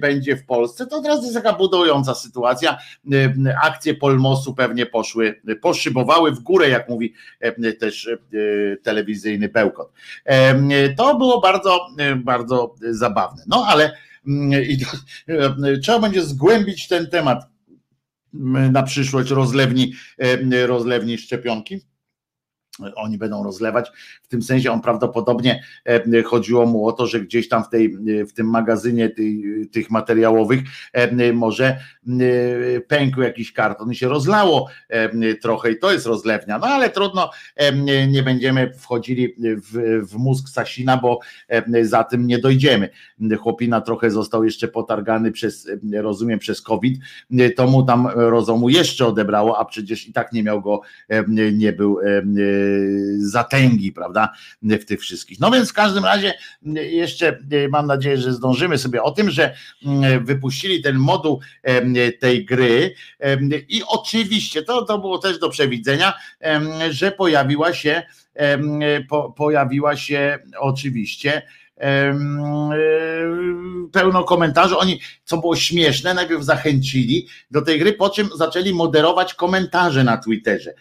[0.00, 0.86] będzie w Polsce.
[0.86, 2.78] To teraz jest taka budująca sytuacja.
[3.62, 7.14] Akcje Polmosu pewnie poszły, poszybowały w górę, jak mówi
[7.80, 8.08] też
[8.82, 9.92] telewizyjny bełkot.
[10.96, 13.42] To było bardzo, bardzo zabawne.
[13.46, 13.92] No ale
[14.26, 14.62] mm,
[15.82, 17.46] trzeba będzie zgłębić ten temat
[18.72, 19.92] na przyszłość rozlewni,
[20.66, 21.80] rozlewni szczepionki
[22.94, 23.90] oni będą rozlewać.
[24.22, 27.96] W tym sensie on prawdopodobnie e, chodziło mu o to, że gdzieś tam w, tej,
[28.24, 30.60] w tym magazynie tej, tych materiałowych
[30.92, 31.80] e, może e,
[32.80, 34.68] pękł jakiś karton i się rozlało
[35.42, 36.58] trochę i to jest rozlewnia.
[36.58, 37.30] No ale trudno,
[38.08, 41.20] nie będziemy wchodzili w, w mózg Sasina, bo
[41.82, 42.88] za tym nie dojdziemy.
[43.38, 46.98] Chłopina trochę został jeszcze potargany przez, rozumiem, przez COVID,
[47.56, 50.80] to mu tam rozumu jeszcze odebrało, a przecież i tak nie miał go,
[51.52, 51.98] nie był
[53.18, 55.40] zatęgi, prawda, w tych wszystkich.
[55.40, 56.34] No więc w każdym razie
[56.90, 57.38] jeszcze
[57.70, 59.54] mam nadzieję, że zdążymy sobie o tym, że
[60.20, 61.40] wypuścili ten moduł
[62.20, 62.94] tej gry
[63.68, 66.14] i oczywiście to, to było też do przewidzenia,
[66.90, 68.02] że pojawiła się
[69.08, 71.65] po, pojawiła się oczywiście E,
[73.92, 74.78] pełno komentarzy.
[74.78, 80.16] Oni, co było śmieszne, najpierw zachęcili do tej gry, po czym zaczęli moderować komentarze na
[80.16, 80.74] Twitterze.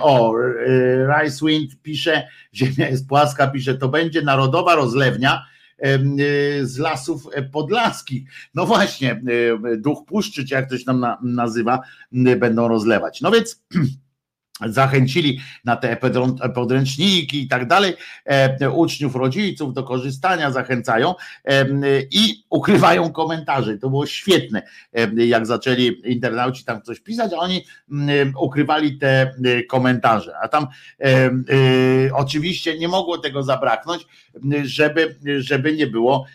[0.00, 5.44] O, e, Rice Wind pisze, Ziemia jest płaska, pisze, to będzie narodowa rozlewnia
[5.78, 5.98] e,
[6.62, 8.30] z lasów podlaskich.
[8.54, 9.22] No właśnie,
[9.78, 11.80] duch puszczy, czy jak ktoś tam nazywa,
[12.36, 13.20] będą rozlewać.
[13.20, 13.62] No więc
[14.66, 15.96] zachęcili na te
[16.54, 21.64] podręczniki i tak dalej, e, uczniów, rodziców do korzystania zachęcają e,
[22.10, 23.78] i ukrywają komentarze.
[23.78, 27.64] To było świetne, e, jak zaczęli internauci tam coś pisać, a oni
[28.40, 29.34] ukrywali te
[29.68, 30.34] komentarze.
[30.42, 30.66] A tam
[32.14, 34.06] oczywiście nie mogło tego zabraknąć,
[34.62, 36.26] żeby, żeby nie było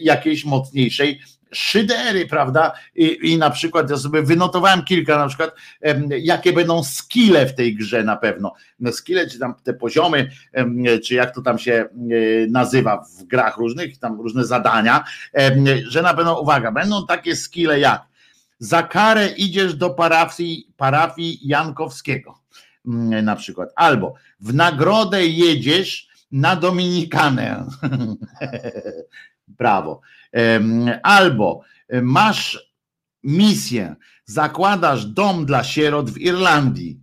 [0.00, 1.20] jakiejś mocniejszej
[1.52, 2.72] szydery, prawda?
[2.94, 5.54] I, I, na przykład ja sobie wynotowałem kilka, na przykład,
[6.20, 8.54] jakie będą skille w tej grze na pewno.
[8.80, 10.30] No, skille, czy tam te poziomy,
[11.04, 11.88] czy jak to tam się e,
[12.50, 15.04] nazywa w grach różnych, tam różne zadania,
[15.88, 18.06] że na pewno, uwaga, będą takie skille jak
[18.58, 22.38] za karę idziesz do parafii, parafii Jankowskiego
[22.86, 27.66] mm, na przykład, albo w nagrodę jedziesz na Dominikanę.
[29.48, 30.00] Brawo.
[31.02, 31.60] Albo
[32.02, 32.72] masz
[33.22, 37.00] misję, zakładasz dom dla sierot w Irlandii.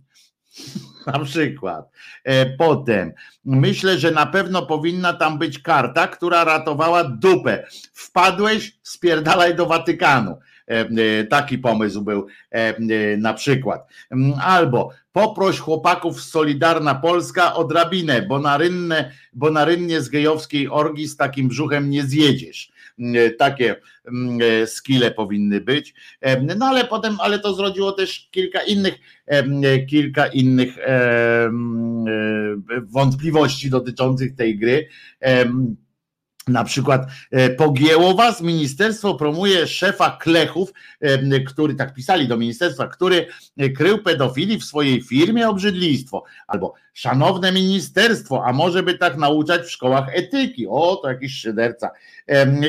[1.06, 1.90] Na przykład.
[2.24, 3.12] E, potem
[3.44, 7.66] myślę, że na pewno powinna tam być karta, która ratowała dupę.
[7.92, 10.38] Wpadłeś, spierdalaj do Watykanu.
[10.68, 12.26] E, e, taki pomysł był
[13.18, 13.88] na przykład.
[14.42, 20.08] Albo poproś chłopaków z Solidarna Polska o drabinę, bo na, rynne, bo na rynnie z
[20.08, 22.73] gejowskiej orgi z takim brzuchem nie zjedziesz.
[22.98, 25.94] E, takie mm, e, skille powinny być.
[26.20, 28.94] E, no ale potem, ale to zrodziło też kilka innych,
[29.88, 30.76] kilka innych
[32.82, 34.88] wątpliwości dotyczących tej gry.
[36.48, 37.06] Na przykład
[37.56, 40.72] pogięło was, ministerstwo promuje szefa Klechów,
[41.46, 43.26] który, tak pisali do ministerstwa, który
[43.76, 46.24] krył pedofilii w swojej firmie obrzydlistwo.
[46.46, 50.66] Albo szanowne ministerstwo, a może by tak nauczać w szkołach etyki.
[50.66, 51.90] O, to jakiś szyderca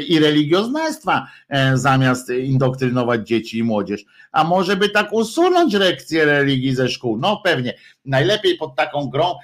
[0.08, 4.06] i religioznawstwa e, zamiast indoktrynować dzieci i młodzież.
[4.32, 7.18] A może by tak usunąć lekcje religii ze szkół?
[7.18, 7.74] No pewnie.
[8.06, 9.36] Najlepiej pod taką grą,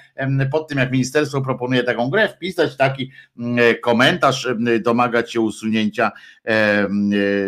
[0.50, 3.10] pod tym jak ministerstwo proponuje taką grę, wpisać taki
[3.82, 4.48] komentarz,
[4.80, 6.12] domagać się usunięcia
[6.46, 6.88] e,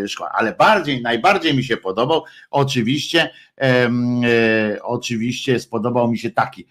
[0.08, 0.30] szkoły.
[0.32, 3.53] Ale bardziej, najbardziej mi się podobał oczywiście E,
[4.82, 6.66] oczywiście spodobał mi się taki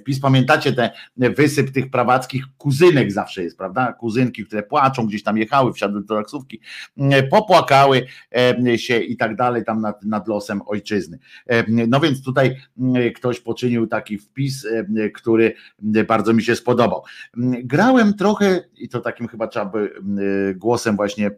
[0.00, 0.20] wpis.
[0.20, 3.92] Pamiętacie te wysyp tych prawackich kuzynek zawsze jest, prawda?
[3.92, 6.60] Kuzynki, które płaczą, gdzieś tam jechały, wsiadły do taksówki,
[7.30, 8.06] popłakały
[8.76, 11.18] się i tak dalej tam nad, nad losem ojczyzny.
[11.88, 12.56] No więc tutaj
[13.14, 14.66] ktoś poczynił taki wpis,
[15.14, 15.54] który
[16.08, 17.02] bardzo mi się spodobał.
[17.64, 19.94] Grałem trochę, i to takim chyba trzeba by
[20.56, 21.30] głosem właśnie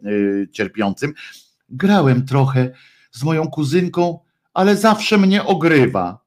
[0.52, 1.12] cierpiącym,
[1.68, 2.70] grałem trochę
[3.10, 4.18] z moją kuzynką
[4.54, 6.24] ale zawsze mnie ogrywa.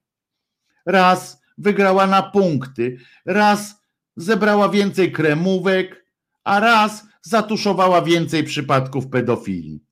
[0.85, 3.81] Raz wygrała na punkty, raz
[4.15, 6.05] zebrała więcej kremówek,
[6.43, 9.83] a raz zatuszowała więcej przypadków pedofilii.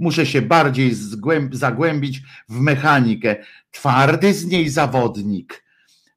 [0.00, 0.94] Muszę się bardziej
[1.52, 3.36] zagłębić w mechanikę.
[3.70, 5.64] Twardy z niej zawodnik.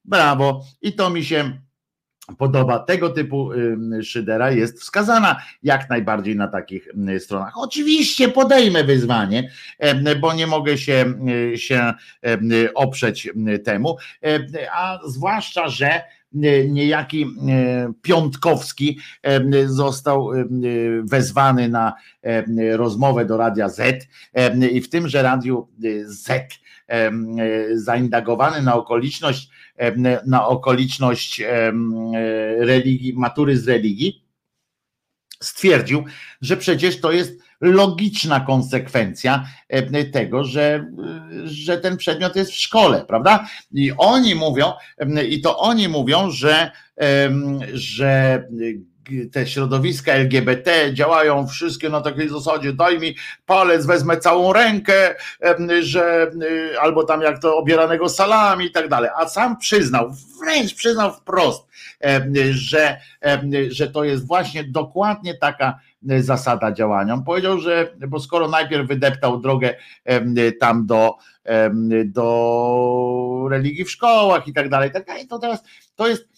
[0.06, 0.66] Brawo.
[0.82, 1.61] I to mi się
[2.38, 2.80] podoba.
[2.80, 3.50] Tego typu
[4.03, 6.88] szydera jest wskazana jak najbardziej na takich
[7.19, 7.53] stronach.
[7.58, 9.51] Oczywiście podejmę wyzwanie,
[10.22, 11.14] bo nie mogę się,
[11.56, 11.93] się
[12.75, 13.30] oprzeć
[13.64, 13.98] temu,
[14.74, 16.01] a zwłaszcza, że
[16.69, 17.25] niejaki
[18.01, 19.00] Piątkowski
[19.66, 20.30] został
[21.03, 21.93] wezwany na
[22.72, 24.08] rozmowę do Radia Z
[24.72, 25.67] i w tymże Radiu
[26.06, 26.27] Z
[27.74, 29.50] zaindagowany na okoliczność
[30.26, 31.44] na okoliczność
[32.60, 34.26] religii, matury z religii,
[35.44, 36.03] stwierdził,
[36.42, 40.86] że przecież to jest logiczna konsekwencja e, tego, że,
[41.44, 43.48] że ten przedmiot jest w szkole, prawda?
[43.72, 44.74] I oni mówią,
[45.30, 46.72] i to oni mówią, że,
[47.74, 48.44] że
[49.31, 53.15] te środowiska LGBT działają wszystkie na takiej zasadzie, daj mi
[53.45, 55.15] palec, wezmę całą rękę,
[55.80, 56.31] że
[56.81, 59.09] albo tam jak to obieranego salami i tak dalej.
[59.15, 61.67] A sam przyznał, wręcz przyznał wprost,
[62.51, 62.97] że,
[63.69, 65.80] że to jest właśnie dokładnie taka
[66.19, 67.13] zasada działania.
[67.13, 69.75] On powiedział, że bo skoro najpierw wydeptał drogę
[70.59, 71.15] tam do,
[72.05, 75.63] do religii w szkołach i tak dalej, tak dalej, to teraz
[75.95, 76.31] to jest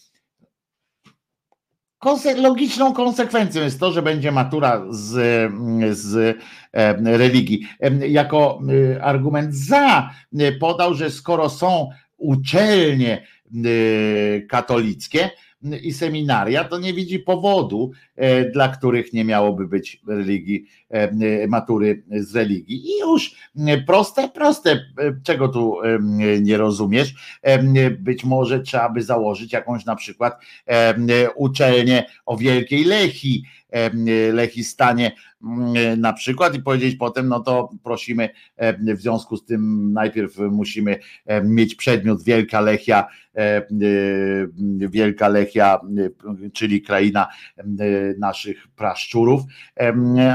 [2.36, 5.12] logiczną konsekwencją jest to, że będzie matura z,
[5.98, 6.38] z
[7.04, 7.68] religii.
[8.08, 8.60] Jako
[9.00, 10.10] argument za
[10.60, 13.26] podał, że skoro są uczelnie
[14.48, 15.30] katolickie,
[15.82, 22.02] i seminaria, to nie widzi powodu, e, dla których nie miałoby być religii, e, matury
[22.10, 22.86] z religii.
[22.86, 23.34] I już
[23.86, 24.80] proste, proste, e,
[25.22, 25.76] czego tu
[26.40, 27.14] nie rozumiesz?
[27.98, 30.40] Być może trzeba by założyć jakąś na przykład
[31.36, 32.84] uczelnię o wielkiej
[34.32, 35.12] Lechi, Lechistanie
[35.96, 38.28] na przykład i powiedzieć potem, no to prosimy,
[38.96, 40.98] w związku z tym najpierw musimy
[41.42, 43.06] mieć przedmiot Wielka Lechia,
[44.90, 45.80] Wielka Lechia,
[46.52, 47.28] czyli kraina
[48.18, 49.42] naszych praszczurów,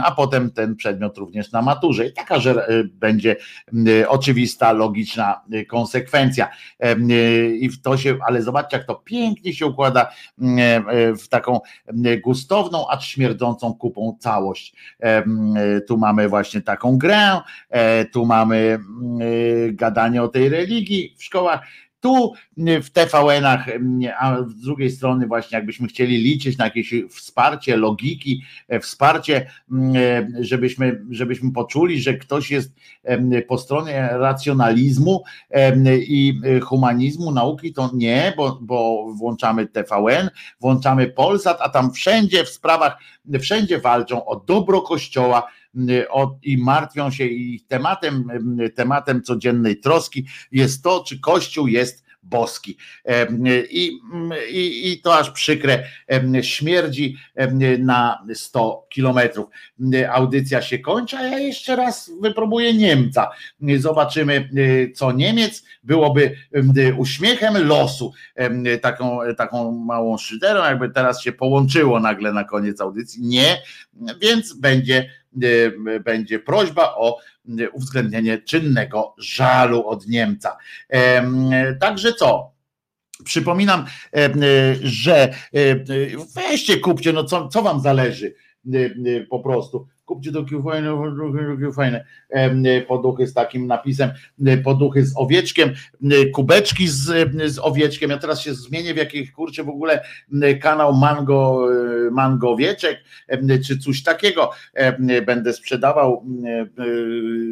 [0.04, 2.08] a potem ten przedmiot również na maturze.
[2.08, 3.36] I taka, że będzie
[4.08, 6.50] oczywista, logiczna konsekwencja.
[7.60, 10.12] I w to się, ale zobaczcie, jak to pięknie się układa
[11.20, 11.60] w taką
[12.24, 14.76] gustowną, acz śmierdzącą kupą całość.
[15.88, 18.80] Tu mamy właśnie taką grę, e, tu mamy
[19.72, 21.62] gadanie o tej religii w szkołach
[22.00, 22.34] tu
[22.84, 23.66] w TVN-ach,
[24.20, 29.50] a z drugiej strony właśnie jakbyśmy chcieli liczyć na jakieś wsparcie logiki, e, wsparcie,
[29.96, 32.74] e, żebyśmy, żebyśmy poczuli, że ktoś jest
[33.48, 35.24] po stronie racjonalizmu
[35.88, 40.30] i humanizmu, nauki, to nie, bo, bo włączamy TVN,
[40.60, 42.98] włączamy Polsat, a tam wszędzie w sprawach,
[43.40, 45.48] wszędzie walczą o dobro Kościoła,
[46.44, 48.28] i martwią się i tematem,
[48.76, 52.78] tematem codziennej troski jest to, czy Kościół jest boski.
[53.70, 54.00] I,
[54.52, 55.84] i, I to aż przykre
[56.42, 57.18] śmierdzi
[57.80, 59.50] na 100 kilometrów.
[60.12, 63.30] Audycja się kończy, a ja jeszcze raz wypróbuję Niemca.
[63.78, 64.50] Zobaczymy,
[64.96, 66.36] co Niemiec byłoby
[66.98, 68.14] uśmiechem losu.
[68.82, 73.24] Taką, taką małą szyderą, jakby teraz się połączyło nagle na koniec audycji.
[73.24, 73.62] Nie,
[74.22, 75.19] więc będzie Y,
[76.04, 77.20] będzie prośba o
[77.60, 80.58] y, uwzględnienie czynnego żalu od Niemca.
[81.80, 82.52] Także co?
[83.24, 83.86] Przypominam,
[84.82, 85.34] że
[86.36, 88.34] weźcie, kupcie, no co, co wam zależy
[89.30, 90.92] po prostu kupcie takie fajne,
[91.76, 92.06] fajne
[92.88, 94.10] poduchy z takim napisem,
[94.64, 95.74] poduchy z owieczkiem,
[96.34, 98.10] kubeczki z, z owieczkiem.
[98.10, 100.04] Ja teraz się zmienię w jakiś kurczę w ogóle
[100.62, 101.68] kanał Mango,
[102.12, 103.00] Mango Owieczek,
[103.68, 104.52] czy coś takiego
[105.26, 106.26] będę sprzedawał.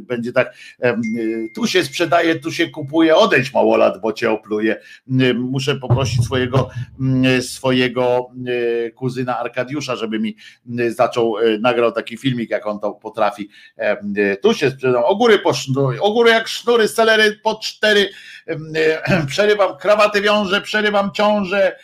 [0.01, 0.53] Będzie tak,
[1.55, 4.75] tu się sprzedaje, tu się kupuje, odejdź małolat, bo cię opluje.
[5.35, 6.69] Muszę poprosić swojego,
[7.41, 8.29] swojego
[8.95, 10.35] kuzyna Arkadiusza, żeby mi
[10.89, 13.49] zaczął, nagrał taki filmik jak on to potrafi.
[13.77, 18.09] E, tu się sprzedam ogóry po sznury, jak sznury, celery po cztery,
[19.27, 21.75] przerywam krawaty wiąże, przerywam ciążę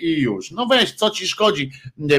[0.00, 0.50] i już.
[0.50, 1.70] No weź, co ci szkodzi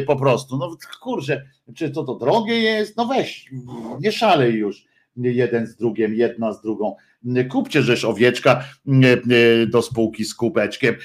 [0.08, 0.58] po prostu.
[0.58, 1.46] No kurczę,
[1.76, 2.98] czy to to drogie jest?
[2.98, 3.50] No weź,
[4.00, 4.84] nie szalej już
[5.18, 6.96] jeden z drugim, jedna z drugą.
[7.50, 8.64] Kupcie rzecz owieczka
[9.68, 10.96] do spółki z kubeczkiem,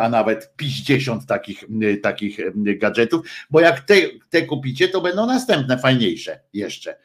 [0.00, 1.64] a nawet 50 takich,
[2.02, 2.38] takich
[2.78, 3.94] gadżetów, bo jak te,
[4.30, 6.98] te kupicie, to będą następne fajniejsze jeszcze.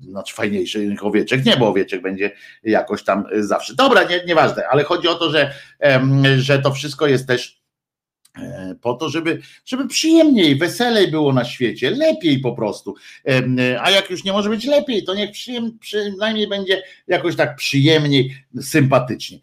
[0.00, 2.30] Znaczy fajniejsze owieczek, nie, bo owieczek będzie
[2.62, 3.74] jakoś tam zawsze.
[3.74, 5.54] Dobra, nie, nieważne, ale chodzi o to, że,
[6.36, 7.62] że to wszystko jest też
[8.38, 12.94] E, po to, żeby, żeby przyjemniej, weselej było na świecie, lepiej po prostu.
[13.80, 18.34] A jak już nie może być lepiej, to niech przyjem, przynajmniej będzie jakoś tak przyjemniej,
[18.60, 19.38] sympatycznie.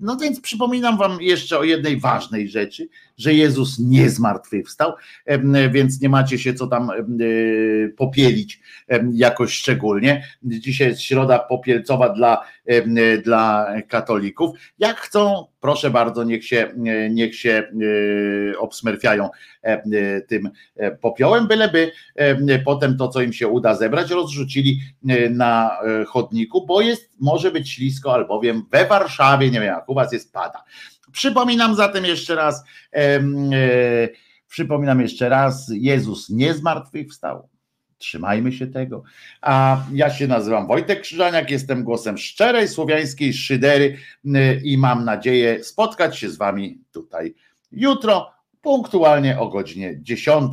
[0.00, 2.88] No więc przypominam Wam jeszcze o jednej ważnej rzeczy,
[3.20, 4.92] że Jezus nie zmartwychwstał,
[5.70, 6.90] więc nie macie się co tam
[7.96, 8.60] popielić
[9.12, 10.24] jakoś szczególnie.
[10.42, 12.44] Dzisiaj jest środa popielcowa dla,
[13.24, 14.50] dla katolików.
[14.78, 16.72] Jak chcą, proszę bardzo, niech się,
[17.10, 17.72] niech się
[18.58, 19.28] obsmerfiają
[20.28, 20.50] tym
[21.00, 21.92] popiołem, byleby
[22.64, 24.80] potem to, co im się uda zebrać, rozrzucili
[25.30, 30.12] na chodniku, bo jest, może być ślisko, albowiem we Warszawie, nie wiem jak u was
[30.12, 30.64] jest pada.
[31.12, 33.20] Przypominam zatem jeszcze raz, e,
[34.50, 37.48] Przypominam jeszcze raz, Jezus nie zmartwychwstał.
[37.98, 39.02] Trzymajmy się tego.
[39.40, 43.96] A ja się nazywam Wojtek Krzyżaniak, jestem głosem szczerej słowiańskiej szydery
[44.64, 47.34] i mam nadzieję spotkać się z wami tutaj
[47.72, 48.30] jutro,
[48.62, 50.52] punktualnie o godzinie 10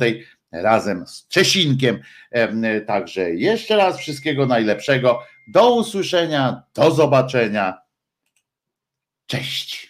[0.52, 2.00] razem z Czesinkiem.
[2.30, 5.20] Em, Także jeszcze raz wszystkiego najlepszego.
[5.52, 7.78] Do usłyszenia, do zobaczenia.
[9.26, 9.87] Cześć.